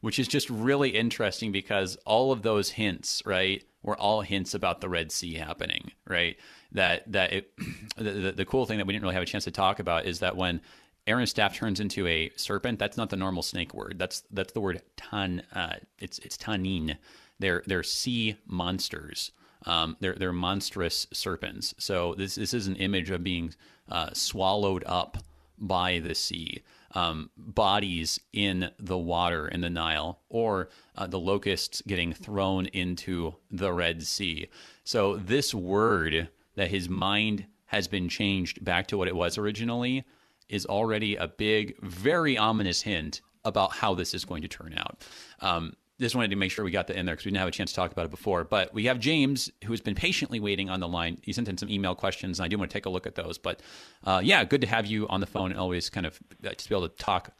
which 0.00 0.18
is 0.18 0.28
just 0.28 0.48
really 0.48 0.90
interesting 0.90 1.52
because 1.52 1.96
all 2.06 2.32
of 2.32 2.40
those 2.40 2.70
hints, 2.70 3.22
right, 3.26 3.62
were 3.82 3.98
all 3.98 4.22
hints 4.22 4.54
about 4.54 4.80
the 4.80 4.88
Red 4.88 5.12
Sea 5.12 5.34
happening, 5.34 5.90
right? 6.08 6.38
that 6.74 7.10
that 7.10 7.32
it, 7.32 7.50
the, 7.96 8.32
the 8.36 8.44
cool 8.44 8.66
thing 8.66 8.78
that 8.78 8.86
we 8.86 8.92
didn't 8.92 9.02
really 9.02 9.14
have 9.14 9.22
a 9.22 9.26
chance 9.26 9.44
to 9.44 9.50
talk 9.50 9.78
about 9.78 10.04
is 10.04 10.18
that 10.18 10.36
when 10.36 10.60
Aaron's 11.06 11.30
staff 11.30 11.56
turns 11.56 11.80
into 11.80 12.06
a 12.06 12.30
serpent, 12.36 12.78
that's 12.78 12.96
not 12.96 13.10
the 13.10 13.16
normal 13.16 13.42
snake 13.42 13.74
word. 13.74 13.96
That's 13.98 14.22
that's 14.30 14.52
the 14.52 14.60
word 14.60 14.82
tan. 14.96 15.42
Uh, 15.54 15.76
it's 15.98 16.18
it's 16.18 16.36
tanin. 16.36 16.96
They're 17.38 17.62
they're 17.66 17.82
sea 17.82 18.36
monsters. 18.46 19.32
Um, 19.66 19.96
they're 20.00 20.14
they're 20.14 20.32
monstrous 20.32 21.06
serpents. 21.12 21.74
So 21.78 22.14
this 22.14 22.34
this 22.34 22.54
is 22.54 22.66
an 22.66 22.76
image 22.76 23.10
of 23.10 23.24
being 23.24 23.54
uh, 23.88 24.10
swallowed 24.12 24.84
up 24.86 25.18
by 25.58 25.98
the 26.00 26.14
sea. 26.14 26.62
Um, 26.96 27.30
bodies 27.36 28.20
in 28.32 28.70
the 28.78 28.96
water 28.98 29.48
in 29.48 29.62
the 29.62 29.70
Nile, 29.70 30.20
or 30.28 30.68
uh, 30.96 31.08
the 31.08 31.18
locusts 31.18 31.82
getting 31.84 32.12
thrown 32.12 32.66
into 32.66 33.34
the 33.50 33.72
Red 33.72 34.04
Sea. 34.04 34.46
So 34.84 35.16
this 35.16 35.52
word 35.52 36.28
that 36.54 36.70
his 36.70 36.88
mind 36.88 37.46
has 37.66 37.88
been 37.88 38.08
changed 38.08 38.64
back 38.64 38.86
to 38.86 38.96
what 38.96 39.08
it 39.08 39.16
was 39.16 39.38
originally 39.38 40.04
is 40.48 40.66
already 40.66 41.16
a 41.16 41.26
big, 41.26 41.74
very 41.82 42.38
ominous 42.38 42.82
hint 42.82 43.20
about 43.44 43.72
how 43.72 43.94
this 43.94 44.14
is 44.14 44.24
going 44.24 44.42
to 44.42 44.48
turn 44.48 44.74
out. 44.76 45.04
Um, 45.40 45.74
just 46.04 46.14
wanted 46.14 46.30
to 46.30 46.36
make 46.36 46.50
sure 46.50 46.64
we 46.64 46.70
got 46.70 46.86
that 46.88 46.96
in 46.96 47.06
there 47.06 47.14
because 47.14 47.24
we 47.24 47.30
didn't 47.30 47.40
have 47.40 47.48
a 47.48 47.52
chance 47.52 47.70
to 47.70 47.76
talk 47.76 47.90
about 47.90 48.04
it 48.04 48.10
before. 48.10 48.44
But 48.44 48.72
we 48.74 48.84
have 48.84 49.00
James, 49.00 49.50
who's 49.64 49.80
been 49.80 49.94
patiently 49.94 50.38
waiting 50.38 50.70
on 50.70 50.80
the 50.80 50.88
line. 50.88 51.18
He 51.22 51.32
sent 51.32 51.48
in 51.48 51.56
some 51.56 51.70
email 51.70 51.94
questions, 51.94 52.38
and 52.38 52.44
I 52.44 52.48
do 52.48 52.58
want 52.58 52.70
to 52.70 52.74
take 52.74 52.86
a 52.86 52.90
look 52.90 53.06
at 53.06 53.14
those. 53.14 53.38
But 53.38 53.60
uh, 54.04 54.20
yeah, 54.22 54.44
good 54.44 54.60
to 54.60 54.66
have 54.66 54.86
you 54.86 55.08
on 55.08 55.20
the 55.20 55.26
phone 55.26 55.50
and 55.50 55.58
always 55.58 55.90
kind 55.90 56.06
of 56.06 56.18
uh, 56.46 56.50
to 56.50 56.68
be 56.68 56.74
able 56.74 56.88
to 56.88 56.96
talk 56.96 57.30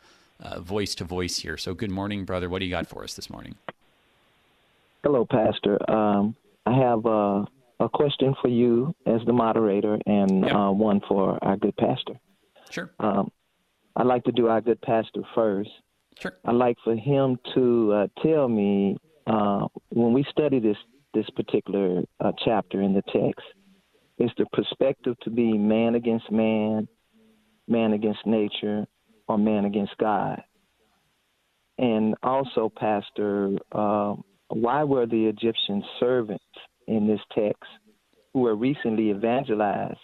uh, 0.40 0.60
voice 0.60 0.94
to 0.96 1.04
voice 1.04 1.38
here. 1.38 1.56
So 1.56 1.74
good 1.74 1.90
morning, 1.90 2.24
brother. 2.24 2.48
What 2.48 2.60
do 2.60 2.64
you 2.64 2.70
got 2.70 2.86
for 2.86 3.04
us 3.04 3.14
this 3.14 3.30
morning? 3.30 3.54
Hello, 5.02 5.26
Pastor. 5.26 5.78
Um, 5.90 6.34
I 6.66 6.72
have 6.72 7.04
uh, 7.04 7.44
a 7.80 7.88
question 7.92 8.34
for 8.40 8.48
you 8.48 8.94
as 9.06 9.20
the 9.26 9.32
moderator 9.32 9.98
and 10.06 10.44
yep. 10.44 10.54
uh, 10.54 10.70
one 10.70 11.00
for 11.06 11.38
our 11.42 11.56
good 11.56 11.76
pastor. 11.76 12.14
Sure. 12.70 12.90
Um, 12.98 13.30
I'd 13.96 14.06
like 14.06 14.24
to 14.24 14.32
do 14.32 14.48
our 14.48 14.60
good 14.60 14.80
pastor 14.80 15.22
first. 15.34 15.70
Sure. 16.20 16.32
I'd 16.44 16.54
like 16.54 16.76
for 16.84 16.94
him 16.94 17.38
to 17.54 17.92
uh, 17.92 18.06
tell 18.22 18.48
me 18.48 18.96
uh, 19.26 19.66
when 19.90 20.12
we 20.12 20.24
study 20.30 20.58
this 20.60 20.76
this 21.12 21.28
particular 21.36 22.02
uh, 22.20 22.32
chapter 22.44 22.82
in 22.82 22.92
the 22.92 23.02
text, 23.02 23.44
is 24.18 24.30
the 24.36 24.46
perspective 24.52 25.14
to 25.22 25.30
be 25.30 25.56
man 25.56 25.94
against 25.94 26.30
man, 26.30 26.88
man 27.68 27.92
against 27.92 28.26
nature, 28.26 28.84
or 29.28 29.38
man 29.38 29.64
against 29.64 29.96
God? 29.98 30.42
And 31.78 32.16
also, 32.24 32.72
Pastor, 32.76 33.56
uh, 33.70 34.14
why 34.48 34.82
were 34.82 35.06
the 35.06 35.26
Egyptian 35.26 35.84
servants 36.00 36.44
in 36.88 37.06
this 37.06 37.20
text 37.32 37.62
who 38.32 38.40
were 38.40 38.56
recently 38.56 39.10
evangelized 39.10 39.98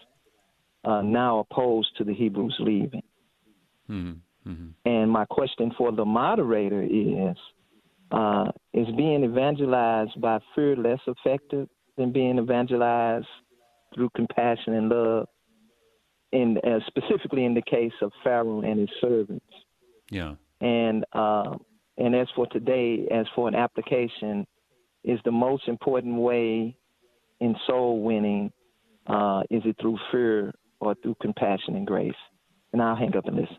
uh, 0.85 1.03
now 1.03 1.41
opposed 1.41 1.89
to 1.99 2.05
the 2.05 2.15
Hebrews 2.15 2.57
leaving. 2.61 3.03
Mm-hmm. 3.91 4.13
Mm-hmm. 4.51 4.69
And 4.85 5.11
my 5.11 5.25
question 5.27 5.73
for 5.79 5.93
the 5.93 6.05
moderator 6.05 6.83
is 6.83 7.37
uh, 8.11 8.51
Is 8.73 8.87
being 8.97 9.25
evangelized 9.25 10.21
by 10.21 10.39
fear 10.55 10.77
less 10.77 11.01
effective 11.07 11.69
than 11.97 12.13
being 12.13 12.39
evangelized 12.39 13.27
through 13.95 14.11
compassion 14.17 14.75
and 14.75 14.89
love? 14.89 15.29
In, 16.33 16.59
uh, 16.59 16.79
specifically 16.87 17.45
in 17.45 17.55
the 17.55 17.63
case 17.63 17.93
of 18.03 18.13
Pharaoh 18.23 18.61
and 18.61 18.79
his 18.79 18.89
servants. 19.01 19.45
Yeah. 20.11 20.35
And 20.61 21.05
uh, 21.13 21.57
and 21.99 22.15
as 22.15 22.29
for 22.37 22.47
today, 22.47 23.07
as 23.11 23.27
for 23.35 23.49
an 23.49 23.55
application, 23.55 24.47
is 25.03 25.19
the 25.25 25.33
most 25.33 25.67
important 25.67 26.17
way 26.17 26.77
in 27.41 27.57
soul 27.67 28.01
winning? 28.03 28.53
Uh, 29.07 29.43
is 29.51 29.63
it 29.65 29.77
through 29.81 29.99
fear 30.13 30.53
or 30.79 30.95
through 31.03 31.17
compassion 31.21 31.75
and 31.75 31.87
grace? 31.87 32.13
And 32.73 32.81
I'll 32.81 32.97
hang 32.97 33.17
up 33.17 33.27
and 33.27 33.37
listen. 33.37 33.57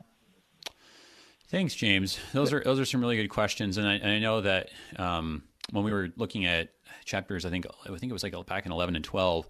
Thanks, 1.52 1.76
James. 1.76 2.18
Those 2.32 2.54
are 2.54 2.62
those 2.64 2.80
are 2.80 2.86
some 2.86 3.02
really 3.02 3.18
good 3.18 3.28
questions, 3.28 3.78
and 3.78 3.86
I, 3.86 3.95
and 3.95 4.10
I 4.10 4.20
know 4.20 4.39
that 4.39 4.70
um, 4.95 5.43
when 5.72 5.84
we 5.84 5.91
were 5.91 6.08
looking 6.16 6.45
at 6.45 6.70
chapters, 7.04 7.43
I 7.43 7.49
think 7.49 7.66
I 7.84 7.89
think 7.89 8.10
it 8.10 8.14
was 8.14 8.24
like 8.24 8.34
back 8.45 8.66
in 8.66 8.72
eleven 8.72 8.95
and 8.95 9.04
twelve, 9.04 9.49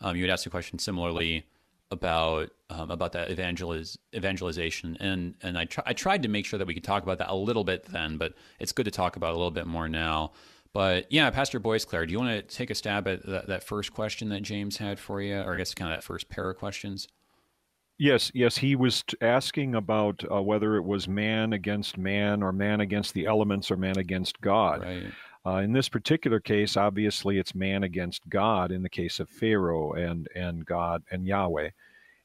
um, 0.00 0.16
you 0.16 0.22
had 0.22 0.30
asked 0.30 0.46
a 0.46 0.50
question 0.50 0.78
similarly 0.78 1.44
about 1.90 2.48
um, 2.70 2.90
about 2.90 3.12
that 3.12 3.28
evangeliz- 3.28 3.98
evangelization, 4.14 4.96
and 4.98 5.34
and 5.42 5.58
I 5.58 5.66
tr- 5.66 5.82
I 5.84 5.92
tried 5.92 6.22
to 6.22 6.30
make 6.30 6.46
sure 6.46 6.58
that 6.58 6.66
we 6.66 6.72
could 6.72 6.84
talk 6.84 7.02
about 7.02 7.18
that 7.18 7.30
a 7.30 7.36
little 7.36 7.64
bit 7.64 7.84
then, 7.84 8.16
but 8.16 8.32
it's 8.58 8.72
good 8.72 8.86
to 8.86 8.90
talk 8.90 9.16
about 9.16 9.32
a 9.32 9.36
little 9.36 9.50
bit 9.50 9.66
more 9.66 9.90
now. 9.90 10.32
But 10.72 11.12
yeah, 11.12 11.28
Pastor 11.28 11.60
Boyce 11.60 11.84
Boisclair, 11.84 12.06
do 12.06 12.12
you 12.12 12.18
want 12.18 12.30
to 12.30 12.56
take 12.56 12.70
a 12.70 12.74
stab 12.74 13.06
at 13.06 13.26
that, 13.26 13.48
that 13.48 13.62
first 13.62 13.92
question 13.92 14.30
that 14.30 14.40
James 14.40 14.78
had 14.78 14.98
for 14.98 15.20
you, 15.20 15.38
or 15.38 15.52
I 15.52 15.58
guess 15.58 15.74
kind 15.74 15.92
of 15.92 15.98
that 15.98 16.02
first 16.02 16.30
pair 16.30 16.48
of 16.48 16.56
questions? 16.56 17.08
Yes, 17.98 18.32
yes, 18.34 18.58
he 18.58 18.76
was 18.76 19.04
asking 19.20 19.74
about 19.76 20.24
uh, 20.30 20.42
whether 20.42 20.76
it 20.76 20.84
was 20.84 21.08
man 21.08 21.52
against 21.52 21.98
man, 21.98 22.42
or 22.42 22.52
man 22.52 22.80
against 22.80 23.14
the 23.14 23.26
elements, 23.26 23.70
or 23.70 23.76
man 23.76 23.98
against 23.98 24.40
God. 24.40 24.82
Right. 24.82 25.12
Uh, 25.46 25.56
in 25.58 25.72
this 25.72 25.88
particular 25.88 26.40
case, 26.40 26.76
obviously, 26.76 27.38
it's 27.38 27.54
man 27.54 27.84
against 27.84 28.28
God. 28.28 28.72
In 28.72 28.82
the 28.82 28.90
case 28.90 29.20
of 29.20 29.28
Pharaoh 29.30 29.92
and 29.94 30.28
and 30.34 30.66
God 30.66 31.02
and 31.12 31.26
Yahweh, 31.26 31.70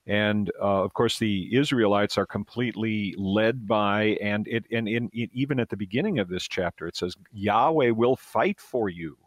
and 0.08 0.52
uh, 0.62 0.84
of 0.84 0.94
course 0.94 1.20
the 1.20 1.56
Israelites 1.56 2.18
are 2.18 2.26
completely 2.26 3.16
led 3.18 3.68
by 3.68 4.18
and 4.22 4.48
it 4.48 4.66
and 4.72 4.88
in, 4.88 5.10
in, 5.14 5.30
even 5.34 5.60
at 5.60 5.70
the 5.70 5.78
beginning 5.78 6.20
of 6.20 6.30
this 6.30 6.48
chapter 6.48 6.88
it 6.88 6.96
says 6.98 7.16
Yahweh 7.34 7.92
will 7.92 8.16
fight 8.16 8.60
for 8.62 8.90
you 8.90 9.18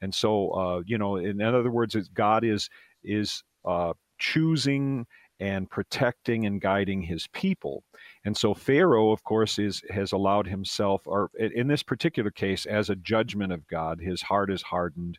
And 0.00 0.14
so, 0.14 0.50
uh, 0.52 0.82
you 0.86 0.98
know, 0.98 1.16
in 1.16 1.42
other 1.42 1.70
words, 1.70 1.96
God 2.14 2.44
is 2.44 2.70
is 3.04 3.44
uh, 3.64 3.94
choosing 4.18 5.06
and 5.40 5.70
protecting 5.70 6.46
and 6.46 6.60
guiding 6.60 7.02
his 7.02 7.26
people. 7.28 7.84
And 8.24 8.36
so 8.36 8.54
Pharaoh, 8.54 9.10
of 9.10 9.22
course, 9.24 9.58
is 9.58 9.82
has 9.90 10.12
allowed 10.12 10.46
himself, 10.46 11.02
or 11.06 11.30
in 11.38 11.68
this 11.68 11.82
particular 11.82 12.30
case, 12.30 12.66
as 12.66 12.90
a 12.90 12.96
judgment 12.96 13.52
of 13.52 13.66
God, 13.68 14.00
his 14.00 14.22
heart 14.22 14.50
is 14.50 14.62
hardened, 14.62 15.18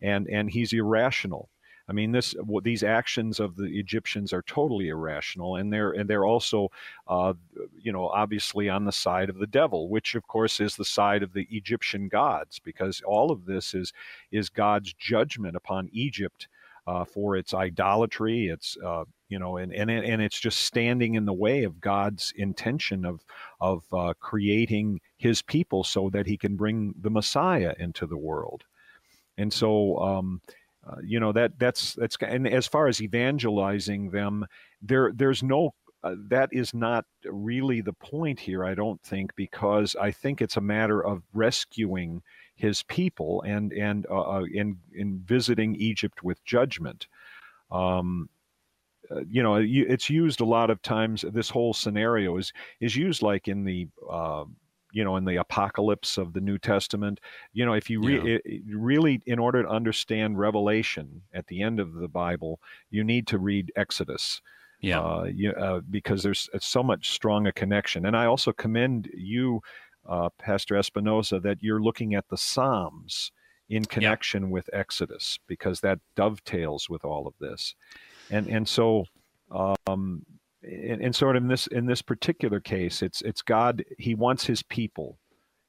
and 0.00 0.28
and 0.28 0.50
he's 0.50 0.72
irrational. 0.72 1.48
I 1.90 1.92
mean, 1.92 2.12
this 2.12 2.36
these 2.62 2.84
actions 2.84 3.40
of 3.40 3.56
the 3.56 3.64
Egyptians 3.64 4.32
are 4.32 4.42
totally 4.42 4.88
irrational, 4.88 5.56
and 5.56 5.72
they're 5.72 5.90
and 5.90 6.08
they're 6.08 6.24
also, 6.24 6.70
uh, 7.08 7.34
you 7.76 7.90
know, 7.92 8.08
obviously 8.08 8.68
on 8.68 8.84
the 8.84 8.92
side 8.92 9.28
of 9.28 9.38
the 9.38 9.46
devil, 9.46 9.88
which 9.88 10.14
of 10.14 10.26
course 10.28 10.60
is 10.60 10.76
the 10.76 10.84
side 10.84 11.24
of 11.24 11.32
the 11.32 11.48
Egyptian 11.50 12.08
gods, 12.08 12.60
because 12.60 13.02
all 13.04 13.32
of 13.32 13.44
this 13.44 13.74
is 13.74 13.92
is 14.30 14.48
God's 14.48 14.94
judgment 14.94 15.56
upon 15.56 15.88
Egypt 15.92 16.46
uh, 16.90 17.04
for 17.04 17.36
its 17.36 17.54
idolatry, 17.54 18.48
its 18.48 18.76
uh, 18.84 19.04
you 19.28 19.38
know, 19.38 19.58
and, 19.58 19.72
and 19.72 19.88
and 19.90 20.20
it's 20.20 20.40
just 20.40 20.60
standing 20.60 21.14
in 21.14 21.24
the 21.24 21.32
way 21.32 21.62
of 21.62 21.80
God's 21.80 22.32
intention 22.36 23.04
of 23.04 23.24
of 23.60 23.84
uh, 23.92 24.12
creating 24.18 25.00
His 25.16 25.40
people 25.40 25.84
so 25.84 26.10
that 26.10 26.26
He 26.26 26.36
can 26.36 26.56
bring 26.56 26.92
the 27.00 27.10
Messiah 27.10 27.74
into 27.78 28.06
the 28.06 28.18
world, 28.18 28.64
and 29.38 29.52
so. 29.52 29.98
Um, 29.98 30.40
uh, 30.90 30.96
you 31.04 31.20
know 31.20 31.30
that 31.30 31.52
that's 31.58 31.92
that's 31.92 32.16
and 32.22 32.48
as 32.48 32.66
far 32.66 32.88
as 32.88 33.02
evangelizing 33.02 34.10
them, 34.10 34.46
there 34.80 35.12
there's 35.14 35.42
no 35.42 35.74
uh, 36.02 36.14
that 36.28 36.48
is 36.52 36.72
not 36.72 37.04
really 37.26 37.82
the 37.82 37.92
point 37.92 38.40
here. 38.40 38.64
I 38.64 38.74
don't 38.74 39.00
think 39.02 39.36
because 39.36 39.94
I 40.00 40.10
think 40.10 40.40
it's 40.40 40.56
a 40.56 40.62
matter 40.62 41.04
of 41.04 41.22
rescuing 41.34 42.22
his 42.60 42.82
people 42.84 43.42
and 43.46 43.72
and 43.72 44.06
uh, 44.10 44.20
uh 44.20 44.44
in 44.52 44.76
in 44.94 45.20
visiting 45.24 45.74
Egypt 45.76 46.22
with 46.22 46.44
judgment. 46.44 47.06
Um, 47.72 48.28
uh, 49.10 49.22
you 49.28 49.42
know, 49.42 49.56
it's 49.56 50.08
used 50.08 50.40
a 50.40 50.44
lot 50.44 50.70
of 50.70 50.82
times. 50.82 51.24
This 51.32 51.50
whole 51.50 51.72
scenario 51.72 52.36
is 52.36 52.52
is 52.80 52.94
used 52.94 53.22
like 53.22 53.48
in 53.48 53.64
the 53.64 53.88
uh, 54.08 54.44
you 54.92 55.04
know 55.04 55.16
in 55.16 55.24
the 55.24 55.36
apocalypse 55.36 56.18
of 56.18 56.32
the 56.32 56.40
new 56.40 56.58
testament 56.58 57.20
you 57.52 57.64
know 57.64 57.74
if 57.74 57.88
you 57.88 58.00
re- 58.00 58.32
yeah. 58.32 58.38
it, 58.44 58.62
really 58.68 59.20
in 59.26 59.38
order 59.38 59.62
to 59.62 59.68
understand 59.68 60.36
revelation 60.36 61.22
at 61.32 61.46
the 61.46 61.62
end 61.62 61.78
of 61.78 61.94
the 61.94 62.08
bible 62.08 62.60
you 62.90 63.04
need 63.04 63.24
to 63.26 63.38
read 63.38 63.72
exodus 63.76 64.42
yeah 64.80 65.00
uh, 65.00 65.24
you, 65.24 65.52
uh, 65.52 65.80
because 65.90 66.24
there's 66.24 66.48
so 66.58 66.82
much 66.82 67.10
strong 67.10 67.46
a 67.46 67.52
connection 67.52 68.06
and 68.06 68.16
i 68.16 68.26
also 68.26 68.52
commend 68.52 69.08
you 69.14 69.60
uh, 70.10 70.28
pastor 70.38 70.76
espinosa 70.76 71.40
that 71.40 71.62
you're 71.62 71.82
looking 71.82 72.14
at 72.14 72.28
the 72.28 72.36
psalms 72.36 73.32
in 73.70 73.84
connection 73.84 74.50
with 74.50 74.68
exodus 74.72 75.38
because 75.46 75.80
that 75.80 75.98
dovetails 76.16 76.90
with 76.90 77.04
all 77.04 77.26
of 77.26 77.34
this 77.40 77.74
and 78.30 78.46
and 78.48 78.68
so 78.68 79.04
um, 79.50 80.24
and, 80.62 81.00
and 81.02 81.14
sort 81.14 81.36
of 81.36 81.42
in 81.42 81.48
this 81.48 81.66
in 81.68 81.86
this 81.86 82.02
particular 82.02 82.60
case, 82.60 83.02
it's 83.02 83.22
it's 83.22 83.42
God. 83.42 83.84
He 83.98 84.14
wants 84.14 84.46
His 84.46 84.62
people. 84.62 85.18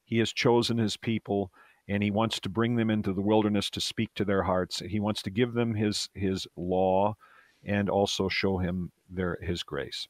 He 0.04 0.18
has 0.18 0.32
chosen 0.32 0.78
His 0.78 0.96
people, 0.96 1.50
and 1.88 2.02
He 2.02 2.10
wants 2.10 2.38
to 2.40 2.48
bring 2.48 2.76
them 2.76 2.90
into 2.90 3.12
the 3.12 3.22
wilderness 3.22 3.70
to 3.70 3.80
speak 3.80 4.10
to 4.14 4.24
their 4.24 4.42
hearts. 4.42 4.80
He 4.80 5.00
wants 5.00 5.22
to 5.22 5.30
give 5.30 5.54
them 5.54 5.74
His 5.74 6.08
His 6.14 6.46
law, 6.56 7.16
and 7.64 7.88
also 7.88 8.28
show 8.28 8.58
Him 8.58 8.92
their 9.08 9.38
His 9.40 9.62
grace. 9.62 10.06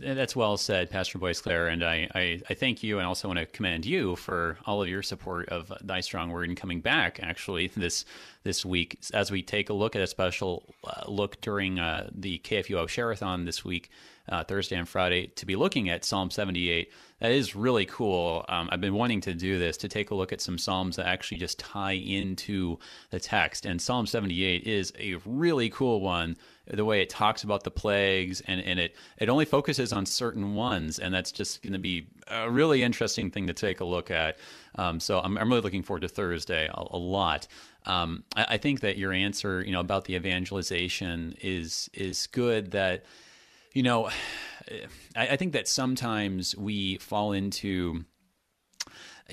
That's 0.00 0.34
well 0.34 0.56
said, 0.56 0.90
Pastor 0.90 1.18
Boisclair, 1.18 1.72
and 1.72 1.84
I, 1.84 2.08
I, 2.12 2.40
I, 2.50 2.54
thank 2.54 2.82
you, 2.82 2.98
and 2.98 3.06
also 3.06 3.28
want 3.28 3.38
to 3.38 3.46
commend 3.46 3.86
you 3.86 4.16
for 4.16 4.58
all 4.66 4.82
of 4.82 4.88
your 4.88 5.02
support 5.02 5.48
of 5.48 5.72
Thy 5.80 6.00
Strong 6.00 6.30
Word 6.30 6.48
and 6.48 6.56
coming 6.56 6.80
back 6.80 7.20
actually 7.22 7.68
this 7.68 8.04
this 8.42 8.64
week. 8.64 8.98
As 9.14 9.30
we 9.30 9.42
take 9.42 9.70
a 9.70 9.72
look 9.72 9.94
at 9.94 10.02
a 10.02 10.08
special 10.08 10.74
uh, 10.82 11.08
look 11.08 11.40
during 11.40 11.78
uh, 11.78 12.10
the 12.12 12.40
KFUO 12.40 12.88
Share-a-thon 12.88 13.44
this 13.44 13.64
week, 13.64 13.90
uh, 14.30 14.44
Thursday 14.44 14.76
and 14.76 14.88
Friday, 14.88 15.28
to 15.36 15.46
be 15.46 15.56
looking 15.56 15.88
at 15.88 16.04
Psalm 16.04 16.30
78. 16.30 16.90
That 17.20 17.32
is 17.32 17.54
really 17.54 17.84
cool. 17.84 18.44
Um, 18.48 18.68
I've 18.72 18.80
been 18.80 18.94
wanting 18.94 19.20
to 19.22 19.34
do 19.34 19.58
this 19.58 19.76
to 19.78 19.88
take 19.88 20.10
a 20.10 20.14
look 20.14 20.32
at 20.32 20.40
some 20.40 20.56
Psalms 20.56 20.96
that 20.96 21.06
actually 21.06 21.38
just 21.38 21.58
tie 21.58 21.92
into 21.92 22.78
the 23.10 23.20
text, 23.20 23.66
and 23.66 23.80
Psalm 23.80 24.06
78 24.06 24.66
is 24.66 24.92
a 24.98 25.16
really 25.26 25.68
cool 25.70 26.00
one 26.00 26.36
the 26.72 26.84
way 26.84 27.02
it 27.02 27.10
talks 27.10 27.42
about 27.42 27.64
the 27.64 27.70
plagues 27.70 28.42
and, 28.42 28.60
and 28.60 28.78
it, 28.78 28.94
it 29.18 29.28
only 29.28 29.44
focuses 29.44 29.92
on 29.92 30.06
certain 30.06 30.54
ones 30.54 31.00
and 31.00 31.12
that's 31.12 31.32
just 31.32 31.64
going 31.64 31.72
to 31.72 31.80
be 31.80 32.06
a 32.28 32.48
really 32.48 32.84
interesting 32.84 33.28
thing 33.28 33.48
to 33.48 33.52
take 33.52 33.80
a 33.80 33.84
look 33.84 34.08
at 34.08 34.38
um, 34.76 35.00
so 35.00 35.18
I'm, 35.18 35.36
I'm 35.36 35.48
really 35.48 35.62
looking 35.62 35.82
forward 35.82 36.02
to 36.02 36.08
thursday 36.08 36.70
a, 36.72 36.84
a 36.92 36.96
lot 36.96 37.48
um, 37.86 38.24
I, 38.36 38.46
I, 38.50 38.58
think 38.58 38.80
that 38.80 38.98
your 38.98 39.12
answer, 39.12 39.62
you 39.64 39.72
know, 39.72 39.80
about 39.80 40.04
the 40.04 40.14
evangelization 40.14 41.36
is 41.40 41.88
is 41.94 42.26
good. 42.26 42.72
That 42.72 43.04
you 43.72 43.82
know, 43.82 44.10
I, 45.16 45.28
I 45.28 45.36
think 45.36 45.52
that 45.52 45.68
sometimes 45.68 46.56
we 46.56 46.98
fall 46.98 47.32
into 47.32 48.04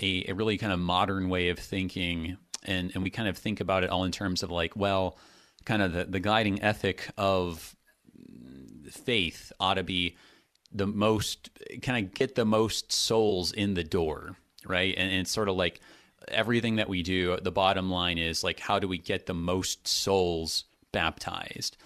a, 0.02 0.26
a, 0.30 0.34
really 0.34 0.58
kind 0.58 0.74
of 0.74 0.80
modern 0.80 1.30
way 1.30 1.50
of 1.50 1.60
thinking, 1.60 2.38
and 2.64 2.92
and 2.94 3.04
we 3.04 3.10
kind 3.10 3.30
of 3.30 3.38
think 3.38 3.60
about 3.60 3.84
it 3.84 3.90
all 3.90 4.04
in 4.04 4.12
terms 4.12 4.44
of 4.44 4.52
like, 4.52 4.76
well, 4.76 5.18
kind 5.66 5.82
of 5.82 5.94
the, 5.94 6.06
the 6.06 6.20
guiding 6.20 6.62
ethic 6.62 7.10
of 7.18 7.76
faith 8.90 9.52
ought 9.60 9.76
to 9.76 9.84
be 9.84 10.16
the 10.72 10.88
most 10.88 11.50
kind 11.82 12.06
of 12.06 12.14
get 12.14 12.36
the 12.36 12.46
most 12.46 12.92
souls 12.92 13.52
in 13.52 13.74
the 13.74 13.84
door, 13.84 14.38
right? 14.66 14.94
And, 14.98 15.12
and 15.12 15.22
it's 15.22 15.32
sort 15.32 15.50
of 15.50 15.56
like 15.56 15.80
everything 16.28 16.76
that 16.78 16.90
we 16.90 17.04
do, 17.04 17.38
the 17.42 17.52
bottom 17.52 17.90
line 17.90 18.18
is 18.18 18.44
like, 18.44 18.60
how 18.60 18.80
do 18.80 18.88
we 18.88 18.98
get 18.98 19.26
the 19.26 19.34
most 19.34 19.88
souls 19.88 20.66
baptized? 20.92 21.78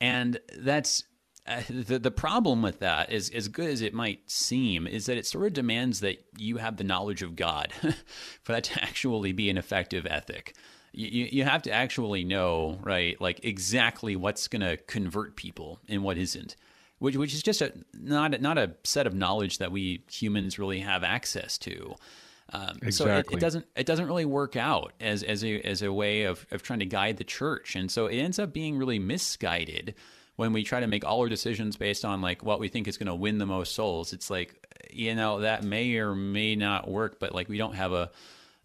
And 0.00 0.38
that's 0.58 1.04
uh, 1.46 1.62
the 1.68 1.98
the 1.98 2.10
problem 2.10 2.62
with 2.62 2.78
that 2.80 3.12
is 3.12 3.28
as 3.30 3.48
good 3.48 3.68
as 3.68 3.82
it 3.82 3.92
might 3.92 4.30
seem 4.30 4.86
is 4.86 5.06
that 5.06 5.18
it 5.18 5.26
sort 5.26 5.46
of 5.46 5.52
demands 5.52 6.00
that 6.00 6.24
you 6.38 6.56
have 6.56 6.78
the 6.78 6.84
knowledge 6.84 7.22
of 7.22 7.36
God 7.36 7.72
for 8.42 8.52
that 8.52 8.64
to 8.64 8.82
actually 8.82 9.32
be 9.32 9.50
an 9.50 9.58
effective 9.58 10.06
ethic. 10.06 10.54
You, 10.92 11.28
you 11.30 11.44
have 11.44 11.62
to 11.62 11.72
actually 11.72 12.24
know, 12.24 12.78
right, 12.82 13.20
like 13.20 13.44
exactly 13.44 14.16
what's 14.16 14.48
going 14.48 14.62
to 14.62 14.76
convert 14.76 15.36
people 15.36 15.80
and 15.88 16.02
what 16.02 16.16
isn't, 16.16 16.56
which 16.98 17.16
which 17.16 17.34
is 17.34 17.42
just 17.42 17.60
a 17.60 17.74
not 17.92 18.40
not 18.40 18.56
a 18.56 18.74
set 18.84 19.06
of 19.06 19.14
knowledge 19.14 19.58
that 19.58 19.70
we 19.70 20.02
humans 20.10 20.58
really 20.58 20.80
have 20.80 21.04
access 21.04 21.58
to. 21.58 21.94
Um, 22.52 22.78
exactly. 22.82 22.92
So 22.92 23.06
it, 23.06 23.26
it, 23.32 23.40
doesn't 23.40 23.66
it 23.76 23.86
doesn't 23.86 24.06
really 24.06 24.24
work 24.24 24.56
out 24.56 24.94
as 24.98 25.22
as 25.22 25.44
a 25.44 25.60
as 25.60 25.82
a 25.82 25.92
way 25.92 26.22
of 26.22 26.46
of 26.52 26.62
trying 26.62 26.78
to 26.78 26.86
guide 26.86 27.18
the 27.18 27.24
church, 27.24 27.76
and 27.76 27.90
so 27.90 28.06
it 28.06 28.16
ends 28.16 28.38
up 28.38 28.54
being 28.54 28.78
really 28.78 28.98
misguided 28.98 29.94
when 30.36 30.52
we 30.52 30.64
try 30.64 30.80
to 30.80 30.86
make 30.86 31.04
all 31.04 31.20
our 31.20 31.28
decisions 31.28 31.76
based 31.76 32.04
on 32.04 32.20
like 32.20 32.42
what 32.42 32.60
we 32.60 32.68
think 32.68 32.88
is 32.88 32.98
going 32.98 33.06
to 33.06 33.14
win 33.14 33.38
the 33.38 33.46
most 33.46 33.74
souls. 33.74 34.12
It's 34.12 34.30
like 34.30 34.66
you 34.90 35.14
know 35.14 35.40
that 35.40 35.64
may 35.64 35.96
or 35.96 36.14
may 36.14 36.56
not 36.56 36.88
work, 36.88 37.18
but 37.18 37.34
like 37.34 37.48
we 37.48 37.58
don't 37.58 37.74
have 37.74 37.92
a 37.92 38.10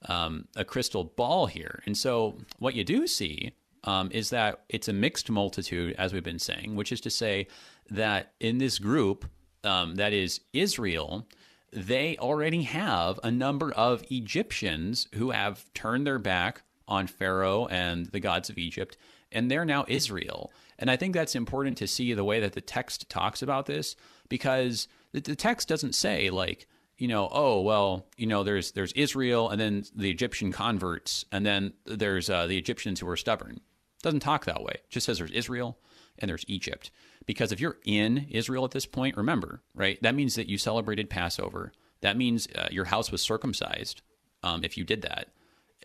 um, 0.08 0.48
a 0.56 0.64
crystal 0.64 1.04
ball 1.04 1.46
here, 1.46 1.82
and 1.86 1.98
so 1.98 2.38
what 2.58 2.74
you 2.74 2.84
do 2.84 3.06
see 3.08 3.52
um, 3.84 4.10
is 4.12 4.30
that 4.30 4.62
it's 4.70 4.88
a 4.88 4.94
mixed 4.94 5.30
multitude, 5.30 5.96
as 5.98 6.14
we've 6.14 6.24
been 6.24 6.40
saying, 6.40 6.76
which 6.76 6.92
is 6.92 7.02
to 7.02 7.10
say 7.10 7.48
that 7.90 8.34
in 8.40 8.60
this 8.60 8.80
group 8.80 9.26
um, 9.64 9.96
that 9.96 10.14
is 10.14 10.40
Israel 10.54 11.28
they 11.72 12.18
already 12.18 12.64
have 12.64 13.20
a 13.24 13.32
number 13.32 13.72
of 13.72 14.04
Egyptians 14.10 15.08
who 15.16 15.32
have 15.32 15.72
turned 15.74 16.06
their 16.06 16.20
back 16.20 16.64
on 16.88 17.08
Pharaoh 17.08 17.68
and 17.68 18.08
the 18.08 18.20
gods 18.20 18.50
of 18.50 18.58
Egypt, 18.58 18.98
and 19.32 19.50
they're 19.50 19.66
now 19.66 19.86
Israel. 19.88 20.52
And 20.80 20.90
I 20.90 20.96
think 20.96 21.14
that's 21.14 21.36
important 21.36 21.78
to 21.78 21.88
see 21.88 22.14
the 22.14 22.24
way 22.24 22.40
that 22.40 22.54
the 22.54 22.62
text 22.62 23.10
talks 23.10 23.42
about 23.42 23.66
this, 23.66 23.96
because 24.30 24.88
the, 25.12 25.22
text 25.22 25.68
doesn't 25.68 25.94
say 25.94 26.30
like, 26.30 26.68
you 26.98 27.08
know, 27.08 27.28
oh 27.32 27.62
well, 27.62 28.08
you 28.18 28.26
know, 28.26 28.44
there's 28.44 28.72
there's 28.72 28.94
Israel, 28.94 29.50
and 29.50 29.60
then 29.60 29.84
the 29.96 30.10
Egyptian 30.10 30.52
converts, 30.52 31.26
and 31.32 31.46
then 31.46 31.74
there's 31.86 32.30
uh, 32.30 32.48
the 32.48 32.58
Egyptians 32.58 33.00
who 33.00 33.10
are 33.10 33.18
stubborn. 33.18 33.56
It 33.58 34.04
doesn't 34.04 34.22
talk 34.22 34.46
that 34.46 34.64
way. 34.64 34.74
It 34.76 34.90
just 34.90 35.06
says 35.06 35.18
there's 35.18 35.32
Israel 35.32 35.78
and 36.18 36.30
there's 36.30 36.46
Egypt. 36.48 36.92
Because 37.26 37.52
if 37.52 37.60
you're 37.60 37.78
in 37.86 38.28
Israel 38.30 38.66
at 38.66 38.72
this 38.72 38.86
point, 38.86 39.18
remember, 39.18 39.62
right? 39.74 40.02
That 40.02 40.16
means 40.16 40.36
that 40.36 40.50
you 40.50 40.58
celebrated 40.58 41.10
Passover. 41.10 41.72
That 42.02 42.18
means 42.18 42.48
uh, 42.56 42.70
your 42.72 42.86
house 42.86 43.12
was 43.12 43.22
circumcised 43.22 44.02
um, 44.44 44.64
if 44.64 44.78
you 44.78 44.84
did 44.84 45.02
that. 45.04 45.28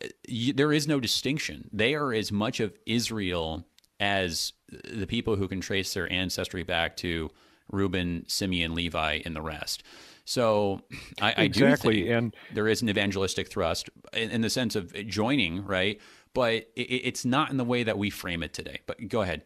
Uh, 0.02 0.08
you, 0.26 0.52
there 0.52 0.72
is 0.72 0.88
no 0.88 1.00
distinction. 1.00 1.68
They 1.72 1.94
are 1.94 2.12
as 2.12 2.32
much 2.32 2.60
of 2.60 2.76
Israel 2.86 3.64
as 4.00 4.52
the 4.68 5.06
people 5.06 5.36
who 5.36 5.48
can 5.48 5.60
trace 5.60 5.94
their 5.94 6.10
ancestry 6.12 6.62
back 6.62 6.96
to 6.98 7.30
Reuben, 7.70 8.24
Simeon, 8.26 8.74
Levi, 8.74 9.20
and 9.24 9.34
the 9.34 9.42
rest. 9.42 9.82
So 10.24 10.80
I, 11.20 11.34
I 11.36 11.42
exactly. 11.42 11.96
do 11.96 12.00
think 12.06 12.16
and 12.16 12.36
there 12.52 12.68
is 12.68 12.82
an 12.82 12.88
evangelistic 12.88 13.48
thrust 13.48 13.90
in, 14.12 14.30
in 14.30 14.40
the 14.40 14.50
sense 14.50 14.74
of 14.74 14.92
joining, 15.06 15.64
right? 15.64 16.00
But 16.32 16.68
it, 16.74 16.80
it's 16.80 17.24
not 17.24 17.50
in 17.50 17.56
the 17.56 17.64
way 17.64 17.82
that 17.82 17.98
we 17.98 18.10
frame 18.10 18.42
it 18.42 18.52
today. 18.52 18.80
But 18.86 19.08
go 19.08 19.22
ahead. 19.22 19.42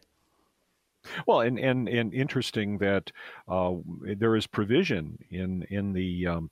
Well, 1.25 1.41
and 1.41 1.57
and 1.59 1.87
and 1.87 2.13
interesting 2.13 2.77
that 2.79 3.11
uh, 3.47 3.73
there 4.17 4.35
is 4.35 4.47
provision 4.47 5.17
in 5.29 5.63
in 5.69 5.93
the 5.93 6.27
um, 6.27 6.51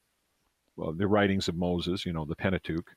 well, 0.75 0.93
the 0.93 1.07
writings 1.07 1.47
of 1.47 1.55
Moses, 1.55 2.05
you 2.05 2.13
know, 2.13 2.25
the 2.25 2.35
Pentateuch, 2.35 2.89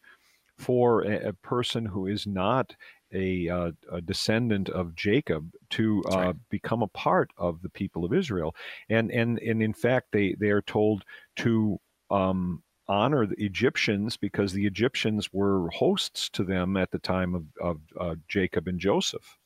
for 0.57 1.03
a, 1.03 1.29
a 1.29 1.33
person 1.33 1.87
who 1.87 2.07
is 2.07 2.27
not 2.27 2.77
a, 3.13 3.49
uh, 3.49 3.71
a, 3.93 4.01
descendant 4.01 4.69
of 4.69 4.95
Jacob 4.95 5.51
to 5.71 6.03
uh, 6.13 6.17
right. 6.17 6.37
become 6.49 6.83
a 6.83 6.89
part 6.89 7.31
of 7.37 7.61
the 7.63 7.69
people 7.69 8.05
of 8.05 8.13
Israel, 8.13 8.55
and 8.89 9.11
and 9.11 9.39
and 9.41 9.63
in 9.63 9.73
fact 9.73 10.09
they 10.13 10.35
they 10.39 10.51
are 10.51 10.63
told 10.63 11.05
to 11.37 11.79
um, 12.11 12.63
honor 12.89 13.27
the 13.27 13.43
Egyptians 13.45 14.17
because 14.17 14.53
the 14.53 14.67
Egyptians 14.67 15.33
were 15.33 15.69
hosts 15.71 16.29
to 16.31 16.45
them 16.45 16.77
at 16.77 16.91
the 16.91 16.99
time 16.99 17.35
of, 17.35 17.45
of 17.61 17.81
uh, 17.99 18.15
Jacob 18.29 18.69
and 18.69 18.79
Joseph, 18.79 19.39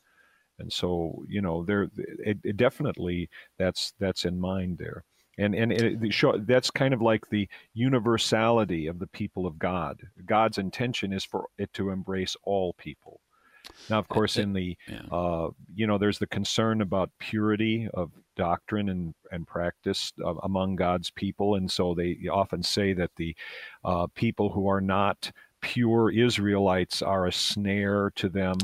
and 0.59 0.73
so 0.73 1.25
you 1.29 1.41
know 1.41 1.65
there 1.65 1.89
it, 2.25 2.39
it 2.45 2.57
definitely 2.57 3.29
that's 3.59 3.95
that's 3.99 4.25
in 4.25 4.39
mind 4.39 4.79
there 4.79 5.05
and 5.39 5.55
and 5.55 5.73
it, 5.73 6.13
show, 6.13 6.39
that's 6.39 6.71
kind 6.71 6.95
of 6.95 7.03
like 7.03 7.29
the 7.29 7.49
universality 7.75 8.87
of 8.87 8.99
the 8.99 9.07
people 9.09 9.47
of 9.47 9.59
God. 9.59 10.01
God's 10.25 10.59
intention 10.59 11.13
is 11.13 11.25
for 11.25 11.47
it 11.59 11.73
to 11.75 11.91
embrace 11.91 12.37
all 12.45 12.75
people. 12.75 13.21
Now, 13.91 13.99
of 13.99 14.09
course, 14.09 14.37
in 14.37 14.53
the 14.53 14.77
yeah. 14.89 15.03
uh, 15.11 15.51
you 15.75 15.87
know, 15.87 15.99
there's 15.99 16.19
the 16.19 16.27
concern 16.27 16.81
about 16.81 17.11
purity 17.19 17.89
of 17.95 18.11
doctrine 18.37 18.89
and 18.89 19.15
and 19.31 19.47
practice 19.47 20.13
uh, 20.25 20.35
among 20.43 20.77
God's 20.77 21.11
people, 21.11 21.57
and 21.57 21.71
so 21.71 21.95
they 21.95 22.19
often 22.31 22.63
say 22.63 22.93
that 22.95 23.11
the 23.17 23.35
uh, 23.85 24.07
people 24.15 24.51
who 24.51 24.69
are 24.69 24.81
not 24.81 25.31
pure 25.61 26.11
Israelites 26.11 27.03
are 27.03 27.27
a 27.27 27.33
snare 27.33 28.11
to 28.17 28.29
them, 28.29 28.57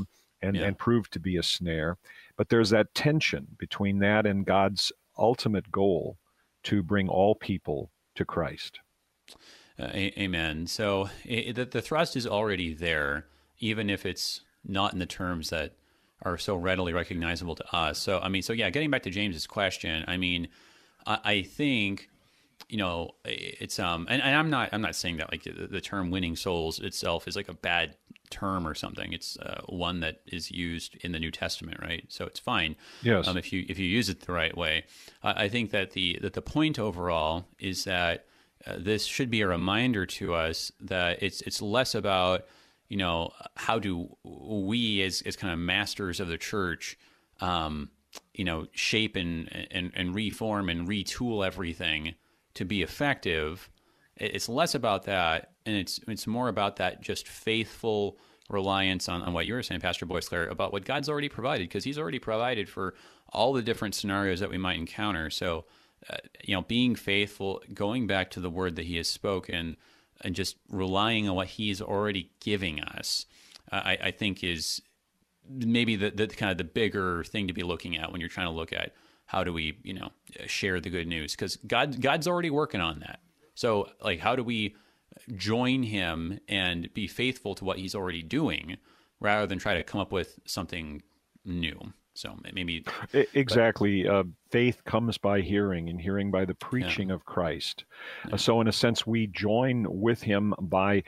and 0.43 0.57
yeah. 0.57 0.65
and 0.65 0.79
prove 0.79 1.11
to 1.11 1.21
be 1.21 1.37
a 1.37 1.43
snare. 1.43 1.97
But 2.37 2.49
there's 2.49 2.71
that 2.71 2.95
tension 2.95 3.47
between 3.59 3.99
that 3.99 4.27
and 4.27 4.47
God's 4.47 4.93
ultimate 5.19 5.71
goal 5.71 6.17
to 6.65 6.83
bring 6.83 7.09
all 7.09 7.35
people 7.35 7.91
to 8.15 8.25
Christ. 8.25 8.81
Uh, 9.79 9.91
amen. 9.95 10.67
So 10.67 11.09
it, 11.25 11.55
the, 11.57 11.65
the 11.65 11.83
thrust 11.83 12.17
is 12.17 12.27
already 12.27 12.75
there, 12.75 13.27
even 13.59 13.89
if 13.89 14.05
it's 14.05 14.43
not 14.65 14.93
in 14.93 14.99
the 14.99 15.07
terms 15.07 15.51
that 15.51 15.75
are 16.23 16.39
so 16.39 16.57
readily 16.57 16.93
recognizable 16.93 17.55
to 17.55 17.77
us. 17.77 17.99
So, 17.99 18.19
I 18.19 18.29
mean, 18.29 18.43
so 18.43 18.53
yeah, 18.53 18.71
getting 18.71 18.91
back 18.91 19.03
to 19.05 19.11
James's 19.11 19.47
question, 19.47 20.05
I 20.07 20.17
mean, 20.17 20.49
I, 21.07 21.19
I 21.25 21.43
think, 21.43 22.09
you 22.69 22.77
know, 22.77 23.13
it's 23.25 23.79
um, 23.79 24.07
and, 24.11 24.23
and, 24.23 24.37
I'm 24.37 24.51
not, 24.51 24.71
I'm 24.73 24.83
not 24.83 24.95
saying 24.95 25.17
that 25.17 25.33
like 25.33 25.45
the, 25.45 25.67
the, 25.67 25.81
term 25.81 26.11
"winning 26.11 26.37
souls" 26.37 26.79
itself 26.79 27.27
is 27.27 27.37
like 27.37 27.49
a 27.49 27.55
bad 27.55 27.97
term 28.31 28.67
or 28.67 28.75
something. 28.75 29.13
It's 29.13 29.37
uh, 29.39 29.63
one 29.67 30.01
that 30.01 30.21
is 30.27 30.51
used 30.51 30.97
in 31.03 31.13
the 31.13 31.19
New 31.19 31.31
Testament, 31.31 31.79
right? 31.81 32.05
So 32.09 32.27
it's 32.27 32.39
fine. 32.39 32.77
Yes. 33.03 33.27
Um, 33.27 33.37
if 33.37 33.53
you 33.53 33.65
if 33.69 33.79
you 33.79 33.87
use 33.87 34.09
it 34.09 34.21
the 34.21 34.33
right 34.33 34.57
way, 34.57 34.85
I 35.23 35.49
think 35.49 35.73
that 35.73 35.93
the 35.93 36.19
that 36.23 36.35
the 36.35 36.43
point 36.43 36.79
overall 36.79 37.47
is 37.59 37.85
that 37.85 38.27
uh, 38.67 38.75
this 38.79 39.05
should 39.05 39.31
be 39.31 39.41
a 39.41 39.49
reminder 39.49 40.07
to 40.07 40.35
us 40.35 40.71
that 40.81 41.23
it's 41.23 41.41
it's 41.43 41.61
less 41.61 41.95
about 41.95 42.47
you 42.91 42.99
know 42.99 43.32
how 43.57 43.78
do 43.78 44.14
we 44.22 45.01
as 45.03 45.22
as 45.22 45.36
kind 45.36 45.53
of 45.53 45.59
masters 45.59 46.20
of 46.20 46.28
the 46.28 46.38
church. 46.38 46.99
Um, 47.41 47.91
you 48.34 48.45
know, 48.45 48.66
shape 48.72 49.16
and, 49.16 49.49
and 49.70 49.93
and 49.95 50.14
reform 50.14 50.68
and 50.68 50.86
retool 50.86 51.47
everything 51.47 52.16
to 52.55 52.64
be 52.66 52.82
effective. 52.82 53.70
It's 54.16 54.49
less 54.49 54.74
about 54.74 55.05
that 55.05 55.53
and 55.66 55.76
it's 55.76 56.01
it's 56.09 56.26
more 56.26 56.49
about 56.49 56.76
that 56.76 57.01
just 57.01 57.28
faithful 57.28 58.18
reliance 58.49 59.09
on, 59.09 59.22
on 59.22 59.32
what 59.32 59.47
you 59.47 59.55
were 59.55 59.62
saying, 59.62 59.80
Pastor 59.80 60.07
Boisclair, 60.07 60.51
about 60.51 60.72
what 60.72 60.84
God's 60.84 61.09
already 61.09 61.28
provided, 61.28 61.68
because 61.68 61.84
He's 61.84 61.99
already 61.99 62.18
provided 62.18 62.68
for 62.68 62.95
all 63.32 63.53
the 63.53 63.62
different 63.62 63.95
scenarios 63.95 64.41
that 64.41 64.51
we 64.51 64.59
might 64.59 64.76
encounter. 64.76 65.30
So, 65.30 65.66
uh, 66.09 66.16
you 66.43 66.55
know, 66.55 66.62
being 66.62 66.97
faithful, 66.97 67.62
going 67.72 68.07
back 68.07 68.30
to 68.32 68.41
the 68.41 68.51
word 68.51 68.76
that 68.76 68.86
He 68.86 68.97
has 68.97 69.09
spoken, 69.09 69.76
and 70.23 70.35
just 70.35 70.57
relying 70.68 71.29
on 71.29 71.35
what 71.35 71.49
He's 71.49 71.81
already 71.81 72.31
giving 72.41 72.81
us, 72.81 73.27
I, 73.71 73.99
I, 74.03 74.11
think 74.11 74.43
is 74.43 74.83
maybe 75.49 75.97
the, 75.97 76.11
the 76.11 76.27
kind 76.27 76.51
of 76.51 76.59
the 76.59 76.64
bigger 76.64 77.25
thing 77.25 77.47
to 77.49 77.53
be 77.53 77.62
looking 77.62 77.97
at 77.97 78.12
when 78.12 78.21
you're 78.21 78.31
trying 78.31 78.49
to 78.49 78.53
look 78.53 78.73
at 78.73 78.93
how 79.27 79.45
do 79.45 79.53
we, 79.53 79.79
you 79.85 79.95
know, 79.95 80.11
share 80.47 80.81
the 80.81 80.91
good 80.91 81.07
news, 81.07 81.33
because 81.33 81.57
God 81.57 82.01
God's 82.01 82.27
already 82.27 82.51
working 82.51 82.81
on 82.81 83.01
that. 83.01 83.21
So, 83.55 83.89
like, 84.03 84.21
how 84.21 84.35
do 84.35 84.43
we 84.43 84.75
join 85.37 85.83
him 85.83 86.41
and 86.49 86.93
be 86.95 87.07
faithful 87.07 87.55
to 87.57 87.64
what 87.64 87.79
he's 87.79 87.95
already 87.95 88.23
doing 88.23 88.77
rather 89.21 89.47
than 89.47 89.59
try 89.59 89.75
to 89.75 89.83
come 89.83 90.01
up 90.01 90.12
with 90.12 90.39
something 90.47 91.03
new. 91.45 91.93
So 92.21 92.37
maybe 92.53 92.85
exactly. 93.35 94.05
But, 94.05 94.12
uh, 94.12 94.25
faith 94.51 94.85
comes 94.85 95.16
by 95.16 95.41
hearing, 95.41 95.89
and 95.89 96.01
hearing 96.01 96.31
by 96.31 96.45
the 96.45 96.55
preaching 96.55 97.09
yeah. 97.09 97.14
of 97.14 97.25
Christ. 97.25 97.85
Yeah. 98.27 98.35
Uh, 98.35 98.37
so, 98.37 98.61
in 98.61 98.68
a 98.68 98.73
sense, 98.73 99.07
we 99.07 99.27
join 99.29 99.87
with 99.89 100.23
him 100.23 100.55
by 100.61 101.03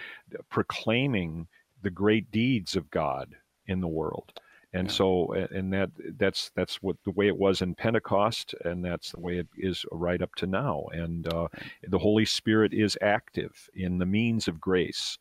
proclaiming 0.51 1.49
the 1.83 1.91
great 1.91 2.31
deeds 2.31 2.77
of 2.77 2.91
God 2.91 3.35
in 3.67 3.81
the 3.81 3.89
world 3.89 4.33
and 4.73 4.89
yeah. 4.89 4.93
so 4.93 5.33
and 5.33 5.73
that 5.73 5.91
that's 6.19 6.51
that's 6.55 6.83
what 6.83 6.97
the 7.05 7.11
way 7.11 7.27
it 7.29 7.37
was 7.37 7.63
in 7.63 7.75
pentecost 7.75 8.55
and 8.65 8.85
that's 8.85 9.13
the 9.13 9.21
way 9.21 9.39
it 9.39 9.49
is 9.57 9.85
right 9.93 10.23
up 10.23 10.35
to 10.37 10.47
now 10.47 10.85
and 10.93 11.33
uh, 11.33 11.49
the 11.89 11.99
holy 11.99 12.25
spirit 12.25 12.73
is 12.73 12.97
active 13.03 13.69
in 13.75 13.99
the 13.99 14.07
means 14.07 14.49
of 14.49 14.61
grace 14.61 15.19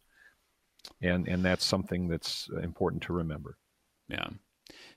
and 1.01 1.27
and 1.27 1.43
that's 1.43 1.65
something 1.65 2.07
that's 2.07 2.49
important 2.63 3.03
to 3.03 3.13
remember 3.13 3.57
yeah 4.07 4.29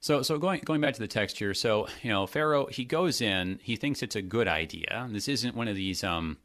so, 0.05 0.21
so 0.21 0.37
going 0.37 0.61
going 0.63 0.83
back 0.83 0.93
to 0.93 1.01
the 1.01 1.09
text 1.09 1.39
here. 1.39 1.55
So, 1.55 1.89
you 2.03 2.11
know, 2.11 2.27
Pharaoh 2.27 2.67
he 2.67 2.85
goes 2.85 3.23
in. 3.23 3.59
He 3.63 3.75
thinks 3.75 4.03
it's 4.03 4.17
a 4.17 4.21
good 4.21 4.49
idea. 4.49 5.09
This 5.11 5.29
isn't 5.29 5.57
one 5.57 5.67
of 5.67 5.77
these 5.77 6.05
um, 6.05 6.37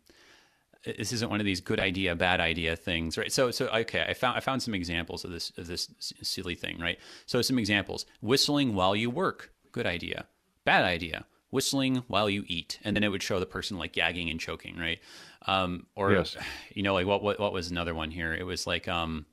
this 0.85 1.11
isn't 1.11 1.29
one 1.29 1.41
of 1.41 1.45
these 1.45 1.59
good 1.59 1.77
idea 1.79 2.15
bad 2.15 2.39
idea 2.39 2.73
things 2.77 3.17
right 3.17 3.33
so 3.33 3.51
so 3.51 3.67
okay 3.67 4.05
i 4.07 4.13
found 4.13 4.37
i 4.37 4.39
found 4.39 4.63
some 4.63 4.73
examples 4.73 5.25
of 5.25 5.31
this 5.31 5.51
of 5.57 5.67
this 5.67 5.89
silly 6.21 6.55
thing 6.55 6.79
right 6.79 6.97
so 7.25 7.41
some 7.41 7.59
examples 7.59 8.05
whistling 8.21 8.73
while 8.75 8.95
you 8.95 9.09
work 9.09 9.51
good 9.73 9.85
idea 9.85 10.25
bad 10.63 10.85
idea 10.85 11.25
whistling 11.49 11.97
while 12.07 12.29
you 12.29 12.45
eat 12.47 12.79
and 12.85 12.95
then 12.95 13.03
it 13.03 13.09
would 13.09 13.21
show 13.21 13.41
the 13.41 13.45
person 13.45 13.77
like 13.77 13.91
gagging 13.91 14.29
and 14.29 14.39
choking 14.39 14.77
right 14.77 14.99
um, 15.47 15.85
or 15.95 16.13
yes. 16.13 16.37
you 16.73 16.81
know 16.81 16.93
like 16.93 17.05
what, 17.05 17.21
what 17.21 17.39
what 17.41 17.51
was 17.51 17.69
another 17.69 17.93
one 17.93 18.09
here 18.09 18.33
it 18.33 18.45
was 18.45 18.65
like 18.65 18.87
um 18.87 19.25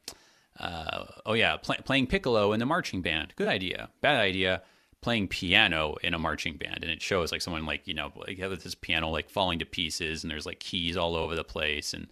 uh, 0.58 1.04
oh 1.24 1.34
yeah 1.34 1.56
play, 1.56 1.76
playing 1.84 2.06
piccolo 2.06 2.52
in 2.52 2.60
the 2.60 2.66
marching 2.66 3.02
band. 3.02 3.32
Good 3.36 3.48
idea. 3.48 3.90
Bad 4.00 4.16
idea 4.16 4.62
playing 5.06 5.28
piano 5.28 5.94
in 6.02 6.14
a 6.14 6.18
marching 6.18 6.56
band 6.56 6.78
and 6.82 6.90
it 6.90 7.00
shows 7.00 7.30
like 7.30 7.40
someone 7.40 7.64
like 7.64 7.86
you 7.86 7.94
know 7.94 8.10
like 8.16 8.38
this 8.38 8.74
piano 8.74 9.08
like 9.08 9.30
falling 9.30 9.58
to 9.58 9.64
pieces 9.64 10.24
and 10.24 10.30
there's 10.30 10.46
like 10.46 10.58
keys 10.58 10.96
all 10.96 11.14
over 11.14 11.36
the 11.36 11.44
place 11.44 11.94
and 11.94 12.08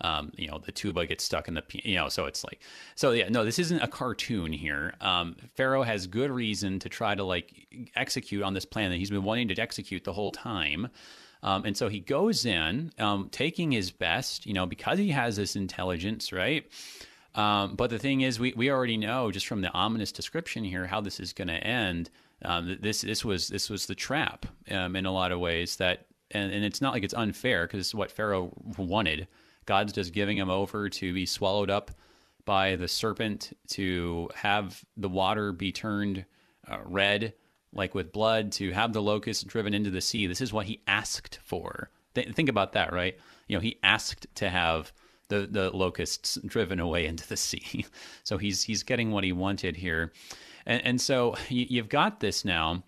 um, 0.00 0.32
you 0.36 0.48
know 0.48 0.58
the 0.64 0.72
tuba 0.72 1.04
gets 1.04 1.24
stuck 1.24 1.46
in 1.48 1.52
the 1.52 1.62
you 1.70 1.96
know 1.96 2.08
so 2.08 2.24
it's 2.24 2.44
like 2.44 2.60
so 2.94 3.10
yeah 3.10 3.28
no 3.28 3.44
this 3.44 3.58
isn't 3.58 3.82
a 3.82 3.86
cartoon 3.86 4.52
here. 4.52 4.94
Um, 5.02 5.36
pharaoh 5.56 5.82
has 5.82 6.06
good 6.06 6.30
reason 6.30 6.78
to 6.78 6.88
try 6.88 7.14
to 7.14 7.22
like 7.24 7.52
execute 7.96 8.42
on 8.42 8.54
this 8.54 8.64
plan 8.64 8.90
that 8.92 8.96
he's 8.96 9.10
been 9.10 9.24
wanting 9.24 9.48
to 9.48 9.60
execute 9.60 10.04
the 10.04 10.12
whole 10.12 10.32
time. 10.32 10.88
Um, 11.42 11.64
and 11.66 11.76
so 11.76 11.88
he 11.88 12.00
goes 12.00 12.46
in 12.46 12.92
um, 12.98 13.28
taking 13.30 13.72
his 13.72 13.90
best 13.90 14.46
you 14.46 14.54
know 14.54 14.64
because 14.64 14.98
he 14.98 15.10
has 15.10 15.36
this 15.36 15.54
intelligence 15.54 16.32
right 16.32 16.64
um, 17.38 17.74
but 17.74 17.90
the 17.90 17.98
thing 17.98 18.22
is 18.22 18.40
we, 18.40 18.52
we 18.56 18.70
already 18.70 18.96
know 18.96 19.30
just 19.30 19.46
from 19.46 19.60
the 19.60 19.72
ominous 19.72 20.12
description 20.12 20.64
here 20.64 20.86
how 20.86 21.00
this 21.00 21.20
is 21.20 21.32
going 21.32 21.48
to 21.48 21.54
end 21.54 22.10
um, 22.44 22.76
this 22.80 23.00
this 23.00 23.24
was 23.24 23.48
this 23.48 23.68
was 23.68 23.86
the 23.86 23.94
trap 23.94 24.46
um, 24.70 24.94
in 24.96 25.06
a 25.06 25.12
lot 25.12 25.32
of 25.32 25.40
ways 25.40 25.76
that 25.76 26.06
and, 26.30 26.52
and 26.52 26.64
it's 26.64 26.80
not 26.80 26.92
like 26.92 27.02
it's 27.02 27.14
unfair 27.14 27.66
because 27.66 27.80
it's 27.80 27.94
what 27.94 28.10
Pharaoh 28.10 28.52
wanted. 28.76 29.28
God's 29.66 29.92
just 29.92 30.12
giving 30.12 30.36
him 30.36 30.50
over 30.50 30.88
to 30.88 31.12
be 31.12 31.26
swallowed 31.26 31.70
up 31.70 31.90
by 32.44 32.76
the 32.76 32.88
serpent 32.88 33.52
to 33.68 34.30
have 34.34 34.84
the 34.96 35.08
water 35.08 35.52
be 35.52 35.72
turned 35.72 36.24
uh, 36.70 36.78
red 36.84 37.34
like 37.72 37.94
with 37.94 38.12
blood 38.12 38.52
to 38.52 38.72
have 38.72 38.92
the 38.92 39.02
locust 39.02 39.46
driven 39.46 39.74
into 39.74 39.90
the 39.90 40.00
sea. 40.00 40.26
This 40.26 40.40
is 40.40 40.52
what 40.52 40.66
he 40.66 40.80
asked 40.86 41.38
for. 41.44 41.90
Th- 42.14 42.34
think 42.34 42.48
about 42.48 42.72
that, 42.72 42.92
right? 42.92 43.18
You 43.46 43.56
know, 43.56 43.60
he 43.60 43.78
asked 43.82 44.26
to 44.36 44.48
have 44.48 44.92
the 45.28 45.46
the 45.50 45.70
locusts 45.70 46.38
driven 46.46 46.80
away 46.80 47.06
into 47.06 47.26
the 47.26 47.36
sea. 47.36 47.86
so 48.24 48.38
he's 48.38 48.62
he's 48.62 48.82
getting 48.82 49.10
what 49.10 49.24
he 49.24 49.32
wanted 49.32 49.76
here. 49.76 50.12
And, 50.66 50.84
and 50.84 51.00
so 51.00 51.34
you, 51.48 51.80
have 51.80 51.88
got 51.88 52.20
this 52.20 52.44
now. 52.44 52.84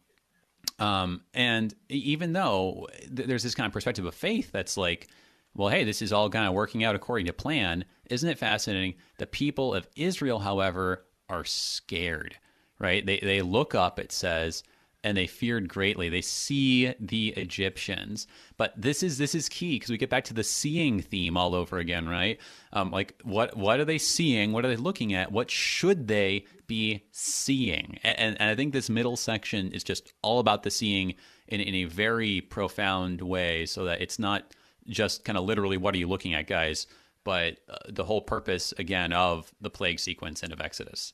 Um, 0.78 1.22
and 1.34 1.74
even 1.88 2.32
though 2.32 2.88
th- 3.14 3.28
there's 3.28 3.42
this 3.42 3.54
kind 3.54 3.66
of 3.66 3.72
perspective 3.72 4.04
of 4.04 4.14
faith 4.14 4.52
that's 4.52 4.76
like, 4.76 5.08
well, 5.54 5.68
hey, 5.68 5.84
this 5.84 6.02
is 6.02 6.12
all 6.12 6.30
kind 6.30 6.46
of 6.46 6.54
working 6.54 6.84
out 6.84 6.94
according 6.94 7.26
to 7.26 7.32
plan. 7.32 7.84
Isn't 8.08 8.28
it 8.28 8.38
fascinating? 8.38 8.94
The 9.18 9.26
people 9.26 9.74
of 9.74 9.88
Israel, 9.96 10.38
however, 10.38 11.06
are 11.28 11.44
scared, 11.44 12.36
right? 12.78 13.04
They, 13.04 13.18
they 13.18 13.42
look 13.42 13.74
up, 13.74 13.98
it 13.98 14.12
says, 14.12 14.62
and 15.02 15.16
they 15.16 15.26
feared 15.26 15.68
greatly. 15.68 16.08
They 16.08 16.20
see 16.20 16.94
the 17.00 17.28
Egyptians, 17.30 18.26
but 18.56 18.74
this 18.76 19.02
is 19.02 19.16
this 19.18 19.34
is 19.34 19.48
key 19.48 19.76
because 19.76 19.90
we 19.90 19.96
get 19.96 20.10
back 20.10 20.24
to 20.24 20.34
the 20.34 20.44
seeing 20.44 21.00
theme 21.00 21.36
all 21.36 21.54
over 21.54 21.78
again, 21.78 22.08
right? 22.08 22.38
Um, 22.72 22.90
like 22.90 23.20
what 23.24 23.56
what 23.56 23.80
are 23.80 23.84
they 23.86 23.98
seeing? 23.98 24.52
What 24.52 24.64
are 24.64 24.68
they 24.68 24.76
looking 24.76 25.14
at? 25.14 25.32
What 25.32 25.50
should 25.50 26.06
they 26.08 26.44
be 26.66 27.04
seeing? 27.12 27.98
And, 28.02 28.40
and 28.40 28.50
I 28.50 28.54
think 28.54 28.72
this 28.72 28.90
middle 28.90 29.16
section 29.16 29.72
is 29.72 29.82
just 29.84 30.12
all 30.22 30.38
about 30.38 30.62
the 30.64 30.70
seeing 30.70 31.14
in 31.48 31.60
in 31.60 31.74
a 31.76 31.84
very 31.84 32.42
profound 32.42 33.22
way, 33.22 33.66
so 33.66 33.84
that 33.84 34.02
it's 34.02 34.18
not 34.18 34.54
just 34.88 35.24
kind 35.24 35.38
of 35.38 35.44
literally 35.44 35.76
what 35.76 35.94
are 35.94 35.98
you 35.98 36.08
looking 36.08 36.34
at, 36.34 36.46
guys. 36.46 36.86
but 37.24 37.58
uh, 37.68 37.76
the 37.88 38.04
whole 38.04 38.22
purpose 38.22 38.72
again 38.78 39.12
of 39.12 39.52
the 39.60 39.70
plague 39.70 40.00
sequence 40.00 40.42
and 40.42 40.52
of 40.52 40.60
Exodus. 40.60 41.12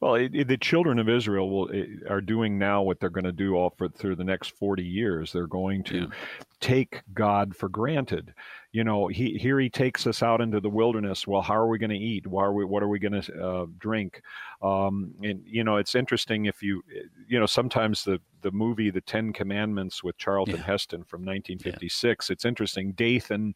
Well, 0.00 0.14
it, 0.14 0.34
it, 0.34 0.48
the 0.48 0.56
children 0.56 0.98
of 0.98 1.08
Israel 1.08 1.50
will 1.50 1.68
it, 1.68 1.88
are 2.08 2.20
doing 2.20 2.58
now 2.58 2.82
what 2.82 3.00
they're 3.00 3.10
going 3.10 3.24
to 3.24 3.32
do 3.32 3.54
all 3.54 3.70
for 3.70 3.88
through 3.88 4.16
the 4.16 4.24
next 4.24 4.56
forty 4.56 4.84
years. 4.84 5.32
They're 5.32 5.46
going 5.46 5.84
to 5.84 5.98
yeah. 5.98 6.06
take 6.60 7.02
God 7.14 7.54
for 7.56 7.68
granted. 7.68 8.34
You 8.72 8.84
know, 8.84 9.06
he 9.08 9.38
here 9.38 9.58
he 9.58 9.70
takes 9.70 10.06
us 10.06 10.22
out 10.22 10.40
into 10.40 10.60
the 10.60 10.68
wilderness. 10.68 11.26
Well, 11.26 11.40
how 11.40 11.54
are 11.54 11.68
we 11.68 11.78
going 11.78 11.90
to 11.90 11.96
eat? 11.96 12.26
Why 12.26 12.44
are 12.44 12.52
we? 12.52 12.64
What 12.64 12.82
are 12.82 12.88
we 12.88 12.98
going 12.98 13.22
to 13.22 13.46
uh, 13.46 13.66
drink? 13.78 14.22
Um, 14.60 15.14
and 15.22 15.42
you 15.46 15.64
know, 15.64 15.76
it's 15.76 15.94
interesting 15.94 16.46
if 16.46 16.62
you, 16.62 16.82
you 17.26 17.40
know, 17.40 17.46
sometimes 17.46 18.04
the 18.04 18.20
the 18.42 18.50
movie 18.50 18.90
The 18.90 19.00
Ten 19.00 19.32
Commandments 19.32 20.04
with 20.04 20.16
Charlton 20.16 20.56
yeah. 20.56 20.62
Heston 20.62 21.04
from 21.04 21.20
1956. 21.22 22.28
Yeah. 22.28 22.32
It's 22.32 22.44
interesting. 22.44 22.92
Dathan 22.92 23.54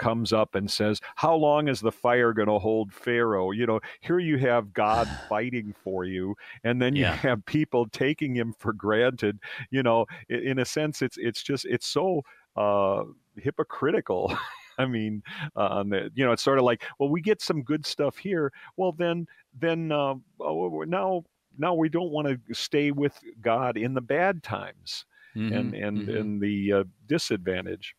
comes 0.00 0.32
up 0.32 0.56
and 0.56 0.68
says, 0.68 1.00
How 1.14 1.34
long 1.34 1.68
is 1.68 1.80
the 1.80 1.92
fire 1.92 2.32
going 2.32 2.48
to 2.48 2.58
hold 2.58 2.92
Pharaoh? 2.92 3.52
You 3.52 3.66
know, 3.66 3.80
here 4.00 4.18
you 4.18 4.38
have 4.38 4.72
God 4.72 5.08
fighting 5.28 5.72
for 5.84 6.04
you, 6.04 6.34
and 6.64 6.82
then 6.82 6.96
you 6.96 7.02
yeah. 7.02 7.14
have 7.16 7.46
people 7.46 7.86
taking 7.88 8.34
him 8.34 8.52
for 8.58 8.72
granted. 8.72 9.38
You 9.70 9.84
know, 9.84 10.06
in 10.28 10.58
a 10.58 10.64
sense, 10.64 11.02
it's 11.02 11.16
it's 11.18 11.42
just 11.42 11.64
it's 11.66 11.86
so 11.86 12.22
uh, 12.56 13.04
hypocritical. 13.36 14.36
I 14.78 14.86
mean, 14.86 15.22
uh, 15.56 15.82
the, 15.82 16.10
you 16.14 16.24
know, 16.24 16.32
it's 16.32 16.42
sort 16.42 16.58
of 16.58 16.64
like, 16.64 16.84
well, 16.98 17.10
we 17.10 17.20
get 17.20 17.42
some 17.42 17.62
good 17.62 17.84
stuff 17.84 18.16
here. 18.16 18.50
Well, 18.78 18.92
then, 18.92 19.26
then 19.58 19.92
uh, 19.92 20.14
oh, 20.40 20.84
now, 20.88 21.24
now 21.58 21.74
we 21.74 21.90
don't 21.90 22.10
want 22.10 22.28
to 22.28 22.54
stay 22.54 22.90
with 22.90 23.12
God 23.42 23.76
in 23.76 23.92
the 23.92 24.00
bad 24.00 24.42
times 24.42 25.04
mm-hmm, 25.36 25.52
and 25.52 25.74
and 25.74 25.98
mm-hmm. 25.98 26.16
and 26.16 26.40
the 26.40 26.72
uh, 26.72 26.84
disadvantage. 27.06 27.94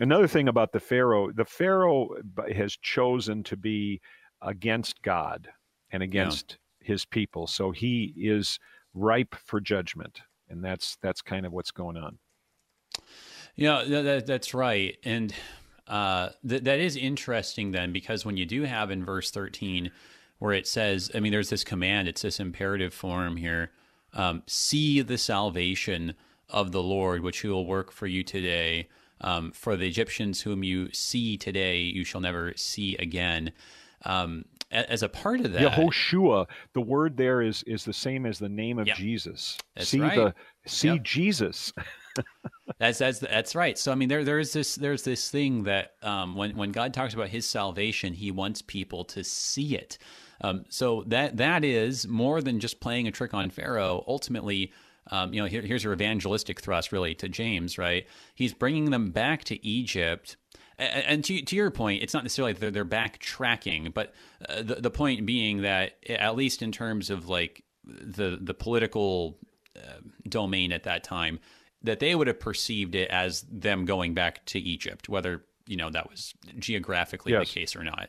Another 0.00 0.28
thing 0.28 0.48
about 0.48 0.72
the 0.72 0.80
Pharaoh, 0.80 1.32
the 1.32 1.44
Pharaoh 1.44 2.10
has 2.54 2.76
chosen 2.76 3.42
to 3.44 3.56
be 3.56 4.00
against 4.42 5.02
God 5.02 5.48
and 5.90 6.02
against 6.02 6.58
yeah. 6.80 6.88
his 6.88 7.04
people. 7.04 7.46
So 7.46 7.70
he 7.70 8.14
is 8.16 8.58
ripe 8.94 9.34
for 9.44 9.60
judgment. 9.60 10.20
And 10.48 10.64
that's 10.64 10.96
that's 11.02 11.20
kind 11.20 11.44
of 11.44 11.52
what's 11.52 11.70
going 11.70 11.96
on. 11.96 12.18
Yeah, 13.54 13.84
that, 13.86 14.26
that's 14.26 14.54
right. 14.54 14.96
And 15.04 15.34
uh, 15.86 16.30
th- 16.48 16.62
that 16.62 16.78
is 16.78 16.96
interesting 16.96 17.72
then, 17.72 17.92
because 17.92 18.24
when 18.24 18.36
you 18.36 18.46
do 18.46 18.62
have 18.62 18.90
in 18.90 19.04
verse 19.04 19.30
13, 19.30 19.90
where 20.38 20.52
it 20.52 20.66
says, 20.66 21.10
I 21.14 21.20
mean, 21.20 21.32
there's 21.32 21.50
this 21.50 21.64
command, 21.64 22.08
it's 22.08 22.22
this 22.22 22.40
imperative 22.40 22.94
form 22.94 23.36
here 23.36 23.72
um, 24.14 24.42
see 24.46 25.00
the 25.00 25.18
salvation 25.18 26.14
of 26.48 26.72
the 26.72 26.82
Lord, 26.82 27.22
which 27.22 27.40
he 27.40 27.48
will 27.48 27.66
work 27.66 27.92
for 27.92 28.06
you 28.06 28.22
today. 28.22 28.88
Um, 29.20 29.50
for 29.52 29.76
the 29.76 29.86
Egyptians 29.86 30.40
whom 30.40 30.62
you 30.62 30.92
see 30.92 31.36
today, 31.36 31.80
you 31.80 32.04
shall 32.04 32.20
never 32.20 32.52
see 32.56 32.96
again. 32.96 33.52
Um, 34.04 34.44
as 34.70 35.02
a 35.02 35.08
part 35.08 35.40
of 35.40 35.52
that, 35.54 35.72
Yehoshua, 35.72 36.46
the 36.74 36.80
word 36.80 37.16
there 37.16 37.40
is 37.40 37.62
is 37.64 37.84
the 37.84 37.92
same 37.92 38.26
as 38.26 38.38
the 38.38 38.48
name 38.48 38.78
of 38.78 38.86
yep. 38.86 38.96
Jesus. 38.96 39.56
That's 39.74 39.88
see 39.88 40.00
right. 40.00 40.16
the 40.16 40.34
see 40.66 40.88
yep. 40.88 41.02
Jesus. 41.02 41.72
that's 42.78 42.98
that's 42.98 43.18
that's 43.20 43.54
right. 43.54 43.78
So 43.78 43.90
I 43.90 43.94
mean, 43.94 44.08
there 44.08 44.24
there's 44.24 44.52
this 44.52 44.74
there's 44.74 45.04
this 45.04 45.30
thing 45.30 45.64
that 45.64 45.92
um, 46.02 46.36
when 46.36 46.56
when 46.56 46.70
God 46.70 46.92
talks 46.92 47.14
about 47.14 47.28
His 47.28 47.46
salvation, 47.46 48.12
He 48.12 48.30
wants 48.30 48.60
people 48.60 49.04
to 49.06 49.24
see 49.24 49.74
it. 49.74 49.98
Um, 50.40 50.64
so 50.68 51.02
that 51.06 51.38
that 51.38 51.64
is 51.64 52.06
more 52.06 52.42
than 52.42 52.60
just 52.60 52.80
playing 52.80 53.08
a 53.08 53.10
trick 53.10 53.34
on 53.34 53.50
Pharaoh. 53.50 54.04
Ultimately, 54.06 54.72
um, 55.10 55.32
you 55.32 55.40
know, 55.40 55.46
here, 55.46 55.62
here's 55.62 55.84
your 55.84 55.92
evangelistic 55.92 56.60
thrust 56.60 56.92
really 56.92 57.14
to 57.16 57.28
James, 57.28 57.78
right? 57.78 58.06
He's 58.34 58.52
bringing 58.52 58.90
them 58.90 59.10
back 59.10 59.44
to 59.44 59.64
Egypt. 59.66 60.36
And, 60.78 61.04
and 61.04 61.24
to, 61.24 61.42
to 61.42 61.56
your 61.56 61.70
point, 61.70 62.02
it's 62.02 62.14
not 62.14 62.24
necessarily 62.24 62.52
that 62.52 62.60
they're, 62.60 62.70
they're 62.70 62.84
backtracking, 62.84 63.92
but 63.92 64.14
uh, 64.48 64.62
the, 64.62 64.76
the 64.76 64.90
point 64.90 65.26
being 65.26 65.62
that, 65.62 65.92
at 66.08 66.36
least 66.36 66.62
in 66.62 66.72
terms 66.72 67.10
of 67.10 67.28
like 67.28 67.64
the, 67.84 68.38
the 68.40 68.54
political 68.54 69.38
uh, 69.76 70.00
domain 70.28 70.72
at 70.72 70.84
that 70.84 71.04
time, 71.04 71.40
that 71.82 72.00
they 72.00 72.14
would 72.14 72.26
have 72.26 72.40
perceived 72.40 72.94
it 72.94 73.08
as 73.10 73.44
them 73.50 73.84
going 73.84 74.14
back 74.14 74.44
to 74.46 74.58
Egypt, 74.58 75.08
whether 75.08 75.44
you 75.68 75.76
know 75.76 75.90
that 75.90 76.08
was 76.08 76.34
geographically 76.58 77.32
yes. 77.32 77.46
the 77.46 77.60
case 77.60 77.76
or 77.76 77.84
not 77.84 78.08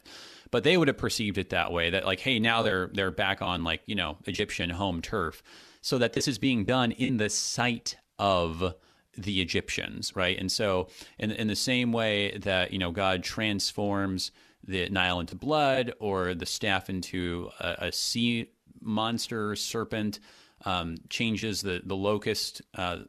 but 0.50 0.64
they 0.64 0.78
would 0.78 0.88
have 0.88 0.98
perceived 0.98 1.38
it 1.38 1.50
that 1.50 1.72
way 1.72 1.90
that 1.90 2.06
like 2.06 2.22
hey 2.22 2.40
now 2.40 2.62
they're 2.62 2.90
they're 2.94 3.12
back 3.12 3.42
on 3.42 3.64
like 3.64 3.82
you 3.86 3.96
know 3.96 4.18
egyptian 4.26 4.70
home 4.70 5.02
turf 5.02 5.44
so 5.82 5.98
that 5.98 6.14
this 6.14 6.28
is 6.28 6.38
being 6.38 6.66
done 6.66 6.92
in 6.92 7.18
the 7.18 7.30
sight 7.30 7.98
of 8.18 8.76
the 9.18 9.42
Egyptians, 9.42 10.16
right? 10.16 10.38
And 10.38 10.52
so, 10.52 10.88
in, 11.18 11.32
in 11.32 11.48
the 11.48 11.56
same 11.56 11.92
way 11.92 12.38
that, 12.40 12.72
you 12.72 12.80
know, 12.80 12.92
God 12.92 13.24
transforms 13.24 14.32
the 14.66 14.90
Nile 14.90 15.20
into 15.20 15.36
blood 15.36 15.94
or 16.00 16.34
the 16.36 16.46
staff 16.46 16.90
into 16.90 17.50
a, 17.60 17.88
a 17.88 17.92
sea 17.92 18.52
monster 18.82 19.56
serpent, 19.56 20.20
um, 20.66 20.98
changes 21.10 21.62
the, 21.62 21.82
the 21.84 21.96
locust 21.96 22.62
uh, 22.76 23.00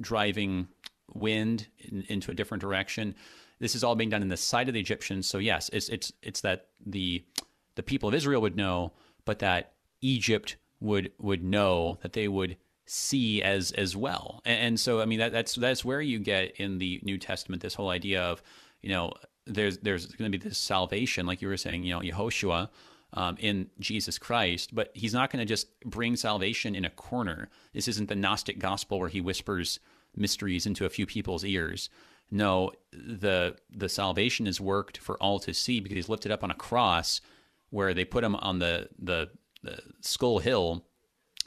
driving 0.00 0.68
wind 1.14 1.68
in, 1.78 2.04
into 2.08 2.30
a 2.30 2.34
different 2.34 2.60
direction. 2.60 3.14
This 3.58 3.74
is 3.74 3.84
all 3.84 3.94
being 3.94 4.10
done 4.10 4.22
in 4.22 4.28
the 4.28 4.36
sight 4.36 4.68
of 4.68 4.74
the 4.74 4.80
Egyptians. 4.80 5.26
So 5.26 5.38
yes, 5.38 5.70
it's 5.72 5.88
it's 5.88 6.12
it's 6.22 6.40
that 6.42 6.66
the 6.84 7.24
the 7.76 7.82
people 7.82 8.08
of 8.08 8.14
Israel 8.14 8.42
would 8.42 8.56
know, 8.56 8.92
but 9.24 9.38
that 9.38 9.72
Egypt 10.02 10.56
would 10.80 11.12
would 11.18 11.42
know 11.42 11.98
that 12.02 12.12
they 12.12 12.28
would 12.28 12.56
see 12.86 13.42
as 13.42 13.72
as 13.72 13.96
well. 13.96 14.40
And, 14.44 14.60
and, 14.60 14.80
so 14.80 15.00
I 15.00 15.04
mean 15.06 15.18
that 15.18 15.32
that's 15.32 15.54
that's 15.54 15.84
where 15.84 16.00
you 16.00 16.18
get 16.18 16.56
in 16.56 16.78
the 16.78 17.00
New 17.02 17.18
Testament 17.18 17.62
this 17.62 17.74
whole 17.74 17.90
idea 17.90 18.22
of 18.22 18.42
you 18.82 18.90
know 18.90 19.12
there's 19.46 19.78
there's 19.78 20.06
going 20.06 20.30
to 20.30 20.38
be 20.38 20.48
this 20.48 20.58
salvation 20.58 21.26
like 21.26 21.42
you 21.42 21.48
were 21.48 21.56
saying 21.56 21.84
you 21.84 21.92
know 21.92 22.00
Yehoshua 22.00 22.68
um, 23.12 23.36
in 23.38 23.70
Jesus 23.78 24.18
Christ, 24.18 24.74
but 24.74 24.90
he's 24.94 25.14
not 25.14 25.30
going 25.30 25.40
to 25.40 25.48
just 25.48 25.68
bring 25.80 26.16
salvation 26.16 26.74
in 26.74 26.84
a 26.84 26.90
corner. 26.90 27.48
This 27.72 27.88
isn't 27.88 28.08
the 28.08 28.16
Gnostic 28.16 28.58
gospel 28.58 28.98
where 28.98 29.08
he 29.08 29.20
whispers 29.20 29.80
mysteries 30.14 30.66
into 30.66 30.84
a 30.84 30.90
few 30.90 31.06
people's 31.06 31.44
ears. 31.44 31.88
No, 32.30 32.72
the 32.92 33.56
the 33.70 33.88
salvation 33.88 34.46
is 34.46 34.60
worked 34.60 34.98
for 34.98 35.16
all 35.22 35.38
to 35.40 35.54
see 35.54 35.80
because 35.80 35.96
he's 35.96 36.08
lifted 36.08 36.32
up 36.32 36.42
on 36.42 36.50
a 36.50 36.54
cross 36.54 37.20
where 37.70 37.94
they 37.94 38.04
put 38.04 38.24
him 38.24 38.34
on 38.36 38.58
the 38.58 38.88
the 38.98 39.30
the 39.45 39.45
Skull 40.00 40.38
Hill 40.38 40.84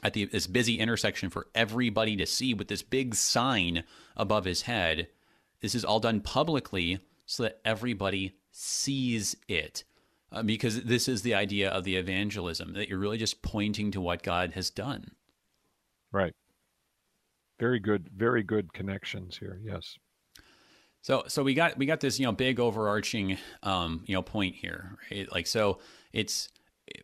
at 0.02 0.14
the, 0.14 0.24
this 0.26 0.46
busy 0.46 0.78
intersection 0.78 1.30
for 1.30 1.48
everybody 1.54 2.16
to 2.16 2.26
see 2.26 2.54
with 2.54 2.68
this 2.68 2.82
big 2.82 3.14
sign 3.14 3.84
above 4.16 4.44
his 4.44 4.62
head. 4.62 5.08
This 5.60 5.74
is 5.74 5.84
all 5.84 6.00
done 6.00 6.20
publicly 6.20 7.00
so 7.26 7.42
that 7.44 7.60
everybody 7.64 8.36
sees 8.50 9.36
it. 9.48 9.84
Uh, 10.32 10.44
because 10.44 10.82
this 10.84 11.08
is 11.08 11.22
the 11.22 11.34
idea 11.34 11.68
of 11.70 11.82
the 11.82 11.96
evangelism 11.96 12.72
that 12.74 12.88
you're 12.88 13.00
really 13.00 13.18
just 13.18 13.42
pointing 13.42 13.90
to 13.90 14.00
what 14.00 14.22
God 14.22 14.52
has 14.52 14.70
done. 14.70 15.10
Right. 16.12 16.32
Very 17.58 17.80
good, 17.80 18.08
very 18.14 18.44
good 18.44 18.72
connections 18.72 19.36
here. 19.36 19.60
Yes. 19.64 19.98
So, 21.02 21.24
so 21.26 21.42
we 21.42 21.54
got 21.54 21.76
we 21.78 21.86
got 21.86 22.00
this 22.00 22.20
you 22.20 22.26
know 22.26 22.32
big 22.32 22.60
overarching 22.60 23.38
um, 23.62 24.02
you 24.06 24.14
know 24.14 24.22
point 24.22 24.54
here, 24.54 24.98
right? 25.10 25.30
Like 25.32 25.46
so, 25.46 25.78
it's 26.12 26.48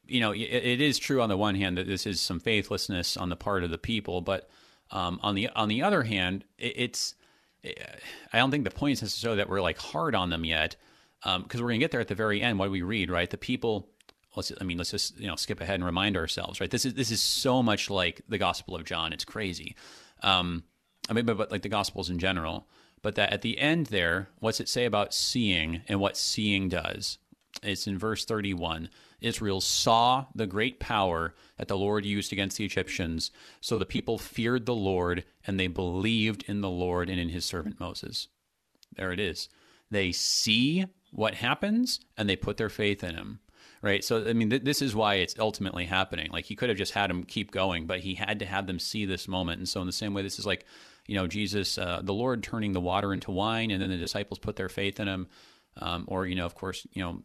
you 0.07 0.21
know, 0.21 0.33
it, 0.33 0.41
it 0.41 0.81
is 0.81 0.99
true 0.99 1.21
on 1.23 1.29
the 1.29 1.37
one 1.37 1.55
hand 1.55 1.79
that 1.79 1.87
this 1.87 2.07
is 2.07 2.21
some 2.21 2.41
faithlessness 2.41 3.17
on 3.17 3.29
the 3.29 3.37
part 3.37 3.65
of 3.65 3.71
the 3.71 3.79
people, 3.79 4.21
but 4.21 4.49
um, 4.91 5.19
on 5.23 5.35
the 5.35 5.49
on 5.51 5.69
the 5.69 5.83
other 5.83 6.03
hand, 6.03 6.45
it, 6.59 6.75
it's 6.77 7.15
I 8.33 8.39
don't 8.39 8.51
think 8.51 8.65
the 8.65 8.71
point 8.71 8.95
is 8.95 9.03
necessarily 9.03 9.39
that 9.39 9.49
we're 9.49 9.61
like 9.61 9.79
hard 9.79 10.15
on 10.15 10.31
them 10.31 10.45
yet, 10.45 10.77
because 11.21 11.37
um, 11.37 11.47
we're 11.55 11.71
going 11.71 11.81
to 11.81 11.85
get 11.85 11.91
there 11.91 12.01
at 12.01 12.09
the 12.09 12.15
very 12.15 12.41
end. 12.41 12.59
What 12.59 12.71
we 12.71 12.83
read, 12.83 13.11
right? 13.11 13.29
The 13.29 13.39
people. 13.39 13.89
Let's, 14.37 14.53
I 14.61 14.65
mean, 14.65 14.77
let's 14.77 14.91
just 14.91 15.19
you 15.19 15.27
know 15.27 15.37
skip 15.37 15.63
ahead 15.63 15.77
and 15.77 15.85
remind 15.85 16.17
ourselves, 16.17 16.61
right? 16.61 16.71
This 16.71 16.85
is 16.85 16.95
this 16.95 17.11
is 17.11 17.23
so 17.23 17.63
much 17.63 17.89
like 17.89 18.21
the 18.29 18.39
Gospel 18.39 18.77
of 18.77 18.85
John. 18.85 19.13
It's 19.13 19.25
crazy. 19.25 19.77
Um, 20.23 20.65
I 21.09 21.15
mean, 21.15 21.25
but, 21.25 21.39
but 21.39 21.51
like 21.51 21.63
the 21.63 21.69
Gospels 21.69 22.11
in 22.11 22.19
general. 22.19 22.69
But 23.03 23.15
that 23.15 23.33
at 23.33 23.43
the 23.43 23.59
end 23.59 23.87
there, 23.87 24.29
what's 24.41 24.59
it 24.59 24.69
say 24.69 24.85
about 24.85 25.15
seeing 25.15 25.83
and 25.89 26.01
what 26.01 26.17
seeing 26.17 26.69
does? 26.69 27.19
It's 27.63 27.87
in 27.87 27.99
verse 27.99 28.25
31. 28.25 28.91
Israel 29.21 29.61
saw 29.61 30.27
the 30.35 30.47
great 30.47 30.79
power 30.81 31.35
that 31.59 31.69
the 31.69 31.79
Lord 31.79 32.05
used 32.05 32.33
against 32.33 32.59
the 32.59 32.65
Egyptians. 32.65 33.31
So 33.61 33.79
the 33.79 33.87
people 33.87 34.19
feared 34.19 34.67
the 34.67 34.75
Lord 34.75 35.25
and 35.47 35.59
they 35.59 35.69
believed 35.69 36.45
in 36.47 36.61
the 36.61 36.71
Lord 36.71 37.09
and 37.09 37.19
in 37.19 37.31
his 37.31 37.45
servant 37.45 37.81
Moses. 37.81 38.29
There 38.97 39.13
it 39.13 39.21
is. 39.21 39.49
They 39.91 40.13
see 40.13 40.87
what 41.13 41.35
happens 41.35 42.01
and 42.17 42.29
they 42.29 42.37
put 42.37 42.57
their 42.57 42.69
faith 42.69 43.03
in 43.03 43.15
him. 43.15 43.41
Right. 43.83 44.03
So, 44.03 44.27
I 44.27 44.33
mean, 44.33 44.51
th- 44.51 44.65
this 44.65 44.81
is 44.83 44.97
why 44.97 45.17
it's 45.17 45.39
ultimately 45.39 45.85
happening. 45.85 46.31
Like, 46.33 46.47
he 46.47 46.57
could 46.57 46.71
have 46.71 46.79
just 46.79 46.95
had 46.95 47.11
them 47.11 47.25
keep 47.25 47.53
going, 47.53 47.87
but 47.87 48.01
he 48.01 48.15
had 48.15 48.39
to 48.39 48.47
have 48.47 48.67
them 48.67 48.79
see 48.79 49.05
this 49.05 49.29
moment. 49.29 49.59
And 49.59 49.69
so, 49.69 49.81
in 49.81 49.87
the 49.87 49.93
same 49.93 50.15
way, 50.15 50.23
this 50.23 50.39
is 50.39 50.47
like, 50.47 50.65
you 51.07 51.15
know, 51.15 51.27
Jesus, 51.27 51.77
uh, 51.77 52.01
the 52.03 52.15
Lord 52.15 52.43
turning 52.43 52.73
the 52.73 52.81
water 52.81 53.13
into 53.13 53.31
wine, 53.31 53.71
and 53.71 53.81
then 53.81 53.91
the 53.91 53.99
disciples 53.99 54.39
put 54.39 54.57
their 54.57 54.71
faith 54.71 54.99
in 54.99 55.07
him. 55.07 55.29
Um, 55.77 56.05
or, 56.09 56.27
you 56.27 56.35
know, 56.35 56.47
of 56.47 56.55
course, 56.55 56.87
you 56.95 57.03
know, 57.03 57.23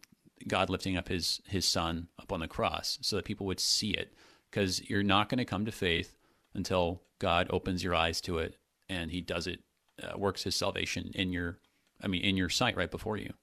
God 0.47 0.69
lifting 0.69 0.97
up 0.97 1.07
his 1.07 1.41
his 1.47 1.65
son 1.65 2.07
up 2.19 2.31
on 2.31 2.39
the 2.39 2.47
cross 2.47 2.97
so 3.01 3.15
that 3.15 3.25
people 3.25 3.45
would 3.45 3.59
see 3.59 3.91
it 3.91 4.13
because 4.49 4.87
you're 4.89 5.03
not 5.03 5.29
going 5.29 5.37
to 5.37 5.45
come 5.45 5.65
to 5.65 5.71
faith 5.71 6.17
until 6.53 7.01
God 7.19 7.47
opens 7.49 7.83
your 7.83 7.95
eyes 7.95 8.21
to 8.21 8.37
it 8.37 8.57
and 8.89 9.11
he 9.11 9.21
does 9.21 9.47
it 9.47 9.61
uh, 10.01 10.17
works 10.17 10.43
his 10.43 10.55
salvation 10.55 11.11
in 11.15 11.31
your 11.31 11.57
I 12.01 12.07
mean 12.07 12.23
in 12.23 12.37
your 12.37 12.49
sight 12.49 12.75
right 12.75 12.91
before 12.91 13.17
you. 13.17 13.33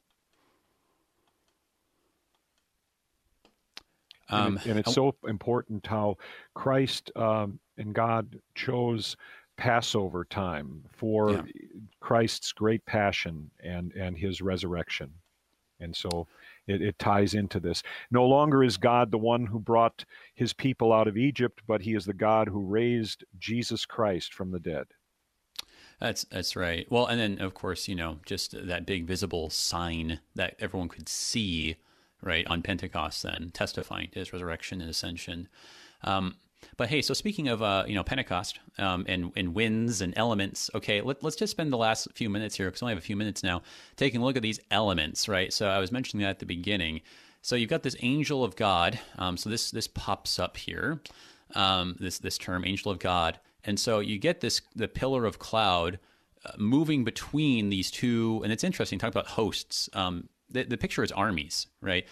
Um, 4.31 4.47
and, 4.47 4.57
it, 4.59 4.67
and, 4.67 4.79
it's 4.81 4.95
so 4.95 5.15
important 5.27 5.87
how 5.87 6.19
Christ 6.53 7.11
um, 7.17 7.59
and 7.79 7.95
God 7.95 8.39
chose 8.55 9.17
Passover 9.57 10.25
time 10.25 10.85
for 10.93 11.33
yeah. 11.33 11.43
Christ's 12.01 12.53
great 12.53 12.85
passion 12.85 13.51
and 13.63 13.93
and 13.93 14.17
his 14.17 14.41
resurrection. 14.41 15.13
And 15.81 15.95
so 15.95 16.27
it, 16.69 16.83
it, 16.83 16.99
ties 16.99 17.35
into 17.35 17.59
this. 17.59 17.83
No 18.11 18.25
longer 18.27 18.63
is 18.63 18.77
God 18.77 19.11
the 19.11 19.19
one 19.19 19.47
who 19.47 19.59
brought 19.59 20.05
his 20.35 20.53
people 20.53 20.93
out 20.93 21.09
of 21.09 21.17
Egypt, 21.17 21.63
but 21.67 21.83
he 21.83 21.95
is 21.95 22.05
the 22.05 22.13
God 22.13 22.49
who 22.49 22.61
raised 22.61 23.25
Jesus 23.39 23.85
Christ 23.87 24.33
from 24.33 24.51
the 24.51 24.61
dead. 24.61 24.87
That's 26.01 26.25
that's 26.25 26.55
right. 26.55 26.87
Well, 26.91 27.07
and 27.07 27.19
then 27.19 27.41
of 27.41 27.55
course, 27.55 27.89
you 27.89 27.95
know, 27.95 28.19
just 28.25 28.55
that 28.67 28.87
big 28.87 29.05
visible 29.05 29.51
sign 29.51 30.21
that 30.35 30.55
everyone 30.61 30.89
could 30.89 31.09
see, 31.09 31.77
right, 32.23 32.47
on 32.47 32.63
Pentecost, 32.63 33.25
then 33.25 33.51
testifying 33.53 34.11
to 34.11 34.21
his 34.21 34.33
resurrection 34.33 34.81
and 34.81 34.89
ascension. 34.89 35.49
Um, 36.05 36.37
but 36.77 36.89
hey, 36.89 37.03
so 37.03 37.15
speaking 37.15 37.49
of 37.49 37.63
uh, 37.63 37.85
you 37.87 37.95
know 37.95 38.05
Pentecost 38.05 38.59
um, 38.79 39.05
and 39.09 39.33
and 39.37 39.55
winds 39.55 40.01
and 40.01 40.13
elements, 40.17 40.71
okay, 40.75 41.01
let, 41.01 41.23
us 41.25 41.37
just 41.37 41.51
spend 41.51 41.73
the 41.73 41.77
last 41.77 42.09
few 42.15 42.31
minutes 42.31 42.57
here 42.57 42.67
because 42.67 42.83
we 42.83 42.87
only 42.87 42.95
have 42.95 43.03
a 43.03 43.07
few 43.07 43.17
minutes 43.17 43.43
now 43.43 43.63
taking 43.97 44.21
a 44.21 44.25
look 44.25 44.37
at 44.37 44.43
these 44.43 44.61
elements, 44.71 45.29
right? 45.29 45.53
So 45.53 45.69
I 45.69 45.79
was 45.79 45.93
mentioning 45.93 46.23
that 46.23 46.31
at 46.31 46.39
the 46.39 46.47
beginning. 46.47 47.03
So 47.43 47.57
you've 47.57 47.71
got 47.71 47.83
this 47.83 47.97
angel 48.01 48.45
of 48.45 48.57
God. 48.57 48.99
Um, 49.19 49.37
so 49.37 49.51
this 49.51 49.71
this 49.71 49.89
pops 49.89 50.39
up 50.39 50.57
here, 50.57 51.01
um, 51.55 51.97
this 51.99 52.19
this 52.19 52.39
term 52.39 52.65
angel 52.65 52.91
of 52.91 52.99
God, 52.99 53.39
and 53.65 53.79
so 53.79 54.01
you 54.01 54.19
get 54.19 54.41
this 54.41 54.61
the 54.75 54.89
pillar 54.89 55.25
of 55.25 55.39
cloud 55.39 55.99
uh, 56.45 56.53
moving 56.59 57.05
between 57.05 57.71
these 57.71 57.91
two, 57.91 58.41
and 58.45 58.53
it's 58.53 58.65
interesting. 58.65 58.99
Talk 58.99 59.11
about 59.11 59.27
hosts. 59.27 59.89
Um, 59.93 60.29
the, 60.51 60.65
the 60.65 60.79
picture 60.79 61.03
is 61.03 61.13
armies, 61.13 61.67
right? 61.81 62.07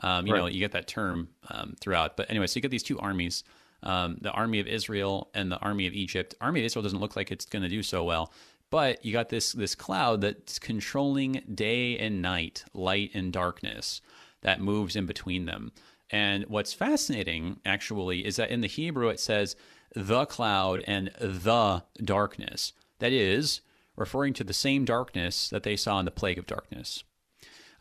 Um, 0.00 0.26
you 0.26 0.32
right. 0.32 0.38
know, 0.40 0.46
you 0.46 0.60
get 0.60 0.72
that 0.72 0.86
term 0.88 1.28
um, 1.50 1.74
throughout. 1.80 2.16
But 2.16 2.30
anyway, 2.30 2.46
so 2.46 2.56
you 2.56 2.62
get 2.62 2.70
these 2.70 2.82
two 2.82 2.98
armies 2.98 3.44
um, 3.82 4.18
the 4.20 4.30
army 4.30 4.60
of 4.60 4.66
Israel 4.66 5.30
and 5.34 5.50
the 5.50 5.58
army 5.58 5.86
of 5.86 5.92
Egypt. 5.92 6.34
Army 6.40 6.60
of 6.60 6.66
Israel 6.66 6.82
doesn't 6.82 7.00
look 7.00 7.16
like 7.16 7.30
it's 7.30 7.44
going 7.44 7.62
to 7.62 7.68
do 7.68 7.82
so 7.82 8.04
well, 8.04 8.32
but 8.70 9.04
you 9.04 9.12
got 9.12 9.28
this 9.28 9.52
this 9.52 9.74
cloud 9.74 10.20
that's 10.20 10.58
controlling 10.58 11.42
day 11.54 11.98
and 11.98 12.22
night, 12.22 12.64
light 12.72 13.10
and 13.14 13.32
darkness 13.32 14.00
that 14.42 14.60
moves 14.60 14.96
in 14.96 15.06
between 15.06 15.46
them. 15.46 15.72
And 16.10 16.44
what's 16.46 16.74
fascinating 16.74 17.60
actually 17.64 18.24
is 18.26 18.36
that 18.36 18.50
in 18.50 18.60
the 18.60 18.68
Hebrew 18.68 19.08
it 19.08 19.20
says 19.20 19.56
the 19.94 20.26
cloud 20.26 20.84
and 20.86 21.10
the 21.18 21.82
darkness. 22.02 22.72
That 22.98 23.12
is 23.12 23.62
referring 23.96 24.32
to 24.34 24.44
the 24.44 24.52
same 24.52 24.84
darkness 24.84 25.48
that 25.50 25.62
they 25.62 25.76
saw 25.76 25.98
in 25.98 26.04
the 26.04 26.10
plague 26.10 26.38
of 26.38 26.46
darkness. 26.46 27.04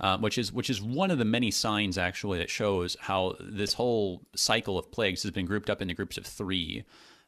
Uh, 0.01 0.17
which 0.17 0.39
is 0.39 0.51
which 0.51 0.71
is 0.71 0.81
one 0.81 1.11
of 1.11 1.19
the 1.19 1.25
many 1.25 1.51
signs 1.51 1.95
actually 1.95 2.39
that 2.39 2.49
shows 2.49 2.97
how 3.01 3.35
this 3.39 3.73
whole 3.73 4.23
cycle 4.35 4.79
of 4.79 4.91
plagues 4.91 5.21
has 5.21 5.31
been 5.31 5.45
grouped 5.45 5.69
up 5.69 5.79
into 5.79 5.93
groups 5.93 6.17
of 6.17 6.25
three. 6.25 6.83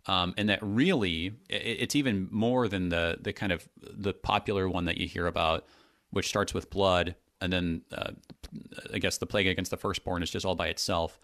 Um, 0.07 0.33
and 0.37 0.49
that 0.49 0.57
really 0.63 1.35
it's 1.49 1.95
even 1.95 2.27
more 2.31 2.67
than 2.67 2.89
the 2.89 3.19
the 3.21 3.31
kind 3.31 3.51
of 3.51 3.69
the 3.79 4.11
popular 4.11 4.67
one 4.67 4.85
that 4.85 4.97
you 4.97 5.07
hear 5.07 5.27
about, 5.27 5.67
which 6.09 6.27
starts 6.27 6.51
with 6.51 6.71
blood, 6.71 7.13
and 7.39 7.53
then 7.53 7.83
uh, 7.91 8.13
I 8.91 8.97
guess 8.97 9.19
the 9.19 9.27
plague 9.27 9.45
against 9.45 9.69
the 9.69 9.77
firstborn 9.77 10.23
is 10.23 10.31
just 10.31 10.45
all 10.45 10.55
by 10.55 10.67
itself. 10.67 11.19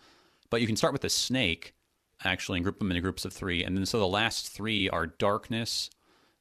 But 0.51 0.61
you 0.61 0.67
can 0.67 0.75
start 0.75 0.93
with 0.93 1.01
the 1.01 1.09
snake, 1.09 1.73
actually, 2.23 2.59
and 2.59 2.63
group 2.63 2.77
them 2.77 2.91
into 2.91 3.01
groups 3.01 3.25
of 3.25 3.33
three, 3.33 3.63
and 3.63 3.75
then 3.75 3.87
so 3.87 3.97
the 3.97 4.07
last 4.07 4.49
three 4.49 4.87
are 4.87 5.07
darkness, 5.07 5.89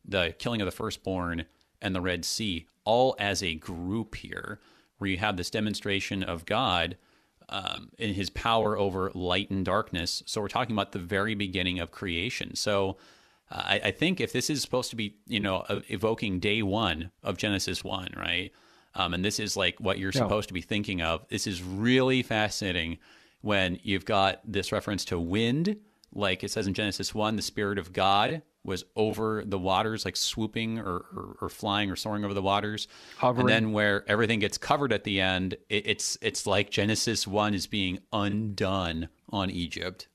the 0.04 0.34
killing 0.38 0.60
of 0.60 0.66
the 0.66 0.70
firstborn, 0.70 1.46
and 1.80 1.94
the 1.94 2.02
Red 2.02 2.26
Sea, 2.26 2.66
all 2.84 3.16
as 3.18 3.42
a 3.42 3.54
group 3.54 4.14
here 4.16 4.60
where 4.98 5.08
you 5.08 5.18
have 5.18 5.36
this 5.36 5.50
demonstration 5.50 6.22
of 6.22 6.46
God 6.46 6.96
um, 7.48 7.90
in 7.98 8.14
his 8.14 8.30
power 8.30 8.76
over 8.76 9.10
light 9.14 9.50
and 9.50 9.64
darkness. 9.64 10.22
So 10.26 10.40
we're 10.40 10.48
talking 10.48 10.74
about 10.74 10.92
the 10.92 10.98
very 10.98 11.34
beginning 11.34 11.78
of 11.80 11.90
creation. 11.90 12.54
So 12.54 12.98
uh, 13.50 13.62
I, 13.64 13.80
I, 13.84 13.90
think 13.90 14.20
if 14.20 14.32
this 14.32 14.50
is 14.50 14.60
supposed 14.60 14.90
to 14.90 14.96
be, 14.96 15.16
you 15.26 15.40
know, 15.40 15.64
evoking 15.88 16.40
day 16.40 16.62
one 16.62 17.10
of 17.22 17.38
Genesis 17.38 17.82
1, 17.82 18.14
right? 18.16 18.52
Um, 18.94 19.14
and 19.14 19.24
this 19.24 19.40
is 19.40 19.56
like 19.56 19.80
what 19.80 19.98
you're 19.98 20.12
supposed 20.12 20.48
to 20.48 20.54
be 20.54 20.60
thinking 20.60 21.00
of. 21.00 21.26
This 21.28 21.46
is 21.46 21.62
really 21.62 22.22
fascinating 22.22 22.98
when 23.40 23.78
you've 23.82 24.04
got 24.04 24.40
this 24.44 24.72
reference 24.72 25.04
to 25.06 25.18
wind, 25.18 25.76
like 26.12 26.44
it 26.44 26.50
says 26.50 26.66
in 26.66 26.74
Genesis 26.74 27.14
1, 27.14 27.36
the 27.36 27.42
Spirit 27.42 27.78
of 27.78 27.92
God 27.92 28.42
was 28.64 28.84
over 28.96 29.42
the 29.44 29.58
waters, 29.58 30.04
like 30.04 30.16
swooping 30.16 30.78
or, 30.78 31.04
or, 31.14 31.36
or, 31.40 31.48
flying 31.48 31.90
or 31.90 31.96
soaring 31.96 32.24
over 32.24 32.34
the 32.34 32.42
waters. 32.42 32.88
Hovering. 33.16 33.40
And 33.40 33.48
then 33.48 33.72
where 33.72 34.04
everything 34.08 34.40
gets 34.40 34.58
covered 34.58 34.92
at 34.92 35.04
the 35.04 35.20
end, 35.20 35.56
it, 35.68 35.86
it's 35.86 36.18
it's 36.20 36.46
like 36.46 36.70
Genesis 36.70 37.26
one 37.26 37.54
is 37.54 37.66
being 37.66 37.98
undone 38.12 39.08
on 39.30 39.50
Egypt. 39.50 40.08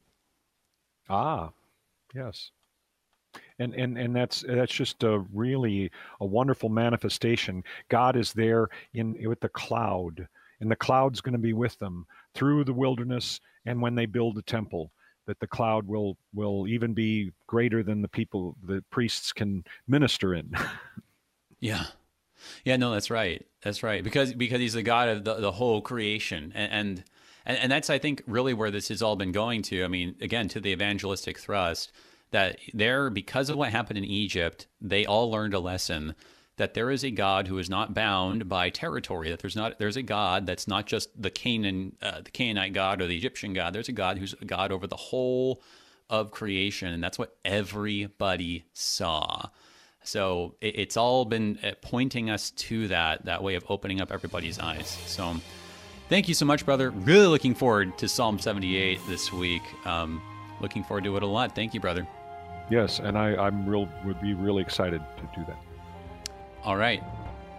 Ah, 1.10 1.52
yes. 2.14 2.52
And, 3.60 3.74
and 3.76 3.98
and 3.98 4.16
that's 4.16 4.44
that's 4.48 4.74
just 4.74 5.04
a 5.04 5.20
really 5.34 5.90
a 6.20 6.26
wonderful 6.26 6.70
manifestation. 6.70 7.64
God 7.90 8.16
is 8.16 8.34
there 8.34 8.70
in 8.94 9.18
with 9.28 9.40
the 9.40 9.50
cloud, 9.50 10.28
and 10.60 10.70
the 10.70 10.76
cloud's 10.76 11.22
going 11.22 11.34
to 11.34 11.40
be 11.40 11.54
with 11.54 11.78
them 11.80 12.06
through 12.34 12.64
the 12.64 12.74
wilderness 12.74 13.40
and 13.66 13.82
when 13.82 13.96
they 13.96 14.06
build 14.06 14.36
the 14.36 14.42
temple 14.42 14.92
that 15.26 15.40
the 15.40 15.48
cloud 15.48 15.88
will 15.88 16.18
will 16.34 16.68
even 16.68 16.94
be 16.94 17.32
greater 17.48 17.84
than 17.84 18.02
the 18.02 18.08
people 18.08 18.56
the 18.64 18.84
priests 18.90 19.32
can 19.32 19.64
minister 19.88 20.34
in. 20.34 20.52
yeah. 21.60 21.86
Yeah, 22.66 22.76
no, 22.76 22.92
that's 22.92 23.10
right. 23.10 23.46
That's 23.64 23.84
right. 23.84 24.04
Because 24.04 24.34
because 24.34 24.60
he's 24.60 24.74
the 24.74 24.84
God 24.84 25.10
of 25.10 25.24
the, 25.24 25.36
the 25.36 25.52
whole 25.52 25.82
creation. 25.82 26.52
And, 26.56 26.72
and 26.72 27.04
and 27.46 27.72
that's 27.72 27.90
I 27.90 28.00
think 28.00 28.24
really 28.28 28.54
where 28.54 28.72
this 28.72 28.90
has 28.90 29.02
all 29.02 29.16
been 29.16 29.32
going 29.32 29.62
to. 29.64 29.84
I 29.84 29.88
mean, 29.88 30.16
again, 30.22 30.48
to 30.50 30.60
the 30.60 30.72
evangelistic 30.72 31.40
thrust 31.40 31.92
that 32.32 32.58
there 32.74 33.10
because 33.10 33.50
of 33.50 33.58
what 33.58 33.72
happened 33.72 33.98
in 33.98 34.06
Egypt, 34.06 34.68
they 34.82 35.06
all 35.06 35.32
learned 35.32 35.54
a 35.54 35.60
lesson 35.60 36.16
that 36.58 36.74
there 36.74 36.92
is 36.92 37.04
a 37.04 37.12
God 37.12 37.48
who 37.48 37.58
is 37.58 37.70
not 37.70 37.94
bound 37.94 38.48
by 38.48 38.70
territory. 38.70 39.30
That 39.30 39.40
there's 39.40 39.56
not 39.56 39.80
there's 39.80 39.98
a 39.98 40.04
God 40.04 40.46
that's 40.46 40.68
not 40.68 40.86
just 40.86 41.10
the 41.20 41.32
Canaan 41.32 41.96
uh, 42.02 42.22
the 42.22 42.32
Canaanite 42.32 42.74
God 42.74 43.02
or 43.02 43.08
the 43.08 43.18
Egyptian 43.18 43.54
God. 43.54 43.74
There's 43.74 43.90
a 43.90 43.94
God 43.94 44.18
who's 44.18 44.34
a 44.40 44.46
God 44.46 44.72
over 44.72 44.88
the 44.88 44.96
whole 44.96 45.62
of 46.10 46.32
creation, 46.32 46.94
and 46.94 47.04
that's 47.04 47.18
what 47.18 47.36
everybody 47.44 48.66
saw. 48.74 49.50
So 50.04 50.56
it, 50.62 50.80
it's 50.80 50.98
all 50.98 51.26
been 51.26 51.58
uh, 51.64 51.72
pointing 51.82 52.30
us 52.30 52.52
to 52.52 52.88
that 52.90 53.26
that 53.26 53.42
way 53.42 53.56
of 53.56 53.66
opening 53.70 54.02
up 54.02 54.12
everybody's 54.12 54.60
eyes. 54.60 54.98
So 55.08 55.36
thank 56.10 56.28
you 56.28 56.36
so 56.36 56.46
much, 56.46 56.66
brother. 56.66 56.92
Really 56.92 57.28
looking 57.28 57.56
forward 57.56 57.98
to 57.98 58.08
Psalm 58.08 58.38
78 58.38 59.00
this 59.08 59.34
week. 59.34 59.64
Um, 59.88 60.22
looking 60.62 60.84
forward 60.84 61.06
to 61.06 61.18
it 61.18 61.24
a 61.24 61.28
lot. 61.28 61.56
Thank 61.56 61.74
you, 61.74 61.80
brother. 61.80 62.08
Yes, 62.70 63.00
and 63.00 63.18
I, 63.18 63.36
I'm 63.36 63.68
real 63.68 63.90
would 64.06 64.22
be 64.22 64.34
really 64.34 64.62
excited 64.62 65.02
to 65.18 65.40
do 65.40 65.46
that. 65.48 65.58
All 66.64 66.78
right. 66.78 67.04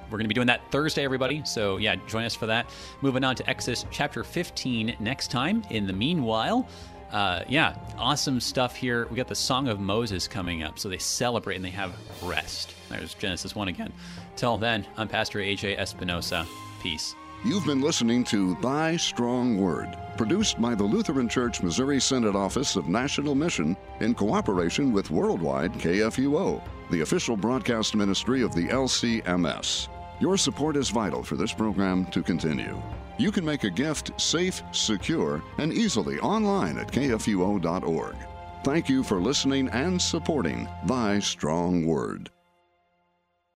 We're 0.04 0.18
going 0.18 0.24
to 0.24 0.28
be 0.28 0.34
doing 0.34 0.46
that 0.46 0.70
Thursday, 0.70 1.04
everybody. 1.04 1.42
So, 1.44 1.78
yeah, 1.78 1.96
join 2.06 2.24
us 2.24 2.34
for 2.34 2.46
that. 2.46 2.70
Moving 3.00 3.24
on 3.24 3.34
to 3.36 3.50
Exodus 3.50 3.84
chapter 3.90 4.22
15 4.22 4.96
next 5.00 5.30
time. 5.30 5.64
In 5.70 5.86
the 5.86 5.92
meanwhile, 5.92 6.68
uh, 7.10 7.42
yeah, 7.48 7.74
awesome 7.98 8.40
stuff 8.40 8.76
here. 8.76 9.06
We 9.10 9.16
got 9.16 9.28
the 9.28 9.34
Song 9.34 9.68
of 9.68 9.80
Moses 9.80 10.28
coming 10.28 10.62
up. 10.62 10.78
So 10.78 10.88
they 10.88 10.98
celebrate 10.98 11.56
and 11.56 11.64
they 11.64 11.70
have 11.70 11.94
rest. 12.22 12.74
There's 12.88 13.14
Genesis 13.14 13.54
1 13.54 13.68
again. 13.68 13.92
Till 14.36 14.56
then, 14.58 14.86
I'm 14.96 15.08
Pastor 15.08 15.38
AJ 15.38 15.78
Espinosa. 15.78 16.46
Peace. 16.82 17.14
You've 17.44 17.66
been 17.66 17.82
listening 17.82 18.24
to 18.24 18.54
Thy 18.62 18.96
Strong 18.96 19.58
Word, 19.58 19.98
produced 20.16 20.60
by 20.60 20.74
the 20.74 20.84
Lutheran 20.84 21.28
Church 21.28 21.62
Missouri 21.62 22.00
Synod 22.00 22.34
Office 22.34 22.74
of 22.74 22.88
National 22.88 23.34
Mission 23.34 23.76
in 24.00 24.14
cooperation 24.14 24.92
with 24.92 25.10
Worldwide 25.10 25.74
KFUO 25.74 26.62
the 26.94 27.00
official 27.00 27.36
broadcast 27.36 27.96
ministry 27.96 28.40
of 28.40 28.54
the 28.54 28.68
LCMS. 28.68 29.88
Your 30.20 30.36
support 30.36 30.76
is 30.76 30.90
vital 30.90 31.24
for 31.24 31.34
this 31.34 31.52
program 31.52 32.06
to 32.06 32.22
continue. 32.22 32.80
You 33.18 33.32
can 33.32 33.44
make 33.44 33.64
a 33.64 33.70
gift 33.70 34.12
safe, 34.20 34.62
secure, 34.70 35.42
and 35.58 35.72
easily 35.72 36.20
online 36.20 36.78
at 36.78 36.92
kfuo.org. 36.92 38.14
Thank 38.62 38.88
you 38.88 39.02
for 39.02 39.20
listening 39.20 39.68
and 39.70 40.00
supporting 40.00 40.68
Thy 40.86 41.18
Strong 41.18 41.84
Word. 41.84 42.30